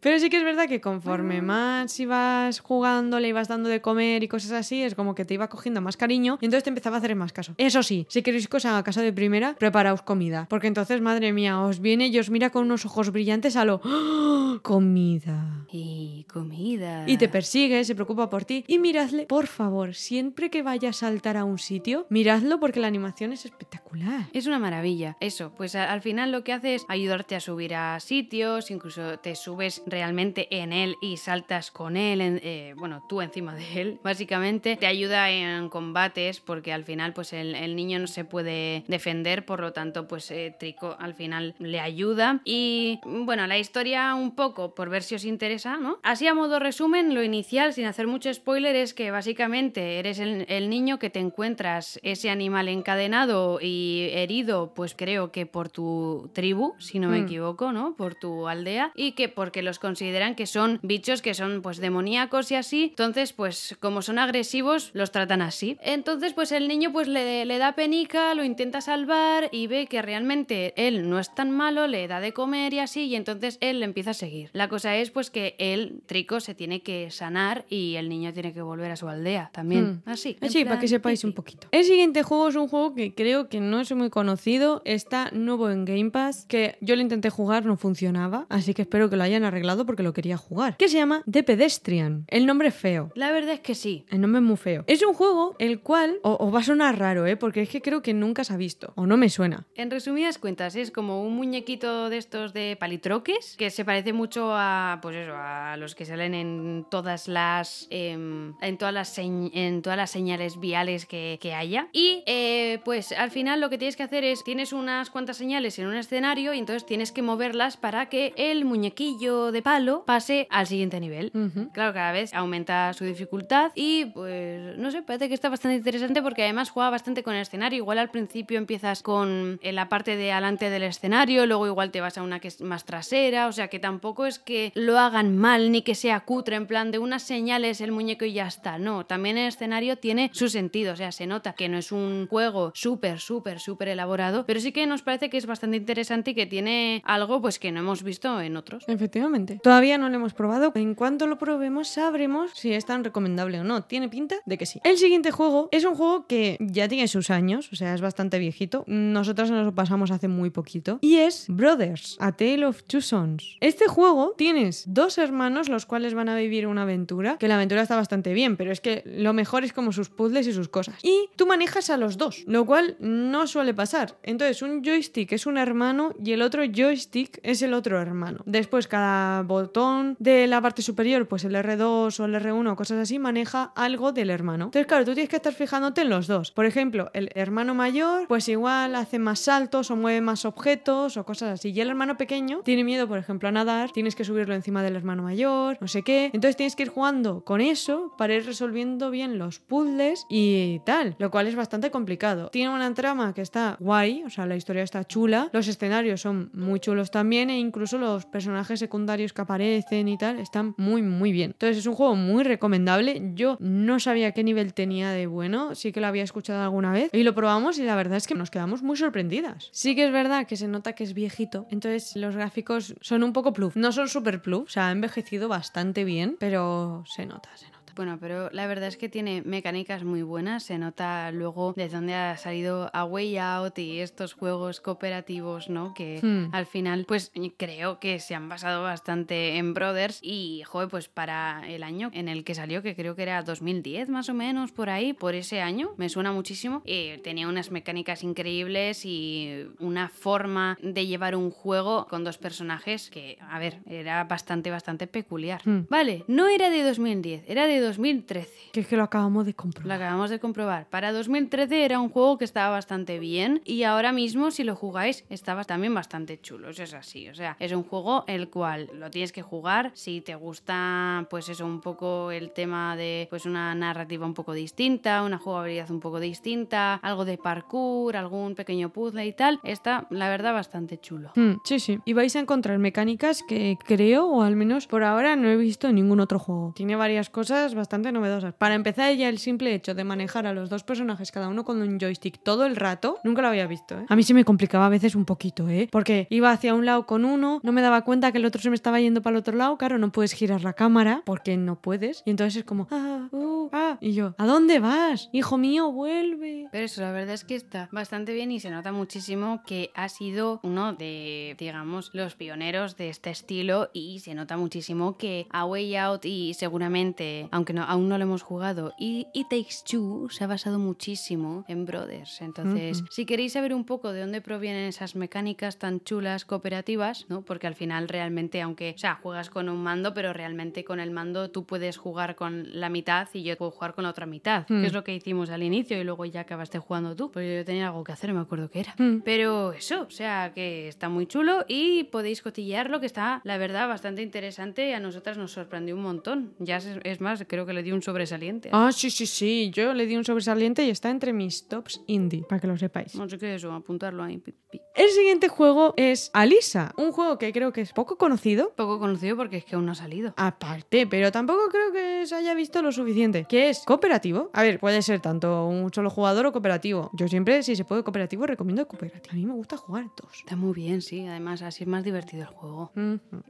Pero 0.00 0.18
sí 0.18 0.30
que 0.30 0.38
es 0.38 0.44
verdad 0.44 0.68
que 0.68 0.80
conforme 0.80 1.42
más 1.42 1.98
ibas 2.00 2.60
jugando, 2.60 3.20
le 3.20 3.28
ibas 3.28 3.48
dando 3.48 3.68
de 3.68 3.80
comer 3.80 4.22
y 4.22 4.28
cosas 4.28 4.52
así, 4.52 4.82
es 4.82 4.94
como 4.94 5.14
que 5.14 5.24
te 5.24 5.34
iba 5.34 5.48
cogiendo 5.48 5.80
más 5.80 5.96
cariño 5.96 6.38
y 6.40 6.44
entonces 6.46 6.64
te 6.64 6.70
empezaba 6.70 6.96
a 6.96 6.98
hacer 6.98 7.14
más 7.16 7.32
caso. 7.32 7.54
Eso 7.58 7.82
sí, 7.82 8.06
si 8.08 8.22
queréis 8.22 8.48
que 8.48 8.56
os 8.56 8.64
haga 8.64 8.82
caso 8.82 9.00
de 9.00 9.12
primera, 9.12 9.54
preparaos 9.58 10.02
comida. 10.02 10.46
Porque 10.48 10.66
entonces, 10.66 11.00
madre 11.00 11.32
mía, 11.32 11.60
os 11.60 11.80
viene 11.80 12.08
y 12.08 12.18
os 12.18 12.30
mira 12.30 12.50
con 12.50 12.64
unos 12.64 12.84
ojos 12.84 12.91
brillantes 13.10 13.56
a 13.56 13.64
lo 13.64 13.80
¡Ah! 13.84 14.58
comida. 14.62 15.66
Y 15.70 16.26
comida. 16.32 17.04
Y 17.06 17.16
te 17.16 17.28
persigue, 17.28 17.82
se 17.84 17.94
preocupa 17.94 18.28
por 18.28 18.44
ti. 18.44 18.64
Y 18.68 18.78
miradle, 18.78 19.24
por 19.26 19.46
favor, 19.46 19.94
siempre 19.94 20.50
que 20.50 20.62
vaya 20.62 20.90
a 20.90 20.92
saltar 20.92 21.36
a 21.38 21.44
un 21.44 21.58
sitio, 21.58 22.06
miradlo 22.10 22.60
porque 22.60 22.78
la 22.80 22.88
animación 22.88 23.32
es 23.32 23.46
espectacular. 23.46 24.26
Es 24.34 24.46
una 24.46 24.58
maravilla. 24.58 25.16
Eso, 25.20 25.52
pues 25.56 25.74
al 25.74 26.02
final 26.02 26.30
lo 26.32 26.44
que 26.44 26.52
hace 26.52 26.74
es 26.74 26.84
ayudarte 26.88 27.34
a 27.36 27.40
subir 27.40 27.74
a 27.74 27.98
sitios, 28.00 28.70
incluso 28.70 29.18
te 29.20 29.34
subes 29.34 29.82
realmente 29.86 30.48
en 30.54 30.72
él 30.74 30.96
y 31.00 31.16
saltas 31.16 31.70
con 31.70 31.96
él, 31.96 32.20
en- 32.20 32.40
eh, 32.42 32.74
bueno, 32.76 33.02
tú 33.08 33.22
encima 33.22 33.54
de 33.54 33.80
él, 33.80 34.00
básicamente. 34.04 34.76
Te 34.76 34.86
ayuda 34.86 35.30
en 35.30 35.68
combates 35.70 36.40
porque 36.40 36.72
al 36.72 36.84
final 36.84 37.14
pues 37.14 37.32
el, 37.32 37.54
el 37.54 37.74
niño 37.76 37.98
no 37.98 38.06
se 38.06 38.24
puede 38.26 38.84
defender, 38.88 39.46
por 39.46 39.60
lo 39.60 39.72
tanto 39.72 40.06
pues 40.06 40.30
eh, 40.30 40.54
Trico 40.58 40.96
al 40.98 41.14
final 41.14 41.54
le 41.58 41.80
ayuda. 41.80 42.40
Y 42.44 42.81
bueno, 43.04 43.46
la 43.46 43.58
historia 43.58 44.14
un 44.14 44.34
poco, 44.34 44.74
por 44.74 44.88
ver 44.90 45.02
si 45.02 45.14
os 45.14 45.24
interesa, 45.24 45.76
¿no? 45.76 45.98
Así 46.02 46.26
a 46.26 46.34
modo 46.34 46.58
resumen, 46.58 47.14
lo 47.14 47.22
inicial, 47.22 47.72
sin 47.72 47.86
hacer 47.86 48.06
mucho 48.06 48.32
spoiler, 48.32 48.74
es 48.76 48.94
que 48.94 49.10
básicamente 49.10 49.98
eres 49.98 50.18
el, 50.18 50.44
el 50.48 50.68
niño 50.70 50.98
que 50.98 51.10
te 51.10 51.20
encuentras 51.20 51.98
ese 52.02 52.30
animal 52.30 52.68
encadenado 52.68 53.58
y 53.60 54.08
herido, 54.12 54.72
pues 54.74 54.94
creo 54.94 55.32
que 55.32 55.46
por 55.46 55.68
tu 55.68 56.30
tribu, 56.32 56.74
si 56.78 56.98
no 56.98 57.08
me 57.08 57.20
Hmm. 57.20 57.24
equivoco, 57.24 57.72
¿no? 57.72 57.94
Por 57.96 58.14
tu 58.14 58.48
aldea, 58.48 58.90
y 58.94 59.12
que 59.12 59.28
porque 59.28 59.62
los 59.62 59.78
consideran 59.78 60.34
que 60.34 60.46
son 60.46 60.78
bichos 60.82 61.22
que 61.22 61.34
son 61.34 61.62
pues 61.62 61.78
demoníacos 61.78 62.50
y 62.50 62.54
así, 62.56 62.82
entonces 62.90 63.32
pues 63.32 63.76
como 63.80 64.02
son 64.02 64.18
agresivos, 64.18 64.90
los 64.94 65.10
tratan 65.12 65.42
así. 65.42 65.76
Entonces 65.82 66.32
pues 66.32 66.52
el 66.52 66.68
niño 66.68 66.92
pues 66.92 67.08
le, 67.08 67.44
le 67.44 67.58
da 67.58 67.74
penica, 67.74 68.34
lo 68.34 68.44
intenta 68.44 68.80
salvar 68.80 69.48
y 69.52 69.66
ve 69.66 69.86
que 69.86 70.02
realmente 70.02 70.72
él 70.76 71.08
no 71.08 71.18
es 71.18 71.34
tan 71.34 71.50
malo, 71.50 71.86
le 71.86 72.06
da 72.08 72.20
de 72.20 72.32
comer 72.32 72.71
y 72.72 72.78
así, 72.78 73.04
y 73.04 73.16
entonces 73.16 73.58
él 73.60 73.80
le 73.80 73.84
empieza 73.84 74.10
a 74.10 74.14
seguir. 74.14 74.50
La 74.52 74.68
cosa 74.68 74.96
es 74.96 75.10
pues 75.10 75.30
que 75.30 75.54
el 75.58 76.02
Trico 76.06 76.40
se 76.40 76.54
tiene 76.54 76.82
que 76.82 77.10
sanar 77.10 77.64
y 77.68 77.96
el 77.96 78.08
niño 78.08 78.32
tiene 78.32 78.52
que 78.52 78.62
volver 78.62 78.90
a 78.90 78.96
su 78.96 79.08
aldea 79.08 79.50
también. 79.52 79.84
Hmm. 79.84 80.02
Así. 80.06 80.36
Sí, 80.48 80.64
para 80.64 80.78
que 80.78 80.88
sepáis 80.88 81.24
un 81.24 81.32
poquito. 81.32 81.68
El 81.70 81.84
siguiente 81.84 82.22
juego 82.22 82.48
es 82.48 82.56
un 82.56 82.68
juego 82.68 82.94
que 82.94 83.14
creo 83.14 83.48
que 83.48 83.60
no 83.60 83.80
es 83.80 83.92
muy 83.92 84.10
conocido, 84.10 84.82
está 84.84 85.30
nuevo 85.32 85.70
en 85.70 85.84
Game 85.84 86.10
Pass, 86.10 86.46
que 86.48 86.76
yo 86.80 86.96
lo 86.96 87.02
intenté 87.02 87.30
jugar, 87.30 87.64
no 87.64 87.76
funcionaba, 87.76 88.46
así 88.48 88.74
que 88.74 88.82
espero 88.82 89.10
que 89.10 89.16
lo 89.16 89.22
hayan 89.22 89.44
arreglado 89.44 89.86
porque 89.86 90.02
lo 90.02 90.12
quería 90.12 90.36
jugar. 90.36 90.76
Que 90.76 90.88
se 90.88 90.98
llama 90.98 91.22
The 91.30 91.42
Pedestrian. 91.42 92.24
El 92.28 92.46
nombre 92.46 92.68
es 92.68 92.74
feo. 92.74 93.10
La 93.14 93.32
verdad 93.32 93.54
es 93.54 93.60
que 93.60 93.74
sí. 93.74 94.04
El 94.10 94.20
nombre 94.20 94.40
es 94.40 94.46
muy 94.46 94.56
feo. 94.56 94.84
Es 94.86 95.02
un 95.02 95.14
juego 95.14 95.56
el 95.58 95.80
cual 95.80 96.18
os 96.22 96.54
va 96.54 96.60
a 96.60 96.64
sonar 96.64 96.98
raro, 96.98 97.26
¿eh? 97.26 97.36
Porque 97.36 97.62
es 97.62 97.68
que 97.68 97.82
creo 97.82 98.02
que 98.02 98.14
nunca 98.14 98.44
se 98.44 98.52
ha 98.52 98.56
visto. 98.56 98.92
O 98.96 99.06
no 99.06 99.16
me 99.16 99.28
suena. 99.28 99.66
En 99.74 99.90
resumidas 99.90 100.38
cuentas, 100.38 100.76
es 100.76 100.90
como 100.90 101.22
un 101.22 101.34
muñequito 101.36 102.10
de 102.10 102.16
estos 102.16 102.51
de 102.52 102.76
palitroques 102.76 103.56
que 103.56 103.70
se 103.70 103.84
parece 103.84 104.12
mucho 104.12 104.52
a, 104.54 104.98
pues 105.02 105.16
eso, 105.16 105.32
a 105.34 105.76
los 105.76 105.94
que 105.94 106.04
salen 106.04 106.34
en 106.34 106.86
todas 106.90 107.28
las, 107.28 107.86
em, 107.90 108.54
en 108.60 108.78
todas 108.78 108.94
las, 108.94 109.18
en 109.18 109.82
todas 109.82 109.96
las 109.96 110.10
señales 110.10 110.58
viales 110.60 111.06
que, 111.06 111.38
que 111.40 111.54
haya. 111.54 111.88
Y 111.92 112.22
eh, 112.26 112.80
pues 112.84 113.12
al 113.12 113.30
final 113.30 113.60
lo 113.60 113.70
que 113.70 113.78
tienes 113.78 113.96
que 113.96 114.02
hacer 114.02 114.24
es, 114.24 114.44
tienes 114.44 114.72
unas 114.72 115.10
cuantas 115.10 115.36
señales 115.36 115.78
en 115.78 115.86
un 115.86 115.94
escenario 115.94 116.54
y 116.54 116.58
entonces 116.58 116.86
tienes 116.86 117.12
que 117.12 117.22
moverlas 117.22 117.76
para 117.76 118.08
que 118.08 118.34
el 118.36 118.64
muñequillo 118.64 119.52
de 119.52 119.62
palo 119.62 120.04
pase 120.04 120.46
al 120.50 120.66
siguiente 120.66 121.00
nivel. 121.00 121.32
Claro, 121.72 121.92
cada 121.92 122.12
vez 122.12 122.32
aumenta 122.34 122.92
su 122.92 123.04
dificultad 123.04 123.72
y 123.74 124.06
pues 124.06 124.76
no 124.78 124.90
sé, 124.90 125.02
parece 125.02 125.28
que 125.28 125.34
está 125.34 125.48
bastante 125.48 125.76
interesante 125.76 126.22
porque 126.22 126.42
además 126.42 126.70
juega 126.70 126.90
bastante 126.90 127.22
con 127.22 127.34
el 127.34 127.42
escenario. 127.42 127.78
Igual 127.78 127.98
al 127.98 128.10
principio 128.10 128.58
empiezas 128.58 129.02
con 129.02 129.60
la 129.62 129.88
parte 129.88 130.16
de 130.16 130.32
adelante 130.32 130.70
del 130.70 130.84
escenario, 130.84 131.46
luego 131.46 131.66
igual 131.66 131.90
te 131.90 132.00
vas 132.00 132.18
a 132.18 132.22
una 132.22 132.40
que 132.42 132.48
es 132.48 132.60
más 132.60 132.84
trasera, 132.84 133.46
o 133.46 133.52
sea 133.52 133.68
que 133.68 133.78
tampoco 133.78 134.26
es 134.26 134.38
que 134.38 134.70
lo 134.74 134.98
hagan 134.98 135.38
mal 135.38 135.72
ni 135.72 135.80
que 135.80 135.94
sea 135.94 136.20
cutre, 136.20 136.56
en 136.56 136.66
plan 136.66 136.90
de 136.90 136.98
unas 136.98 137.22
señales 137.22 137.80
el 137.80 137.92
muñeco 137.92 138.26
y 138.26 138.34
ya 138.34 138.46
está. 138.46 138.78
No, 138.78 139.06
también 139.06 139.38
el 139.38 139.48
escenario 139.48 139.96
tiene 139.96 140.30
su 140.34 140.50
sentido, 140.50 140.92
o 140.92 140.96
sea, 140.96 141.12
se 141.12 141.26
nota 141.26 141.54
que 141.54 141.70
no 141.70 141.78
es 141.78 141.92
un 141.92 142.26
juego 142.28 142.72
súper, 142.74 143.18
súper, 143.18 143.60
súper 143.60 143.88
elaborado, 143.88 144.44
pero 144.46 144.60
sí 144.60 144.72
que 144.72 144.86
nos 144.86 145.00
parece 145.00 145.30
que 145.30 145.38
es 145.38 145.46
bastante 145.46 145.78
interesante 145.78 146.32
y 146.32 146.34
que 146.34 146.44
tiene 146.44 147.00
algo 147.06 147.40
pues 147.40 147.58
que 147.58 147.72
no 147.72 147.80
hemos 147.80 148.02
visto 148.02 148.40
en 148.40 148.56
otros. 148.56 148.84
Efectivamente. 148.88 149.60
Todavía 149.62 149.96
no 149.96 150.08
lo 150.08 150.16
hemos 150.16 150.34
probado. 150.34 150.72
En 150.74 150.94
cuanto 150.94 151.26
lo 151.26 151.38
probemos, 151.38 151.88
sabremos 151.88 152.50
si 152.54 152.72
es 152.72 152.84
tan 152.84 153.04
recomendable 153.04 153.60
o 153.60 153.64
no. 153.64 153.84
Tiene 153.84 154.08
pinta 154.08 154.36
de 154.44 154.58
que 154.58 154.66
sí. 154.66 154.80
El 154.84 154.98
siguiente 154.98 155.30
juego 155.30 155.68
es 155.70 155.84
un 155.84 155.94
juego 155.94 156.26
que 156.26 156.56
ya 156.60 156.88
tiene 156.88 157.08
sus 157.08 157.30
años, 157.30 157.70
o 157.72 157.76
sea, 157.76 157.94
es 157.94 158.00
bastante 158.00 158.38
viejito. 158.38 158.84
Nosotros 158.86 159.50
nos 159.50 159.64
lo 159.64 159.74
pasamos 159.74 160.10
hace 160.10 160.28
muy 160.28 160.50
poquito. 160.50 160.98
Y 161.00 161.16
es 161.16 161.46
Brothers, 161.48 162.16
Tale 162.36 162.66
of 162.66 162.82
Two 162.84 163.00
Sons. 163.00 163.56
Este 163.60 163.86
juego 163.86 164.34
tienes 164.36 164.84
dos 164.86 165.18
hermanos 165.18 165.68
los 165.68 165.86
cuales 165.86 166.14
van 166.14 166.28
a 166.28 166.36
vivir 166.36 166.66
una 166.66 166.82
aventura, 166.82 167.36
que 167.38 167.48
la 167.48 167.56
aventura 167.56 167.82
está 167.82 167.96
bastante 167.96 168.32
bien, 168.32 168.56
pero 168.56 168.72
es 168.72 168.80
que 168.80 169.02
lo 169.06 169.32
mejor 169.32 169.64
es 169.64 169.72
como 169.72 169.92
sus 169.92 170.08
puzzles 170.08 170.46
y 170.46 170.52
sus 170.52 170.68
cosas. 170.68 170.96
Y 171.02 171.28
tú 171.36 171.46
manejas 171.46 171.90
a 171.90 171.96
los 171.96 172.16
dos, 172.16 172.44
lo 172.46 172.64
cual 172.66 172.96
no 173.00 173.46
suele 173.46 173.74
pasar. 173.74 174.16
Entonces, 174.22 174.62
un 174.62 174.82
joystick 174.82 175.32
es 175.32 175.46
un 175.46 175.58
hermano 175.58 176.12
y 176.22 176.32
el 176.32 176.42
otro 176.42 176.62
joystick 176.64 177.40
es 177.42 177.62
el 177.62 177.74
otro 177.74 178.00
hermano. 178.00 178.40
Después, 178.46 178.86
cada 178.86 179.42
botón 179.42 180.16
de 180.18 180.46
la 180.46 180.60
parte 180.60 180.82
superior, 180.82 181.26
pues 181.28 181.44
el 181.44 181.54
R2 181.54 182.20
o 182.20 182.24
el 182.24 182.34
R1 182.34 182.72
o 182.72 182.76
cosas 182.76 182.98
así, 182.98 183.18
maneja 183.18 183.72
algo 183.74 184.12
del 184.12 184.30
hermano. 184.30 184.66
Entonces, 184.66 184.86
claro, 184.86 185.04
tú 185.04 185.14
tienes 185.14 185.30
que 185.30 185.36
estar 185.36 185.52
fijándote 185.52 186.02
en 186.02 186.10
los 186.10 186.26
dos. 186.26 186.50
Por 186.50 186.66
ejemplo, 186.66 187.10
el 187.14 187.30
hermano 187.34 187.74
mayor, 187.74 188.26
pues 188.28 188.48
igual 188.48 188.94
hace 188.94 189.18
más 189.18 189.40
saltos 189.40 189.90
o 189.90 189.96
mueve 189.96 190.20
más 190.20 190.44
objetos 190.44 191.16
o 191.16 191.24
cosas 191.24 191.60
así. 191.60 191.70
Y 191.70 191.80
el 191.80 191.88
hermano 191.88 192.16
pequeño 192.22 192.60
tiene 192.62 192.84
miedo, 192.84 193.08
por 193.08 193.18
ejemplo, 193.18 193.48
a 193.48 193.52
nadar, 193.52 193.90
tienes 193.90 194.14
que 194.14 194.24
subirlo 194.24 194.54
encima 194.54 194.80
del 194.84 194.94
hermano 194.94 195.24
mayor, 195.24 195.76
no 195.80 195.88
sé 195.88 196.02
qué. 196.04 196.26
Entonces 196.32 196.56
tienes 196.56 196.76
que 196.76 196.84
ir 196.84 196.88
jugando 196.88 197.44
con 197.44 197.60
eso 197.60 198.14
para 198.16 198.32
ir 198.32 198.46
resolviendo 198.46 199.10
bien 199.10 199.38
los 199.38 199.58
puzzles 199.58 200.24
y 200.28 200.80
tal, 200.86 201.16
lo 201.18 201.32
cual 201.32 201.48
es 201.48 201.56
bastante 201.56 201.90
complicado. 201.90 202.48
Tiene 202.50 202.72
una 202.72 202.94
trama 202.94 203.34
que 203.34 203.40
está 203.40 203.76
guay, 203.80 204.22
o 204.24 204.30
sea, 204.30 204.46
la 204.46 204.54
historia 204.54 204.84
está 204.84 205.04
chula, 205.04 205.50
los 205.52 205.66
escenarios 205.66 206.20
son 206.20 206.50
muy 206.54 206.78
chulos 206.78 207.10
también 207.10 207.50
e 207.50 207.58
incluso 207.58 207.98
los 207.98 208.24
personajes 208.24 208.78
secundarios 208.78 209.32
que 209.32 209.42
aparecen 209.42 210.06
y 210.06 210.16
tal 210.16 210.38
están 210.38 210.74
muy 210.78 211.02
muy 211.02 211.32
bien. 211.32 211.50
Entonces 211.50 211.78
es 211.78 211.86
un 211.86 211.94
juego 211.94 212.14
muy 212.14 212.44
recomendable. 212.44 213.32
Yo 213.34 213.56
no 213.58 213.98
sabía 213.98 214.30
qué 214.30 214.44
nivel 214.44 214.74
tenía 214.74 215.10
de 215.10 215.26
bueno, 215.26 215.74
sí 215.74 215.90
que 215.90 216.00
lo 216.00 216.06
había 216.06 216.22
escuchado 216.22 216.62
alguna 216.62 216.92
vez 216.92 217.10
y 217.12 217.24
lo 217.24 217.34
probamos 217.34 217.80
y 217.80 217.82
la 217.82 217.96
verdad 217.96 218.18
es 218.18 218.28
que 218.28 218.36
nos 218.36 218.52
quedamos 218.52 218.84
muy 218.84 218.96
sorprendidas. 218.96 219.70
Sí 219.72 219.96
que 219.96 220.06
es 220.06 220.12
verdad 220.12 220.46
que 220.46 220.56
se 220.56 220.68
nota 220.68 220.92
que 220.92 221.02
es 221.02 221.14
viejito, 221.14 221.66
entonces 221.70 222.11
los 222.16 222.34
gráficos 222.36 222.94
son 223.00 223.22
un 223.22 223.32
poco 223.32 223.52
pluf, 223.52 223.76
no 223.76 223.92
son 223.92 224.08
super 224.08 224.42
pluf, 224.42 224.68
o 224.68 224.70
sea, 224.70 224.88
ha 224.88 224.92
envejecido 224.92 225.48
bastante 225.48 226.04
bien, 226.04 226.36
pero 226.38 227.04
se 227.06 227.26
nota, 227.26 227.48
se 227.56 227.66
nota. 227.66 227.71
Bueno, 227.96 228.18
pero 228.20 228.48
la 228.52 228.66
verdad 228.66 228.88
es 228.88 228.96
que 228.96 229.08
tiene 229.08 229.42
mecánicas 229.44 230.04
muy 230.04 230.22
buenas. 230.22 230.62
Se 230.64 230.78
nota 230.78 231.30
luego 231.32 231.72
de 231.76 231.88
dónde 231.88 232.14
ha 232.14 232.36
salido 232.36 232.90
A 232.92 233.04
Way 233.04 233.38
Out 233.38 233.78
y 233.78 234.00
estos 234.00 234.32
juegos 234.34 234.80
cooperativos, 234.80 235.68
¿no? 235.68 235.94
Que 235.94 236.20
Hmm. 236.22 236.54
al 236.54 236.66
final, 236.66 237.04
pues 237.06 237.32
creo 237.56 237.98
que 238.00 238.18
se 238.20 238.34
han 238.34 238.48
basado 238.48 238.82
bastante 238.82 239.56
en 239.56 239.74
Brothers. 239.74 240.18
Y, 240.22 240.62
joder, 240.64 240.88
pues 240.88 241.08
para 241.08 241.62
el 241.68 241.82
año 241.82 242.10
en 242.14 242.28
el 242.28 242.44
que 242.44 242.54
salió, 242.54 242.82
que 242.82 242.94
creo 242.96 243.14
que 243.16 243.22
era 243.22 243.42
2010 243.42 244.08
más 244.08 244.28
o 244.28 244.34
menos, 244.34 244.72
por 244.72 244.90
ahí, 244.90 245.12
por 245.12 245.34
ese 245.34 245.60
año, 245.60 245.90
me 245.96 246.08
suena 246.08 246.32
muchísimo. 246.32 246.82
Eh, 246.84 247.20
tenía 247.24 247.48
unas 247.48 247.70
mecánicas 247.70 248.22
increíbles 248.22 249.04
y 249.04 249.66
una 249.78 250.08
forma 250.08 250.78
de 250.82 251.06
llevar 251.06 251.36
un 251.36 251.50
juego 251.50 252.06
con 252.08 252.24
dos 252.24 252.38
personajes 252.38 253.10
que, 253.10 253.38
a 253.40 253.58
ver, 253.58 253.78
era 253.86 254.24
bastante, 254.24 254.70
bastante 254.70 255.06
peculiar. 255.06 255.60
Hmm. 255.64 255.86
Vale, 255.88 256.24
no 256.28 256.48
era 256.48 256.70
de 256.70 256.82
2010, 256.82 257.44
era 257.48 257.66
de 257.66 257.80
2013. 257.82 258.50
Que 258.72 258.80
es 258.80 258.86
que 258.86 258.96
lo 258.96 259.02
acabamos 259.02 259.44
de 259.44 259.52
Lo 259.52 259.56
comprobar. 259.56 259.92
acabamos 259.96 260.30
de 260.30 260.38
comprobar. 260.40 260.86
Para 260.88 261.12
2013 261.12 261.84
era 261.84 262.00
un 262.00 262.08
juego 262.08 262.38
que 262.38 262.44
estaba 262.44 262.70
bastante 262.70 263.18
bien 263.18 263.60
y 263.64 263.82
ahora 263.82 264.12
mismo 264.12 264.50
si 264.50 264.64
lo 264.64 264.74
jugáis 264.76 265.24
estaba 265.28 265.64
también 265.64 265.94
bastante 265.94 266.40
chulo. 266.40 266.70
Eso 266.70 266.82
es 266.82 266.94
así. 266.94 267.28
O 267.28 267.34
sea, 267.34 267.56
es 267.60 267.72
un 267.72 267.82
juego 267.82 268.24
el 268.26 268.48
cual 268.48 268.88
lo 268.94 269.10
tienes 269.10 269.32
que 269.32 269.42
jugar 269.42 269.90
si 269.94 270.20
te 270.20 270.34
gusta 270.34 271.26
pues 271.30 271.48
eso 271.48 271.66
un 271.66 271.80
poco 271.80 272.30
el 272.30 272.52
tema 272.52 272.96
de 272.96 273.26
pues 273.30 273.44
una 273.46 273.74
narrativa 273.74 274.24
un 274.26 274.34
poco 274.34 274.52
distinta, 274.52 275.22
una 275.22 275.38
jugabilidad 275.38 275.90
un 275.90 276.00
poco 276.00 276.20
distinta, 276.20 276.94
algo 277.02 277.24
de 277.24 277.36
parkour, 277.38 278.16
algún 278.16 278.54
pequeño 278.54 278.90
puzzle 278.90 279.26
y 279.26 279.32
tal. 279.32 279.60
Está 279.64 280.06
la 280.10 280.28
verdad 280.28 280.52
bastante 280.54 280.98
chulo. 280.98 281.32
Hmm, 281.34 281.54
sí, 281.64 281.78
sí. 281.80 281.98
Y 282.04 282.12
vais 282.12 282.34
a 282.36 282.40
encontrar 282.40 282.78
mecánicas 282.78 283.42
que 283.42 283.76
creo, 283.84 284.26
o 284.26 284.42
al 284.42 284.56
menos 284.56 284.86
por 284.86 285.04
ahora, 285.04 285.36
no 285.36 285.48
he 285.48 285.56
visto 285.56 285.88
en 285.88 285.96
ningún 285.96 286.20
otro 286.20 286.38
juego. 286.38 286.72
Tiene 286.74 286.96
varias 286.96 287.30
cosas 287.30 287.71
bastante 287.74 288.12
novedosas. 288.12 288.54
Para 288.54 288.74
empezar, 288.74 289.14
ya 289.14 289.28
el 289.28 289.38
simple 289.38 289.74
hecho 289.74 289.94
de 289.94 290.04
manejar 290.04 290.46
a 290.46 290.52
los 290.52 290.70
dos 290.70 290.84
personajes, 290.84 291.32
cada 291.32 291.48
uno 291.48 291.64
con 291.64 291.80
un 291.80 291.98
joystick 291.98 292.42
todo 292.42 292.66
el 292.66 292.76
rato, 292.76 293.18
nunca 293.24 293.42
lo 293.42 293.48
había 293.48 293.66
visto. 293.66 293.98
¿eh? 293.98 294.06
A 294.08 294.16
mí 294.16 294.22
se 294.22 294.34
me 294.34 294.44
complicaba 294.44 294.86
a 294.86 294.88
veces 294.88 295.14
un 295.14 295.24
poquito, 295.24 295.68
¿eh? 295.68 295.88
Porque 295.90 296.26
iba 296.30 296.50
hacia 296.50 296.74
un 296.74 296.86
lado 296.86 297.06
con 297.06 297.24
uno, 297.24 297.60
no 297.62 297.72
me 297.72 297.82
daba 297.82 298.02
cuenta 298.02 298.32
que 298.32 298.38
el 298.38 298.44
otro 298.44 298.60
se 298.60 298.70
me 298.70 298.76
estaba 298.76 299.00
yendo 299.00 299.22
para 299.22 299.36
el 299.36 299.40
otro 299.40 299.56
lado. 299.56 299.76
Claro, 299.78 299.98
no 299.98 300.12
puedes 300.12 300.32
girar 300.32 300.62
la 300.62 300.72
cámara 300.72 301.22
porque 301.24 301.56
no 301.56 301.80
puedes. 301.80 302.22
Y 302.26 302.30
entonces 302.30 302.56
es 302.56 302.64
como, 302.64 302.88
ah, 302.90 303.28
uh, 303.32 303.68
ah. 303.72 303.98
Y 304.00 304.14
yo, 304.14 304.34
¿a 304.38 304.46
dónde 304.46 304.78
vas? 304.80 305.28
Hijo 305.32 305.58
mío, 305.58 305.92
vuelve. 305.92 306.68
Pero 306.72 306.84
eso, 306.84 307.00
la 307.02 307.12
verdad 307.12 307.34
es 307.34 307.44
que 307.44 307.54
está 307.54 307.88
bastante 307.92 308.32
bien 308.32 308.50
y 308.50 308.60
se 308.60 308.70
nota 308.70 308.92
muchísimo 308.92 309.62
que 309.66 309.90
ha 309.94 310.08
sido 310.08 310.60
uno 310.62 310.92
de, 310.92 311.56
digamos, 311.58 312.10
los 312.12 312.34
pioneros 312.34 312.96
de 312.96 313.08
este 313.08 313.30
estilo 313.30 313.90
y 313.92 314.20
se 314.20 314.34
nota 314.34 314.56
muchísimo 314.56 315.16
que 315.16 315.46
A 315.50 315.64
Way 315.64 315.96
Out 315.96 316.24
y 316.24 316.54
seguramente, 316.54 317.48
aunque 317.50 317.61
no, 317.70 317.84
aún 317.84 318.08
no 318.08 318.18
lo 318.18 318.24
hemos 318.24 318.42
jugado, 318.42 318.92
y 318.98 319.26
It 319.32 319.48
Takes 319.48 319.84
Two 319.88 320.28
se 320.30 320.44
ha 320.44 320.46
basado 320.46 320.78
muchísimo 320.78 321.64
en 321.68 321.84
Brothers. 321.84 322.40
Entonces, 322.42 323.04
si 323.10 323.26
queréis 323.26 323.52
saber 323.52 323.74
un 323.74 323.84
poco 323.84 324.12
de 324.12 324.20
dónde 324.20 324.40
provienen 324.40 324.88
esas 324.88 325.14
mecánicas 325.16 325.78
tan 325.78 326.00
chulas 326.00 326.44
cooperativas, 326.44 327.26
¿no? 327.28 327.42
Porque 327.42 327.66
al 327.66 327.74
final 327.74 328.08
realmente, 328.08 328.60
aunque, 328.62 328.94
o 328.96 328.98
sea, 328.98 329.16
juegas 329.16 329.50
con 329.50 329.68
un 329.68 329.82
mando, 329.82 330.14
pero 330.14 330.32
realmente 330.32 330.84
con 330.84 331.00
el 331.00 331.10
mando 331.10 331.50
tú 331.50 331.64
puedes 331.64 331.96
jugar 331.96 332.34
con 332.34 332.80
la 332.80 332.88
mitad 332.88 333.28
y 333.32 333.42
yo 333.42 333.56
puedo 333.56 333.70
jugar 333.70 333.94
con 333.94 334.04
la 334.04 334.10
otra 334.10 334.26
mitad, 334.26 334.66
que 334.66 334.86
es 334.86 334.92
lo 334.92 335.04
que 335.04 335.14
hicimos 335.14 335.50
al 335.50 335.62
inicio 335.62 336.00
y 336.00 336.04
luego 336.04 336.24
ya 336.24 336.40
acabaste 336.40 336.78
jugando 336.78 337.14
tú, 337.14 337.30
porque 337.30 337.58
yo 337.58 337.64
tenía 337.64 337.88
algo 337.88 338.04
que 338.04 338.12
hacer, 338.12 338.30
no 338.30 338.36
me 338.36 338.42
acuerdo 338.42 338.70
qué 338.70 338.80
era. 338.80 338.94
Hmm. 338.98 339.20
Pero 339.24 339.72
eso, 339.72 340.02
o 340.02 340.10
sea, 340.10 340.52
que 340.54 340.88
está 340.88 341.08
muy 341.08 341.26
chulo 341.26 341.64
y 341.68 342.04
podéis 342.04 342.42
cotillearlo, 342.42 343.00
que 343.00 343.06
está, 343.06 343.40
la 343.44 343.58
verdad, 343.58 343.88
bastante 343.88 344.22
interesante. 344.22 344.94
A 344.94 345.00
nosotras 345.00 345.38
nos 345.38 345.52
sorprendió 345.52 345.94
un 345.94 346.02
montón. 346.02 346.54
Ya 346.58 346.76
es, 346.76 346.88
es 347.04 347.20
más, 347.20 347.44
creo 347.52 347.66
que 347.66 347.74
le 347.74 347.82
di 347.82 347.92
un 347.92 348.00
sobresaliente. 348.00 348.70
Ah, 348.72 348.92
sí, 348.92 349.10
sí, 349.10 349.26
sí. 349.26 349.70
Yo 349.74 349.92
le 349.92 350.06
di 350.06 350.16
un 350.16 350.24
sobresaliente 350.24 350.86
y 350.86 350.88
está 350.88 351.10
entre 351.10 351.34
mis 351.34 351.68
tops 351.68 352.00
indie, 352.06 352.44
para 352.48 352.58
que 352.62 352.66
lo 352.66 352.78
sepáis. 352.78 353.14
No 353.14 353.28
sé 353.28 353.36
qué 353.36 353.54
es 353.54 353.56
eso, 353.62 353.70
apuntarlo 353.72 354.22
ahí. 354.22 354.38
pi, 354.38 354.52
pi. 354.70 354.80
El 354.94 355.10
siguiente 355.10 355.48
juego 355.48 355.92
es 355.98 356.30
Alisa, 356.32 356.94
un 356.96 357.12
juego 357.12 357.36
que 357.36 357.52
creo 357.52 357.70
que 357.70 357.82
es 357.82 357.92
poco 357.92 358.16
conocido. 358.16 358.72
Poco 358.74 358.98
conocido 358.98 359.36
porque 359.36 359.58
es 359.58 359.66
que 359.66 359.74
aún 359.74 359.84
no 359.84 359.92
ha 359.92 359.94
salido. 359.94 360.32
Aparte, 360.38 361.06
pero 361.06 361.30
tampoco 361.30 361.68
creo 361.70 361.92
que 361.92 362.26
se 362.26 362.34
haya 362.36 362.54
visto 362.54 362.80
lo 362.80 362.90
suficiente. 362.90 363.44
Que 363.46 363.68
es 363.68 363.80
cooperativo. 363.84 364.50
A 364.54 364.62
ver, 364.62 364.78
puede 364.80 365.02
ser 365.02 365.20
tanto 365.20 365.66
un 365.66 365.92
solo 365.92 366.08
jugador 366.08 366.46
o 366.46 366.52
cooperativo. 366.52 367.10
Yo 367.12 367.28
siempre, 367.28 367.62
si 367.62 367.76
se 367.76 367.84
puede 367.84 368.02
cooperativo, 368.02 368.46
recomiendo 368.46 368.88
cooperativo. 368.88 369.32
A 369.32 369.34
mí 369.34 369.44
me 369.44 369.52
gusta 369.52 369.76
jugar 369.76 370.06
dos. 370.16 370.32
Está 370.38 370.56
muy 370.56 370.72
bien, 370.72 371.02
sí. 371.02 371.26
Además, 371.26 371.60
así 371.60 371.84
es 371.84 371.88
más 371.88 372.02
divertido 372.02 372.44
el 372.44 372.48
juego. 372.48 372.92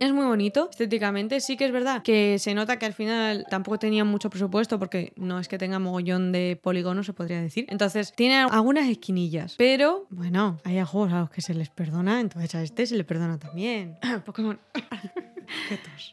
Es 0.01 0.13
muy 0.13 0.27
bonito 0.27 0.69
estéticamente. 0.71 1.41
Sí 1.41 1.57
que 1.57 1.67
es 1.67 1.73
verdad 1.73 2.03
que 2.03 2.41
se 2.41 2.53
nota 2.55 2.81
que 2.81 2.87
al 2.87 2.95
final 2.95 3.47
tampoco 3.49 3.79
tenía 3.79 3.92
mucho 4.05 4.31
presupuesto 4.31 4.79
porque 4.79 5.13
no 5.17 5.39
es 5.39 5.49
que 5.49 5.59
tenga 5.59 5.79
mogollón 5.79 6.33
de 6.33 6.59
polígonos, 6.61 7.07
se 7.07 7.13
podría 7.13 7.41
decir. 7.41 7.67
Entonces 7.69 8.13
tiene 8.15 8.37
algunas 8.37 8.89
esquinillas. 8.89 9.55
Pero 9.59 10.07
bueno, 10.11 10.59
hay 10.65 10.83
juegos 10.83 11.13
a 11.13 11.21
los 11.21 11.31
que 11.31 11.43
se 11.43 11.55
les 11.55 11.71
perdona, 11.71 12.21
entonces 12.21 12.55
a 12.55 12.63
este 12.63 12.87
se 12.87 12.97
le 12.97 13.05
perdona 13.05 13.39
también. 13.39 13.99
Pokémon. 14.25 14.59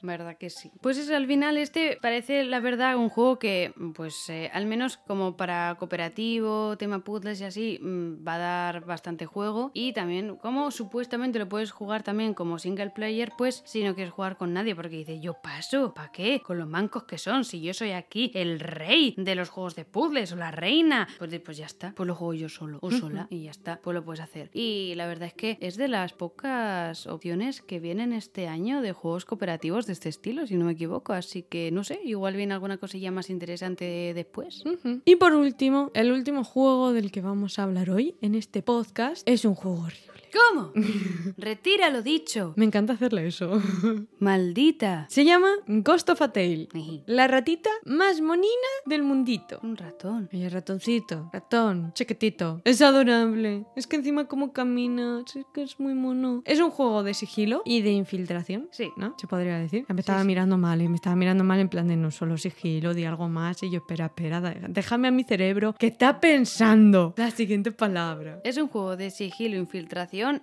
¿Verdad 0.01 0.37
que 0.37 0.49
sí? 0.49 0.71
Pues 0.81 0.97
es 0.97 1.09
al 1.09 1.27
final 1.27 1.57
este 1.57 1.97
parece 2.01 2.43
la 2.43 2.59
verdad 2.59 2.95
un 2.95 3.09
juego 3.09 3.39
que 3.39 3.73
pues 3.95 4.29
eh, 4.29 4.49
al 4.53 4.65
menos 4.65 4.97
como 4.97 5.37
para 5.37 5.75
cooperativo, 5.77 6.77
tema 6.77 6.99
puzzles 7.03 7.41
y 7.41 7.43
así 7.43 7.79
mm, 7.81 8.27
va 8.27 8.35
a 8.35 8.37
dar 8.37 8.85
bastante 8.85 9.25
juego 9.25 9.71
y 9.73 9.93
también 9.93 10.37
como 10.37 10.71
supuestamente 10.71 11.39
lo 11.39 11.49
puedes 11.49 11.71
jugar 11.71 12.03
también 12.03 12.33
como 12.33 12.59
single 12.59 12.91
player 12.91 13.31
pues 13.37 13.61
si 13.65 13.83
no 13.83 13.95
quieres 13.95 14.13
jugar 14.13 14.37
con 14.37 14.53
nadie 14.53 14.75
porque 14.75 14.97
dice 14.97 15.19
yo 15.19 15.33
paso, 15.33 15.93
¿para 15.93 16.11
qué? 16.11 16.41
Con 16.41 16.57
los 16.57 16.67
mancos 16.67 17.03
que 17.03 17.17
son, 17.17 17.45
si 17.45 17.61
yo 17.61 17.73
soy 17.73 17.91
aquí 17.91 18.31
el 18.33 18.59
rey 18.59 19.13
de 19.17 19.35
los 19.35 19.49
juegos 19.49 19.75
de 19.75 19.85
puzzles 19.85 20.31
o 20.31 20.35
la 20.35 20.51
reina, 20.51 21.07
pues, 21.17 21.39
pues 21.39 21.57
ya 21.57 21.65
está, 21.65 21.93
pues 21.95 22.07
lo 22.07 22.15
juego 22.15 22.33
yo 22.33 22.49
solo 22.49 22.79
o 22.81 22.91
sola 22.91 23.27
y 23.29 23.43
ya 23.43 23.51
está, 23.51 23.79
pues 23.81 23.93
lo 23.93 24.03
puedes 24.03 24.21
hacer. 24.21 24.49
Y 24.53 24.93
la 24.95 25.07
verdad 25.07 25.27
es 25.27 25.33
que 25.33 25.57
es 25.61 25.77
de 25.77 25.87
las 25.87 26.13
pocas 26.13 27.07
opciones 27.07 27.61
que 27.61 27.79
vienen 27.79 28.13
este 28.13 28.47
año 28.47 28.81
de 28.81 28.93
juegos 28.93 29.25
cooperativos 29.29 29.85
de 29.85 29.93
este 29.93 30.09
estilo, 30.09 30.47
si 30.47 30.55
no 30.55 30.65
me 30.65 30.71
equivoco. 30.71 31.13
Así 31.13 31.43
que 31.43 31.71
no 31.71 31.83
sé, 31.83 31.99
igual 32.03 32.35
viene 32.35 32.55
alguna 32.55 32.77
cosilla 32.77 33.11
más 33.11 33.29
interesante 33.29 34.11
después. 34.15 34.63
Y 35.05 35.17
por 35.17 35.33
último, 35.33 35.91
el 35.93 36.11
último 36.11 36.43
juego 36.43 36.93
del 36.93 37.11
que 37.11 37.21
vamos 37.21 37.59
a 37.59 37.63
hablar 37.63 37.91
hoy 37.91 38.15
en 38.21 38.33
este 38.33 38.63
podcast 38.63 39.21
es 39.29 39.45
un 39.45 39.53
juego 39.53 39.83
horrible. 39.83 40.28
¿Cómo? 40.31 40.71
Retira 41.37 41.89
lo 41.89 42.01
dicho. 42.01 42.53
Me 42.55 42.65
encanta 42.65 42.93
hacerle 42.93 43.27
eso. 43.27 43.61
Maldita. 44.19 45.05
Se 45.09 45.25
llama 45.25 45.49
Ghost 45.67 46.09
of 46.09 46.21
a. 46.21 46.31
Ejí. 46.35 47.03
La 47.05 47.27
ratita 47.27 47.69
más 47.85 48.21
monina 48.21 48.69
del 48.85 49.03
mundito. 49.03 49.59
Un 49.63 49.75
ratón. 49.75 50.29
Oye, 50.31 50.49
ratoncito, 50.49 51.29
ratón, 51.33 51.91
chiquitito. 51.93 52.61
Es 52.63 52.81
adorable. 52.81 53.65
Es 53.75 53.87
que 53.87 53.97
encima 53.97 54.25
como 54.25 54.53
camina, 54.53 55.23
es 55.25 55.45
que 55.53 55.63
es 55.63 55.79
muy 55.79 55.93
mono. 55.93 56.43
Es 56.45 56.59
un 56.59 56.69
juego 56.69 57.03
de 57.03 57.13
sigilo 57.13 57.61
y 57.65 57.81
de 57.81 57.91
infiltración. 57.91 58.69
Sí. 58.71 58.91
¿No? 58.95 59.15
Se 59.17 59.27
podría 59.27 59.57
decir. 59.57 59.85
Me 59.89 59.99
estaba 59.99 60.21
sí. 60.21 60.27
mirando 60.27 60.57
mal 60.57 60.81
y 60.81 60.87
me 60.87 60.95
estaba 60.95 61.15
mirando 61.15 61.43
mal 61.43 61.59
en 61.59 61.69
plan 61.69 61.87
de 61.87 61.95
no 61.95 62.11
solo 62.11 62.37
sigilo, 62.37 62.93
di 62.93 63.05
algo 63.05 63.27
más. 63.27 63.63
Y 63.63 63.71
yo, 63.71 63.77
espera, 63.77 64.05
espera, 64.05 64.41
déjame 64.69 65.07
a 65.07 65.11
mi 65.11 65.23
cerebro 65.23 65.73
que 65.77 65.87
está 65.87 66.19
pensando 66.19 67.13
la 67.17 67.31
siguiente 67.31 67.71
palabra. 67.71 68.39
Es 68.43 68.57
un 68.57 68.67
juego 68.67 68.95
de 68.95 69.09
sigilo 69.09 69.55
e 69.55 69.59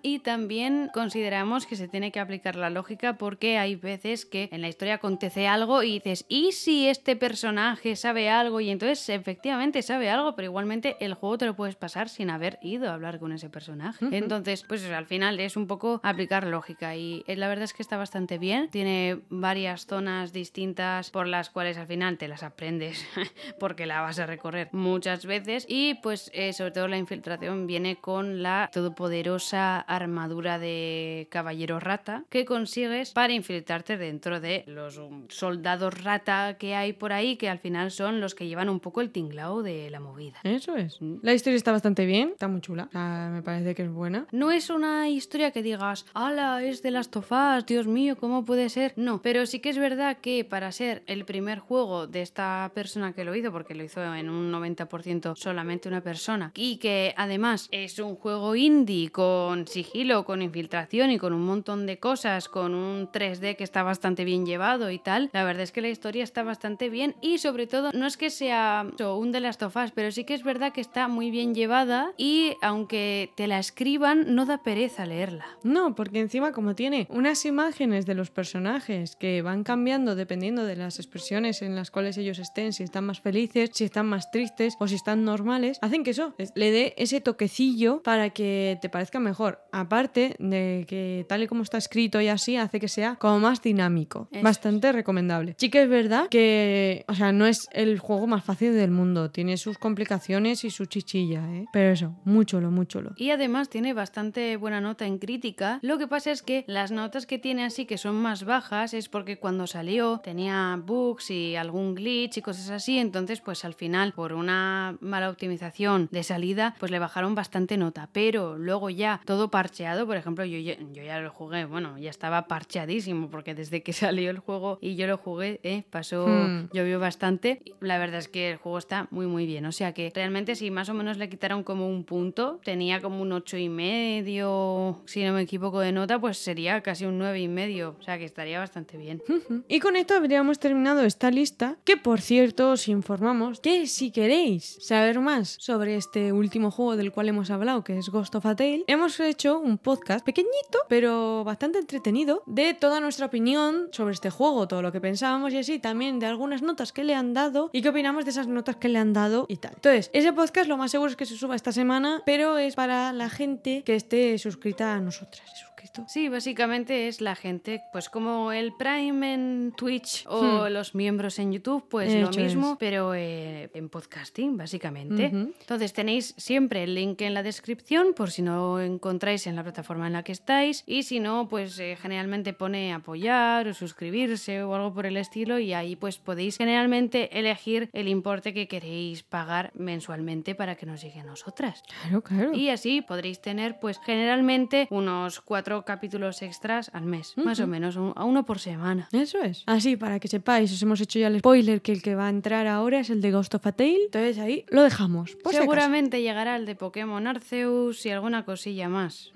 y 0.02 0.20
también 0.20 0.90
consideramos 0.92 1.66
que 1.66 1.76
se 1.76 1.88
tiene 1.88 2.12
que 2.12 2.20
aplicar 2.20 2.56
la 2.56 2.70
lógica 2.70 3.18
porque 3.18 3.58
hay 3.58 3.76
veces 3.76 4.24
que 4.24 4.48
en 4.52 4.62
la 4.62 4.68
historia 4.68 4.94
acontece 4.94 5.46
algo 5.46 5.82
y 5.82 5.94
dices, 5.94 6.24
¿y 6.28 6.52
si 6.52 6.88
este 6.88 7.16
personaje 7.16 7.96
sabe 7.96 8.30
algo? 8.30 8.60
Y 8.60 8.70
entonces 8.70 9.08
efectivamente 9.08 9.82
sabe 9.82 10.08
algo, 10.08 10.34
pero 10.34 10.46
igualmente 10.46 10.96
el 11.00 11.14
juego 11.14 11.38
te 11.38 11.46
lo 11.46 11.56
puedes 11.56 11.76
pasar 11.76 12.08
sin 12.08 12.30
haber 12.30 12.58
ido 12.62 12.90
a 12.90 12.94
hablar 12.94 13.18
con 13.18 13.32
ese 13.32 13.50
personaje. 13.50 14.06
Entonces, 14.10 14.64
pues 14.66 14.84
al 14.86 15.06
final 15.06 15.38
es 15.40 15.56
un 15.56 15.66
poco 15.66 16.00
aplicar 16.02 16.46
lógica 16.46 16.96
y 16.96 17.24
eh, 17.26 17.36
la 17.36 17.48
verdad 17.48 17.64
es 17.64 17.74
que 17.74 17.82
está 17.82 17.96
bastante 17.96 18.38
bien. 18.38 18.68
Tiene 18.70 19.20
varias 19.28 19.86
zonas 19.86 20.32
distintas 20.32 21.10
por 21.10 21.26
las 21.26 21.50
cuales 21.50 21.76
al 21.76 21.86
final 21.86 22.18
te 22.18 22.28
las 22.28 22.42
aprendes 22.42 23.04
porque 23.60 23.86
la 23.86 24.00
vas 24.00 24.18
a 24.18 24.26
recorrer 24.26 24.68
muchas 24.72 25.26
veces 25.26 25.66
y 25.68 25.94
pues 25.94 26.30
eh, 26.34 26.52
sobre 26.52 26.70
todo 26.70 26.88
la 26.88 26.98
infiltración 26.98 27.66
viene 27.66 27.96
con 27.96 28.42
la 28.42 28.70
todopoderosa 28.72 29.65
armadura 29.74 30.58
de 30.58 31.28
caballero 31.30 31.80
rata 31.80 32.24
que 32.28 32.44
consigues 32.44 33.12
para 33.12 33.32
infiltrarte 33.32 33.96
dentro 33.96 34.40
de 34.40 34.64
los 34.66 35.00
soldados 35.28 36.02
rata 36.02 36.56
que 36.58 36.74
hay 36.74 36.92
por 36.92 37.12
ahí 37.12 37.36
que 37.36 37.48
al 37.48 37.58
final 37.58 37.90
son 37.90 38.20
los 38.20 38.34
que 38.34 38.46
llevan 38.46 38.68
un 38.68 38.80
poco 38.80 39.00
el 39.00 39.10
tinglao 39.10 39.62
de 39.62 39.90
la 39.90 40.00
movida. 40.00 40.38
Eso 40.44 40.76
es. 40.76 41.00
Mm. 41.00 41.16
La 41.22 41.34
historia 41.34 41.56
está 41.56 41.72
bastante 41.72 42.06
bien, 42.06 42.30
está 42.30 42.48
muy 42.48 42.60
chula. 42.60 42.84
O 42.88 42.92
sea, 42.92 43.30
me 43.32 43.42
parece 43.42 43.74
que 43.74 43.82
es 43.82 43.90
buena. 43.90 44.26
No 44.32 44.50
es 44.50 44.70
una 44.70 45.08
historia 45.08 45.50
que 45.50 45.62
digas, 45.62 46.06
ala, 46.14 46.62
es 46.62 46.82
de 46.82 46.90
las 46.90 47.10
tofás, 47.10 47.66
Dios 47.66 47.86
mío, 47.86 48.16
¿cómo 48.16 48.44
puede 48.44 48.68
ser? 48.68 48.92
No, 48.96 49.22
pero 49.22 49.46
sí 49.46 49.60
que 49.60 49.70
es 49.70 49.78
verdad 49.78 50.18
que 50.18 50.44
para 50.44 50.72
ser 50.72 51.02
el 51.06 51.24
primer 51.24 51.58
juego 51.58 52.06
de 52.06 52.22
esta 52.22 52.70
persona 52.74 53.12
que 53.12 53.24
lo 53.24 53.34
hizo, 53.34 53.52
porque 53.52 53.74
lo 53.74 53.84
hizo 53.84 54.02
en 54.14 54.28
un 54.28 54.52
90% 54.52 55.36
solamente 55.36 55.88
una 55.88 56.02
persona, 56.02 56.52
y 56.54 56.76
que 56.78 57.14
además 57.16 57.68
es 57.72 57.98
un 57.98 58.16
juego 58.16 58.56
indie 58.56 59.10
con 59.10 59.55
sigilo, 59.66 60.24
con 60.24 60.42
infiltración 60.42 61.10
y 61.10 61.18
con 61.18 61.32
un 61.32 61.42
montón 61.46 61.86
de 61.86 61.98
cosas, 61.98 62.48
con 62.48 62.74
un 62.74 63.10
3D 63.10 63.56
que 63.56 63.64
está 63.64 63.82
bastante 63.82 64.24
bien 64.24 64.44
llevado 64.44 64.90
y 64.90 64.98
tal, 64.98 65.30
la 65.32 65.44
verdad 65.44 65.62
es 65.62 65.72
que 65.72 65.80
la 65.80 65.88
historia 65.88 66.24
está 66.24 66.42
bastante 66.42 66.90
bien 66.90 67.14
y 67.22 67.38
sobre 67.38 67.66
todo 67.66 67.90
no 67.94 68.06
es 68.06 68.16
que 68.16 68.30
sea 68.30 68.86
un 69.00 69.32
de 69.32 69.40
las 69.40 69.58
tofás, 69.58 69.92
pero 69.92 70.10
sí 70.12 70.24
que 70.24 70.34
es 70.34 70.42
verdad 70.42 70.72
que 70.72 70.80
está 70.80 71.08
muy 71.08 71.30
bien 71.30 71.54
llevada 71.54 72.12
y 72.16 72.54
aunque 72.62 73.30
te 73.36 73.46
la 73.46 73.58
escriban, 73.58 74.34
no 74.34 74.44
da 74.46 74.62
pereza 74.62 75.06
leerla. 75.06 75.46
No, 75.62 75.94
porque 75.94 76.20
encima 76.20 76.52
como 76.52 76.74
tiene 76.74 77.06
unas 77.10 77.44
imágenes 77.46 78.04
de 78.06 78.14
los 78.14 78.30
personajes 78.30 79.16
que 79.16 79.42
van 79.42 79.62
cambiando 79.64 80.14
dependiendo 80.16 80.64
de 80.64 80.76
las 80.76 80.98
expresiones 80.98 81.62
en 81.62 81.76
las 81.76 81.90
cuales 81.90 82.16
ellos 82.18 82.38
estén, 82.38 82.72
si 82.72 82.82
están 82.82 83.04
más 83.06 83.20
felices, 83.20 83.70
si 83.72 83.84
están 83.84 84.06
más 84.06 84.30
tristes 84.30 84.74
o 84.80 84.88
si 84.88 84.94
están 84.96 85.24
normales, 85.24 85.78
hacen 85.82 86.02
que 86.04 86.10
eso 86.10 86.34
es- 86.38 86.52
le 86.54 86.70
dé 86.70 86.94
ese 86.96 87.20
toquecillo 87.20 88.02
para 88.02 88.30
que 88.30 88.78
te 88.80 88.88
parezca 88.88 89.20
mejor. 89.20 89.45
Aparte 89.72 90.36
de 90.38 90.84
que 90.88 91.26
tal 91.28 91.42
y 91.42 91.46
como 91.46 91.62
está 91.62 91.78
escrito 91.78 92.20
y 92.20 92.28
así, 92.28 92.56
hace 92.56 92.80
que 92.80 92.88
sea 92.88 93.16
como 93.16 93.40
más 93.40 93.62
dinámico. 93.62 94.28
Eso 94.32 94.42
Bastante 94.42 94.92
recomendable. 94.92 95.54
Sí 95.58 95.70
que 95.70 95.82
es 95.82 95.88
verdad 95.88 96.28
que, 96.28 97.04
o 97.08 97.14
sea, 97.14 97.32
no 97.32 97.46
es 97.46 97.68
el 97.72 97.98
juego 97.98 98.26
más 98.26 98.44
fácil 98.44 98.74
del 98.74 98.90
mundo, 98.90 99.30
tiene 99.30 99.56
sus 99.56 99.78
complicaciones 99.78 100.64
y 100.64 100.70
su 100.70 100.86
chichilla, 100.86 101.44
¿eh? 101.52 101.66
Pero 101.72 101.92
eso, 101.92 102.16
muy 102.24 102.46
chulo, 102.46 102.70
muy 102.70 102.86
chulo. 102.86 103.12
Y 103.16 103.30
además 103.30 103.68
tiene 103.68 103.92
bastante 103.92 104.56
buena 104.56 104.80
nota 104.80 105.06
en 105.06 105.18
crítica. 105.18 105.78
Lo 105.82 105.98
que 105.98 106.08
pasa 106.08 106.30
es 106.30 106.42
que 106.42 106.64
las 106.66 106.90
notas 106.90 107.26
que 107.26 107.38
tiene 107.38 107.64
así 107.64 107.86
que 107.86 107.98
son 107.98 108.16
más 108.16 108.44
bajas 108.44 108.94
es 108.94 109.08
porque 109.08 109.38
cuando 109.38 109.66
salió 109.66 110.20
tenía 110.24 110.80
bugs 110.82 111.30
y 111.30 111.56
algún 111.56 111.94
glitch 111.94 112.38
y 112.38 112.42
cosas 112.42 112.70
así. 112.70 112.98
Entonces 112.98 113.40
pues 113.40 113.64
al 113.64 113.74
final 113.74 114.12
por 114.12 114.32
una 114.32 114.96
mala 115.00 115.28
optimización 115.28 116.08
de 116.10 116.22
salida 116.22 116.74
pues 116.78 116.90
le 116.90 116.98
bajaron 116.98 117.34
bastante 117.34 117.76
nota. 117.76 118.08
Pero 118.12 118.56
luego 118.56 118.90
ya 118.90 119.20
todo 119.24 119.35
parcheado, 119.50 120.06
por 120.06 120.16
ejemplo 120.16 120.44
yo 120.44 120.58
ya, 120.58 120.76
yo 120.92 121.02
ya 121.02 121.20
lo 121.20 121.30
jugué, 121.30 121.64
bueno 121.64 121.98
ya 121.98 122.10
estaba 122.10 122.48
parcheadísimo 122.48 123.30
porque 123.30 123.54
desde 123.54 123.82
que 123.82 123.92
salió 123.92 124.30
el 124.30 124.38
juego 124.38 124.78
y 124.80 124.96
yo 124.96 125.06
lo 125.06 125.16
jugué, 125.18 125.60
eh, 125.62 125.84
pasó, 125.90 126.26
Hmm. 126.26 126.68
llovió 126.72 126.98
bastante. 126.98 127.60
La 127.80 127.98
verdad 127.98 128.18
es 128.18 128.28
que 128.28 128.50
el 128.50 128.56
juego 128.56 128.78
está 128.78 129.06
muy 129.10 129.26
muy 129.26 129.46
bien. 129.46 129.64
O 129.66 129.72
sea 129.72 129.92
que 129.92 130.10
realmente 130.14 130.54
si 130.56 130.70
más 130.70 130.88
o 130.88 130.94
menos 130.94 131.18
le 131.18 131.28
quitaron 131.28 131.62
como 131.62 131.88
un 131.88 132.04
punto, 132.04 132.60
tenía 132.64 133.00
como 133.00 133.20
un 133.22 133.32
ocho 133.32 133.56
y 133.56 133.68
medio, 133.68 135.00
si 135.06 135.24
no 135.24 135.32
me 135.32 135.42
equivoco 135.42 135.80
de 135.80 135.92
nota, 135.92 136.18
pues 136.18 136.38
sería 136.38 136.80
casi 136.82 137.04
un 137.04 137.18
nueve 137.18 137.40
y 137.40 137.48
medio. 137.48 137.96
O 137.98 138.02
sea 138.02 138.18
que 138.18 138.24
estaría 138.24 138.58
bastante 138.58 138.96
bien. 138.96 139.22
Y 139.68 139.80
con 139.80 139.96
esto 139.96 140.14
habríamos 140.14 140.58
terminado 140.58 141.02
esta 141.02 141.30
lista, 141.30 141.76
que 141.84 141.96
por 141.96 142.20
cierto 142.20 142.70
os 142.72 142.88
informamos 142.88 143.60
que 143.60 143.86
si 143.86 144.10
queréis 144.10 144.78
saber 144.80 145.20
más 145.20 145.56
sobre 145.60 145.96
este 145.96 146.32
último 146.32 146.70
juego 146.70 146.96
del 146.96 147.12
cual 147.12 147.28
hemos 147.28 147.50
hablado, 147.50 147.84
que 147.84 147.96
es 147.98 148.08
Ghost 148.08 148.34
of 148.34 148.46
a 148.46 148.56
Tale, 148.56 148.84
hemos 148.86 149.18
hecho 149.30 149.58
un 149.58 149.78
podcast 149.78 150.24
pequeñito, 150.24 150.78
pero 150.88 151.44
bastante 151.44 151.78
entretenido, 151.78 152.42
de 152.46 152.74
toda 152.74 153.00
nuestra 153.00 153.26
opinión 153.26 153.88
sobre 153.92 154.14
este 154.14 154.30
juego, 154.30 154.68
todo 154.68 154.82
lo 154.82 154.92
que 154.92 155.00
pensábamos 155.00 155.52
y 155.52 155.58
así, 155.58 155.78
también 155.78 156.18
de 156.18 156.26
algunas 156.26 156.62
notas 156.62 156.92
que 156.92 157.04
le 157.04 157.14
han 157.14 157.34
dado 157.34 157.70
y 157.72 157.82
qué 157.82 157.88
opinamos 157.88 158.24
de 158.24 158.30
esas 158.30 158.46
notas 158.46 158.76
que 158.76 158.88
le 158.88 158.98
han 158.98 159.12
dado 159.12 159.46
y 159.48 159.56
tal. 159.56 159.72
Entonces, 159.74 160.10
ese 160.12 160.32
podcast 160.32 160.68
lo 160.68 160.76
más 160.76 160.90
seguro 160.90 161.10
es 161.10 161.16
que 161.16 161.26
se 161.26 161.36
suba 161.36 161.56
esta 161.56 161.72
semana, 161.72 162.22
pero 162.26 162.58
es 162.58 162.74
para 162.74 163.12
la 163.12 163.30
gente 163.30 163.82
que 163.84 163.94
esté 163.94 164.38
suscrita 164.38 164.94
a 164.94 165.00
nosotras. 165.00 165.66
Sí, 166.08 166.28
básicamente 166.28 167.08
es 167.08 167.20
la 167.20 167.34
gente, 167.34 167.82
pues 167.92 168.08
como 168.08 168.52
el 168.52 168.72
Prime 168.74 169.34
en 169.34 169.72
Twitch 169.76 170.24
o 170.28 170.68
los 170.68 170.94
miembros 170.94 171.38
en 171.38 171.52
YouTube, 171.52 171.86
pues 171.88 172.14
lo 172.14 172.28
Hmm. 172.30 172.36
Mismo, 172.46 172.72
es. 172.72 172.78
pero 172.78 173.14
eh, 173.14 173.70
en 173.74 173.88
podcasting, 173.88 174.56
básicamente. 174.56 175.26
Entonces 175.26 175.92
tenéis 175.92 176.34
siempre 176.36 176.82
el 176.84 176.94
link 176.94 177.20
en 177.22 177.34
la 177.34 177.42
descripción 177.42 178.14
por 178.14 178.30
si 178.30 178.42
no 178.42 178.80
encontráis 178.80 179.46
en 179.46 179.56
la 179.56 179.62
plataforma 179.62 180.06
en 180.06 180.12
la 180.12 180.22
que 180.22 180.32
estáis 180.32 180.82
y 180.86 181.02
si 181.04 181.18
no, 181.20 181.48
pues 181.48 181.78
eh, 181.78 181.96
generalmente 182.00 182.52
pone 182.52 182.92
apoyar 182.92 183.68
o 183.68 183.74
suscribirse 183.74 184.62
o 184.62 184.74
algo 184.74 184.92
por 184.92 185.06
el 185.06 185.16
estilo 185.16 185.58
y 185.58 185.72
ahí 185.72 185.96
pues 185.96 186.18
podéis 186.18 186.58
generalmente 186.58 187.38
elegir 187.38 187.88
el 187.92 188.08
importe 188.08 188.52
que 188.54 188.68
queréis 188.68 189.22
pagar 189.22 189.70
mensualmente 189.74 190.54
para 190.54 190.74
que 190.76 190.86
nos 190.86 191.00
llegue 191.02 191.20
a 191.20 191.24
nosotras. 191.24 191.82
Claro, 192.02 192.22
claro. 192.22 192.52
Y 192.54 192.68
así 192.70 193.02
podréis 193.02 193.40
tener, 193.40 193.78
pues 193.80 193.98
generalmente, 194.04 194.86
unos 194.90 195.40
cuatro 195.40 195.75
capítulos 195.84 196.42
extras 196.42 196.90
al 196.92 197.04
mes, 197.04 197.34
más 197.36 197.60
o 197.60 197.66
menos, 197.66 197.96
a 197.96 198.24
uno 198.24 198.44
por 198.44 198.58
semana. 198.58 199.08
Eso 199.12 199.42
es. 199.42 199.62
Así, 199.66 199.96
para 199.96 200.20
que 200.20 200.28
sepáis, 200.28 200.72
os 200.72 200.82
hemos 200.82 201.00
hecho 201.00 201.18
ya 201.18 201.28
el 201.28 201.38
spoiler 201.38 201.82
que 201.82 201.92
el 201.92 202.02
que 202.02 202.14
va 202.14 202.26
a 202.26 202.30
entrar 202.30 202.66
ahora 202.66 203.00
es 203.00 203.10
el 203.10 203.20
de 203.20 203.30
Ghost 203.32 203.54
of 203.54 203.66
a 203.66 203.72
Tale. 203.72 204.04
Entonces 204.06 204.38
ahí 204.38 204.64
lo 204.68 204.82
dejamos. 204.82 205.36
si. 205.44 205.56
Seguramente 205.56 206.22
llegará 206.22 206.56
el 206.56 206.66
de 206.66 206.74
Pokémon 206.74 207.26
Arceus 207.26 208.04
y 208.06 208.10
alguna 208.10 208.44
cosilla 208.44 208.88
más. 208.88 209.32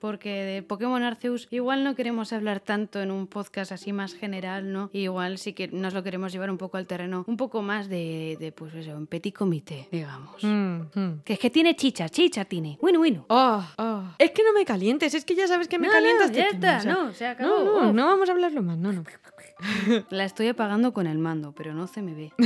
Porque 0.00 0.30
de 0.30 0.62
Pokémon 0.62 1.02
Arceus 1.02 1.48
igual 1.50 1.84
no 1.84 1.94
queremos 1.94 2.32
hablar 2.32 2.60
tanto 2.60 3.00
en 3.00 3.10
un 3.10 3.26
podcast 3.26 3.72
así 3.72 3.92
más 3.92 4.14
general, 4.14 4.72
¿no? 4.72 4.90
Igual 4.92 5.38
sí 5.38 5.52
que 5.52 5.68
nos 5.68 5.94
lo 5.94 6.02
queremos 6.02 6.32
llevar 6.32 6.50
un 6.50 6.58
poco 6.58 6.76
al 6.76 6.86
terreno, 6.86 7.24
un 7.26 7.36
poco 7.36 7.62
más 7.62 7.88
de, 7.88 8.36
de 8.38 8.52
pues 8.52 8.74
eso, 8.74 8.96
un 8.96 9.06
petit 9.06 9.34
comité, 9.34 9.88
digamos. 9.90 10.42
Que 11.24 11.32
es 11.34 11.38
que 11.38 11.50
tiene 11.50 11.74
chicha, 11.76 12.08
chicha 12.08 12.44
tiene. 12.44 12.78
Bueno, 12.80 12.98
bueno. 12.98 13.24
Oh, 13.28 13.64
oh. 13.78 14.02
Es 14.18 14.30
que 14.32 14.42
no 14.42 14.52
me 14.52 14.64
calientes, 14.64 15.14
es 15.14 15.24
que 15.24 15.34
ya 15.34 15.46
sabes 15.46 15.61
que 15.68 15.78
me 15.78 15.86
No, 15.86 15.92
calientas. 15.92 16.30
no, 16.30 16.36
este 16.38 16.40
ya 16.40 16.78
está, 16.78 16.84
no, 16.84 17.12
se 17.12 17.26
acabó. 17.26 17.64
No, 17.64 17.82
no, 17.84 17.92
no 17.92 18.06
vamos 18.06 18.28
a 18.28 18.32
hablarlo 18.32 18.62
más, 18.62 18.78
no, 18.78 18.92
no. 18.92 19.04
La 20.10 20.24
estoy 20.24 20.48
apagando 20.48 20.92
con 20.92 21.06
el 21.06 21.18
mando, 21.18 21.52
pero 21.52 21.72
no 21.72 21.86
se 21.86 22.02
me 22.02 22.14
ve. 22.14 22.32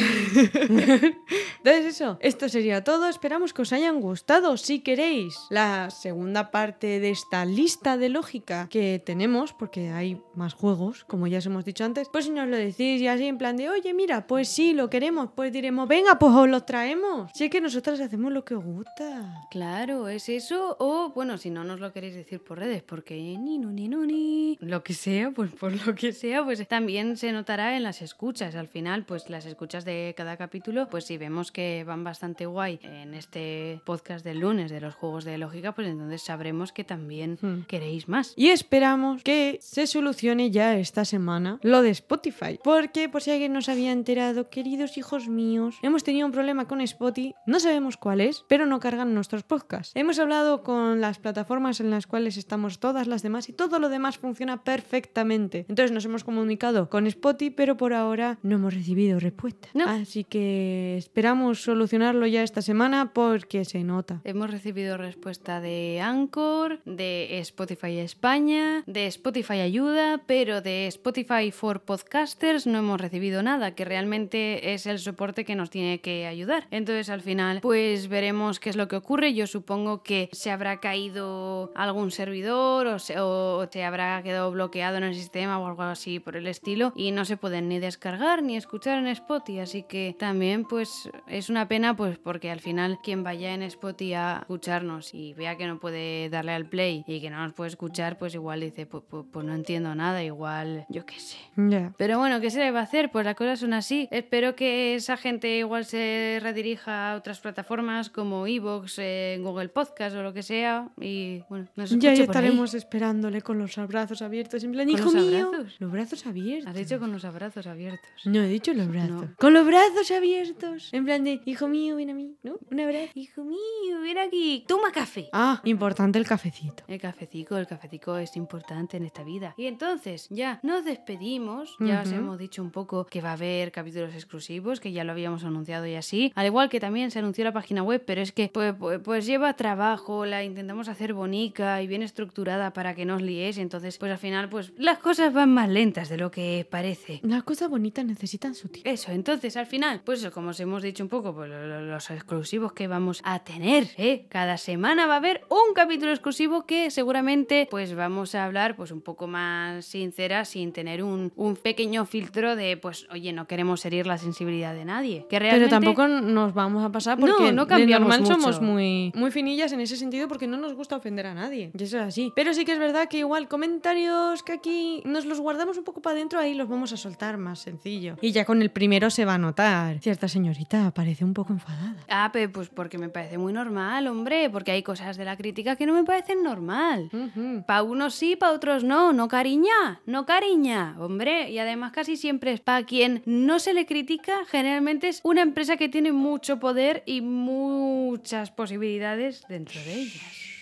Entonces 0.68 1.87
eso, 1.87 2.18
esto 2.20 2.48
sería 2.48 2.85
todo. 2.85 3.09
Esperamos 3.09 3.52
que 3.52 3.62
os 3.62 3.72
hayan 3.72 4.00
gustado. 4.00 4.57
Si 4.57 4.81
queréis 4.81 5.38
la 5.50 5.90
segunda 5.90 6.50
parte 6.50 7.00
de 7.00 7.11
esta 7.11 7.44
lista 7.44 7.96
de 7.96 8.09
lógica 8.09 8.68
que 8.68 9.02
tenemos, 9.05 9.52
porque 9.52 9.90
hay 9.90 10.20
más 10.35 10.55
juegos, 10.55 11.05
como 11.05 11.26
ya 11.26 11.38
os 11.38 11.46
hemos 11.46 11.64
dicho 11.64 11.85
antes, 11.85 12.09
pues 12.11 12.26
si 12.26 12.31
nos 12.31 12.48
lo 12.48 12.57
decís 12.57 13.00
y 13.00 13.09
así 13.09 13.26
en 13.26 13.38
plan 13.38 13.57
de, 13.57 13.68
oye, 13.70 13.94
mira, 13.94 14.26
pues 14.26 14.48
sí, 14.48 14.74
lo 14.74 14.90
queremos, 14.90 15.31
pues 15.35 15.52
diremos, 15.52 15.88
venga, 15.88 16.18
pues 16.18 16.33
os 16.35 16.48
lo 16.48 16.64
traemos. 16.64 17.31
Si 17.35 17.44
es 17.44 17.50
que 17.50 17.61
nosotras 17.61 18.00
hacemos 18.00 18.33
lo 18.33 18.44
que 18.44 18.55
os 18.55 18.64
gusta. 18.64 19.46
Claro, 19.50 20.09
es 20.09 20.29
eso. 20.29 20.76
O 20.79 21.11
bueno, 21.14 21.38
si 21.38 21.50
no 21.50 21.64
nos 21.64 21.81
lo 21.81 21.92
queréis 21.92 22.14
decir 22.14 22.42
por 22.42 22.59
redes, 22.59 22.83
porque 22.83 23.06
porque 23.07 23.38
ni 23.38 23.57
no 23.59 23.71
ni 23.71 23.88
no 23.88 24.05
ni 24.05 24.59
lo 24.61 24.83
que 24.83 24.92
sea, 24.92 25.31
pues 25.31 25.53
por 25.53 25.71
lo 25.87 25.95
que 25.95 26.12
sea, 26.12 26.42
pues 26.42 26.66
también 26.66 27.16
se 27.16 27.31
notará 27.31 27.77
en 27.77 27.85
las 27.85 28.03
escuchas. 28.03 28.57
Al 28.57 28.66
final, 28.66 29.05
pues 29.05 29.31
las 29.31 29.47
escuchas 29.47 29.85
de 29.85 30.12
cada 30.16 30.37
capítulo, 30.37 30.88
pues 30.90 31.05
si 31.05 31.16
vemos 31.16 31.53
que 31.53 31.85
van 31.87 32.03
bastante 32.03 32.47
guay 32.47 32.81
en 32.83 33.14
este 33.14 33.81
podcast 33.85 34.25
del 34.25 34.40
lunes 34.40 34.73
de 34.73 34.81
los 34.81 34.97
juegos 34.97 35.25
de 35.25 35.38
lógica, 35.38 35.71
pues 35.73 35.87
entonces 35.87 36.21
sabremos 36.21 36.73
que 36.73 36.83
también 36.83 37.38
Hmm. 37.40 37.61
queréis 37.69 38.09
más. 38.09 38.33
Y 38.35 38.49
esperamos 38.49 39.23
que 39.23 39.61
se 39.62 39.87
solucione 39.87 40.51
ya 40.51 40.77
esta 40.77 41.05
semana 41.05 41.61
lo 41.62 41.83
de 41.83 41.90
Spotify. 41.90 42.59
Porque, 42.64 43.09
por 43.09 43.23
si 43.23 43.31
alguien 43.31 43.53
no 43.53 43.62
se 43.62 43.71
había 43.71 43.92
enterado, 43.92 44.51
queridos 44.51 44.99
hijos 44.99 45.29
míos, 45.29 45.77
hemos 45.83 46.03
tenido 46.03 46.27
un 46.27 46.33
problema 46.33 46.66
con 46.66 46.81
Spotify. 46.81 47.37
No 47.47 47.61
sabemos 47.61 47.97
cuál 47.97 48.21
es, 48.21 48.45
pero 48.49 48.66
no 48.66 48.81
cargan 48.81 49.14
nuestros 49.14 49.45
podcasts. 49.45 49.92
Hemos 49.95 50.19
hablado 50.19 50.64
con 50.64 51.01
las 51.01 51.21
plataformas 51.21 51.79
en 51.79 51.90
las 51.90 52.09
cuales 52.09 52.37
estamos 52.37 52.81
todas 52.96 53.09
las 53.09 53.22
demás 53.22 53.50
y 53.50 53.52
todo 53.52 53.78
lo 53.78 53.90
demás 53.90 54.16
funciona 54.16 54.64
perfectamente. 54.64 55.66
Entonces 55.68 55.92
nos 55.92 56.06
hemos 56.06 56.24
comunicado 56.24 56.88
con 56.88 57.06
Spotify, 57.06 57.50
pero 57.50 57.76
por 57.76 57.92
ahora 57.92 58.38
no 58.42 58.56
hemos 58.56 58.72
recibido 58.72 59.20
respuesta. 59.20 59.68
No. 59.74 59.85
Así 59.87 60.24
que 60.24 60.96
esperamos 60.96 61.61
solucionarlo 61.62 62.26
ya 62.26 62.42
esta 62.42 62.62
semana 62.62 63.12
porque 63.12 63.66
se 63.66 63.85
nota. 63.85 64.22
Hemos 64.24 64.50
recibido 64.50 64.96
respuesta 64.96 65.61
de 65.61 66.00
Anchor, 66.02 66.80
de 66.87 67.38
Spotify 67.40 67.98
España, 67.98 68.82
de 68.87 69.09
Spotify 69.09 69.61
Ayuda, 69.61 70.22
pero 70.26 70.62
de 70.62 70.87
Spotify 70.87 71.50
for 71.50 71.82
Podcasters 71.82 72.66
no 72.66 72.78
hemos 72.78 72.98
recibido 72.98 73.42
nada, 73.42 73.74
que 73.74 73.85
realmente 73.85 74.72
es 74.72 74.87
el 74.87 75.00
soporte 75.00 75.44
que 75.44 75.54
nos 75.54 75.68
tiene 75.68 76.00
que 76.00 76.26
ayudar. 76.26 76.66
Entonces 76.70 77.11
al 77.11 77.20
final 77.20 77.61
pues 77.61 78.09
veremos 78.09 78.59
qué 78.59 78.70
es 78.70 78.76
lo 78.76 78.88
que 78.88 78.96
ocurre. 78.96 79.35
Yo 79.35 79.46
supongo 79.46 80.02
que 80.02 80.30
se 80.32 80.50
habrá 80.50 80.80
caído 80.80 81.72
algún 81.74 82.11
servidor 82.11 82.86
o 82.87 82.99
se, 82.99 83.18
o 83.20 83.66
se 83.70 83.85
habrá 83.85 84.22
quedado 84.22 84.51
bloqueado 84.51 84.96
en 84.96 85.05
el 85.05 85.14
sistema 85.14 85.59
o 85.59 85.66
algo 85.66 85.83
así 85.83 86.20
por 86.20 86.37
el 86.37 86.46
estilo 86.46 86.92
y 86.96 87.11
no 87.12 87.25
se 87.25 87.37
pueden 87.37 87.68
ni 87.68 87.79
descargar 87.79 88.42
ni 88.42 88.57
escuchar 88.57 88.99
en 88.99 89.07
Spotify, 89.09 89.61
así 89.61 89.83
que 89.83 90.14
también 90.18 90.64
pues 90.64 91.11
es 91.27 91.49
una 91.51 91.68
pena 91.68 91.96
pues 91.96 92.18
porque 92.18 92.51
al 92.51 92.61
final 92.61 92.99
quien 93.03 93.23
vaya 93.23 93.52
en 93.54 93.63
Spotify 93.63 94.15
a 94.15 94.38
escucharnos 94.40 95.15
y 95.15 95.35
vea 95.35 95.56
que 95.56 95.67
no 95.67 95.79
puede 95.79 96.29
darle 96.29 96.52
al 96.52 96.67
play 96.69 97.04
y 97.06 97.21
que 97.21 97.31
no 97.31 97.42
nos 97.42 97.52
puede 97.52 97.69
escuchar, 97.71 98.19
pues 98.19 98.35
igual 98.35 98.60
dice, 98.60 98.87
pues, 98.87 99.04
pues- 99.08 99.25
pues 99.33 99.44
no 99.46 99.54
entiendo 99.54 99.94
nada, 99.94 100.23
igual 100.25 100.87
yo 100.88 101.04
qué 101.06 101.19
sé. 101.19 101.37
Ya. 101.56 101.92
Pero 101.96 102.19
bueno, 102.19 102.40
¿qué 102.40 102.50
se 102.50 102.58
le 102.60 102.71
va 102.71 102.81
a 102.81 102.83
hacer? 102.83 103.10
Pues 103.10 103.25
las 103.25 103.35
cosas 103.35 103.60
son 103.60 103.73
así. 103.75 104.08
Espero 104.10 104.54
que 104.56 104.94
esa 104.94 105.17
gente 105.17 105.56
igual 105.58 105.85
se 105.85 106.38
redirija 106.42 107.13
a 107.13 107.17
otras 107.17 107.40
plataformas 107.40 108.10
como 108.10 108.46
Evox, 108.46 108.98
Google 109.40 109.69
Podcast 109.69 110.17
o 110.17 110.23
lo 110.23 110.33
que 110.33 110.42
sea. 110.42 110.88
Y 111.00 111.42
bueno, 111.48 111.67
nos 111.77 111.90
Ya, 111.90 111.96
escuche 112.13 112.17
ya 112.17 112.27
por 112.27 112.37
ahí. 112.38 112.56
Esperándole 112.77 113.42
con 113.42 113.58
los 113.58 113.74
brazos 113.88 114.22
abiertos. 114.22 114.62
En 114.64 114.72
plan, 114.72 114.87
¿Con 114.88 114.94
hijo 114.98 115.10
los 115.10 115.14
mío. 115.14 115.46
abrazos? 115.48 115.77
Los 115.79 115.90
brazos 115.92 116.27
abiertos. 116.27 116.68
Has 116.68 116.77
dicho 116.77 116.98
con 117.00 117.12
los 117.12 117.24
abrazos 117.24 117.66
abiertos. 117.66 118.08
No, 118.24 118.40
he 118.42 118.48
dicho 118.48 118.72
los 118.74 118.88
brazos. 118.88 119.10
No. 119.22 119.35
Con 119.38 119.52
los 119.54 119.66
brazos 119.66 120.10
abiertos. 120.10 120.88
En 120.92 121.04
plan 121.04 121.24
de, 121.24 121.40
hijo 121.44 121.68
mío, 121.68 121.96
ven 121.96 122.10
a 122.10 122.14
mí, 122.14 122.37
¿no? 122.42 122.58
Un 122.70 122.81
abrazo. 122.81 123.10
Hijo 123.14 123.44
mío, 123.44 124.00
ven 124.02 124.18
aquí. 124.18 124.64
Toma 124.68 124.92
café. 124.92 125.29
Ah, 125.33 125.60
importante 125.64 126.18
el 126.18 126.27
cafecito. 126.27 126.85
El 126.88 127.00
cafecico, 127.00 127.56
el 127.56 127.66
cafecico 127.66 128.16
es 128.18 128.37
importante 128.37 128.96
en 128.96 129.04
esta 129.04 129.22
vida. 129.24 129.54
Y 129.56 129.66
entonces, 129.66 130.27
ya 130.31 130.60
nos 130.62 130.85
despedimos. 130.85 131.77
Ya 131.81 132.02
os 132.02 132.12
hemos 132.12 132.38
dicho 132.38 132.62
un 132.62 132.70
poco 132.70 133.06
que 133.06 133.20
va 133.20 133.31
a 133.31 133.33
haber 133.35 133.72
capítulos 133.72 134.14
exclusivos, 134.14 134.81
que 134.81 134.92
ya 134.92 135.04
lo 135.04 135.12
habíamos 135.12 135.44
anunciado 135.44 135.87
y 135.87 135.94
así. 135.94 136.33
Al 136.35 136.46
igual 136.46 136.68
que 136.68 136.81
también 136.81 137.10
se 137.10 137.18
anunció 137.18 137.44
la 137.44 137.52
página 137.52 137.83
web, 137.83 138.02
pero 138.06 138.20
es 138.20 138.33
que 138.33 138.50
pues, 138.52 138.74
pues- 138.79 139.00
pues 139.02 139.27
lleva 139.27 139.54
trabajo, 139.54 140.27
la 140.27 140.44
intentamos 140.44 140.88
hacer 140.88 141.14
bonita 141.14 141.81
y 141.83 141.87
bien 141.87 142.02
estructurada 142.02 142.65
para 142.73 142.94
que 142.94 143.04
no 143.04 143.17
os 143.17 143.23
liéis. 143.23 143.58
Y 143.58 143.60
entonces, 143.60 143.98
pues 143.98 144.10
al 144.12 144.19
final, 144.19 144.48
pues 144.48 144.73
las 144.77 144.98
cosas 144.98 145.33
van 145.33 145.52
más 145.52 145.69
lentas 145.69 146.08
de 146.08 146.17
lo 146.19 146.31
que 146.31 146.67
parece. 146.71 147.21
Las 147.23 147.42
cosas 147.42 147.69
bonitas 147.71 148.04
necesitan 148.04 148.54
su 148.54 148.69
tiempo. 148.69 148.88
Eso, 148.90 149.12
entonces 149.12 149.56
al 149.56 149.67
final, 149.67 150.00
pues 150.04 150.21
eso, 150.21 150.31
como 150.33 150.50
os 150.50 150.60
hemos 150.60 150.83
dicho 150.83 151.02
un 151.02 151.08
poco, 151.08 151.35
pues 151.35 151.48
lo- 151.50 151.67
lo- 151.67 151.81
los 151.81 152.10
exclusivos 152.10 152.73
que 152.73 152.87
vamos 152.88 153.21
a 153.25 153.40
tener, 153.44 153.88
¿eh? 153.96 154.27
Cada 154.29 154.56
semana 154.58 155.06
va 155.06 155.14
a 155.14 155.17
haber 155.19 155.42
un 155.48 155.75
capítulo 155.75 156.10
exclusivo 156.12 156.67
que 156.67 156.90
seguramente 156.90 157.67
pues 157.71 157.94
vamos 157.94 158.35
a 158.35 158.44
hablar 158.44 158.77
pues 158.77 158.90
un 158.90 159.00
poco 159.00 159.27
más 159.27 159.85
sincera 159.85 160.44
sin 160.44 160.73
tener 160.73 161.02
un, 161.02 161.33
un 161.37 161.56
pequeño 161.56 162.04
filtro 162.06 162.56
de 162.56 162.77
pues 162.77 163.06
oye, 163.10 163.33
no 163.33 163.46
queremos 163.46 163.85
herir 163.85 164.06
la 164.06 164.19
sensibilidad 164.19 164.75
de 164.75 164.85
nadie. 164.85 165.27
Que 165.29 165.38
realmente... 165.38 165.69
Pero 165.69 165.71
tampoco 165.71 166.08
nos 166.08 166.54
vamos 166.54 166.85
a 166.85 166.90
pasar 166.92 167.19
No, 167.19 167.27
porque 167.27 167.52
no 167.52 167.64
de 167.64 167.69
cambiamos 167.69 168.08
normal 168.08 168.21
mucho. 168.23 168.35
somos 168.35 168.60
muy, 168.60 169.12
muy 169.14 169.31
finillas 169.31 169.73
en 169.73 169.81
ese 169.81 169.96
sentido 169.96 170.29
porque 170.29 170.46
no 170.46 170.56
nos 170.56 170.75
gusta 170.75 170.96
ofender 170.96 171.27
a 171.27 171.35
nadie. 171.35 171.71
Y 171.79 171.83
eso 171.83 171.98
es 171.98 172.02
así. 172.04 172.33
Pero 172.37 172.52
sí 172.57 172.65
que 172.65 172.73
es 172.73 172.79
verdad 172.79 173.09
que 173.09 173.19
igual 173.19 173.48
comentarios 173.48 174.42
que 174.42 174.52
aquí 174.52 175.02
nos 175.04 175.27
los 175.27 175.40
guardamos 175.40 175.77
un 175.77 175.85
poco 175.85 176.00
para 176.00 176.17
adentro, 176.17 176.40
ahí 176.40 176.54
los 176.54 176.69
vamos 176.69 176.92
a 176.92 176.96
soltar 176.96 177.37
más 177.37 177.59
sencillo. 177.61 178.17
Y 178.23 178.33
ya 178.33 178.44
con 178.44 178.63
el 178.63 178.71
primero 178.71 179.11
se 179.11 179.25
va 179.25 179.35
a 179.35 179.38
notar. 179.38 180.00
Cierta 180.00 180.27
señorita 180.27 180.90
parece 180.92 181.25
un 181.25 181.35
poco 181.35 181.52
enfadada. 181.52 181.94
Ah, 182.09 182.31
pero 182.33 182.50
pues 182.50 182.69
porque 182.71 182.96
me 182.96 183.11
parece 183.11 183.37
muy 183.37 183.52
normal, 183.52 184.07
hombre, 184.07 184.48
porque 184.50 184.73
hay 184.73 184.83
cosas 184.83 185.17
de 185.19 185.25
la 185.27 185.37
crítica 185.37 185.77
que 185.77 185.85
no 185.85 185.92
me 185.92 186.04
parecen 186.04 186.42
normal. 186.42 187.11
Ujú. 187.13 187.63
Pa' 187.67 187.83
unos 187.83 188.15
sí, 188.15 188.37
pa' 188.37 188.52
otros 188.52 188.83
no, 188.83 189.13
no 189.13 189.29
cariña, 189.29 190.00
no 190.07 190.25
cariña, 190.25 190.96
hombre. 190.98 191.50
Y 191.50 191.59
además 191.59 191.92
casi 191.92 192.17
siempre 192.17 192.52
es 192.52 192.61
para 192.61 192.85
quien 192.85 193.23
no 193.27 193.59
se 193.59 193.75
le 193.75 193.85
critica, 193.85 194.46
generalmente 194.48 195.09
es 195.09 195.21
una 195.25 195.42
empresa 195.42 195.77
que 195.77 195.90
tiene 195.90 196.13
mucho 196.13 196.59
poder 196.59 197.02
y 197.04 197.21
muchas 197.21 198.50
posibilidades 198.50 199.44
dentro 199.46 199.79
de 199.83 199.94
ellas. 199.94 200.56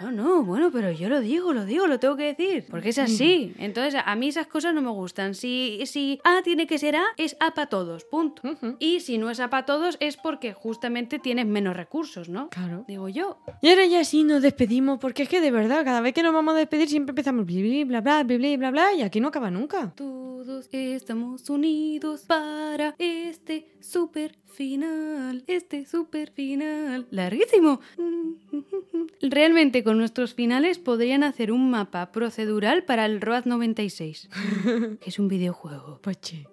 No, 0.00 0.12
no, 0.12 0.44
bueno, 0.44 0.70
pero 0.70 0.92
yo 0.92 1.08
lo 1.08 1.20
digo, 1.20 1.52
lo 1.52 1.64
digo, 1.64 1.86
lo 1.86 1.98
tengo 1.98 2.16
que 2.16 2.34
decir, 2.34 2.66
porque 2.70 2.90
es 2.90 2.98
así. 2.98 3.54
Entonces, 3.58 4.00
a 4.04 4.14
mí 4.16 4.28
esas 4.28 4.46
cosas 4.46 4.74
no 4.74 4.82
me 4.82 4.90
gustan. 4.90 5.34
Si, 5.34 5.80
si 5.86 6.20
A 6.24 6.42
tiene 6.42 6.66
que 6.66 6.78
ser 6.78 6.96
A, 6.96 7.04
es 7.16 7.36
A 7.40 7.54
para 7.54 7.68
todos, 7.68 8.04
punto. 8.04 8.42
Y 8.78 9.00
si 9.00 9.18
no 9.18 9.30
es 9.30 9.40
A 9.40 9.48
para 9.48 9.64
todos, 9.64 9.96
es 10.00 10.16
porque 10.16 10.52
justamente 10.52 11.18
tienes 11.18 11.46
menos 11.46 11.76
recursos, 11.76 12.28
¿no? 12.28 12.50
Claro. 12.50 12.84
Digo 12.86 13.08
yo. 13.08 13.38
Y 13.62 13.70
ahora 13.70 13.86
ya 13.86 14.04
sí 14.04 14.22
nos 14.24 14.42
despedimos, 14.42 14.98
porque 14.98 15.22
es 15.22 15.28
que 15.28 15.40
de 15.40 15.50
verdad, 15.50 15.84
cada 15.84 16.00
vez 16.00 16.12
que 16.12 16.22
nos 16.22 16.34
vamos 16.34 16.54
a 16.54 16.58
despedir 16.58 16.88
siempre 16.88 17.12
empezamos 17.12 17.46
bla 17.46 18.00
bla 18.00 18.22
bli, 18.22 18.36
bli, 18.36 18.56
bla 18.56 18.70
bla 18.70 18.92
y 18.94 19.02
aquí 19.02 19.20
no 19.20 19.28
acaba 19.28 19.50
nunca. 19.50 19.92
Todos 19.96 20.68
estamos 20.72 21.48
unidos 21.48 22.22
para 22.26 22.94
este 22.98 23.66
super 23.80 24.36
final, 24.46 25.44
este 25.46 25.86
super 25.86 26.30
final. 26.30 27.06
Larguísimo. 27.10 27.80
Realmente 29.20 29.82
con 29.86 29.96
nuestros 29.98 30.34
finales 30.34 30.78
podrían 30.78 31.22
hacer 31.22 31.50
un 31.52 31.70
mapa 31.70 32.12
procedural 32.12 32.84
para 32.84 33.06
el 33.06 33.20
Road 33.22 33.44
96, 33.46 34.28
que 34.32 34.98
es 35.08 35.18
un 35.18 35.28
videojuego. 35.28 36.00
Pues 36.02 36.20
che. 36.20 36.46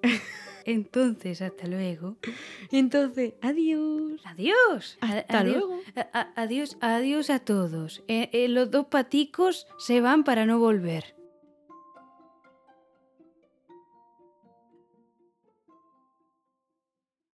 Entonces, 0.65 1.41
hasta 1.41 1.67
luego. 1.67 2.15
Entonces, 2.71 3.33
adiós. 3.41 4.21
Adiós. 4.23 4.97
Hasta 5.01 5.39
adiós. 5.39 5.57
luego. 5.57 5.81
A- 6.13 6.31
adiós, 6.41 6.77
adiós 6.79 7.29
a 7.29 7.39
todos. 7.39 8.01
Eh, 8.07 8.29
eh, 8.31 8.47
los 8.47 8.71
dos 8.71 8.85
paticos 8.85 9.67
se 9.77 9.99
van 9.99 10.23
para 10.23 10.45
no 10.45 10.59
volver. 10.59 11.15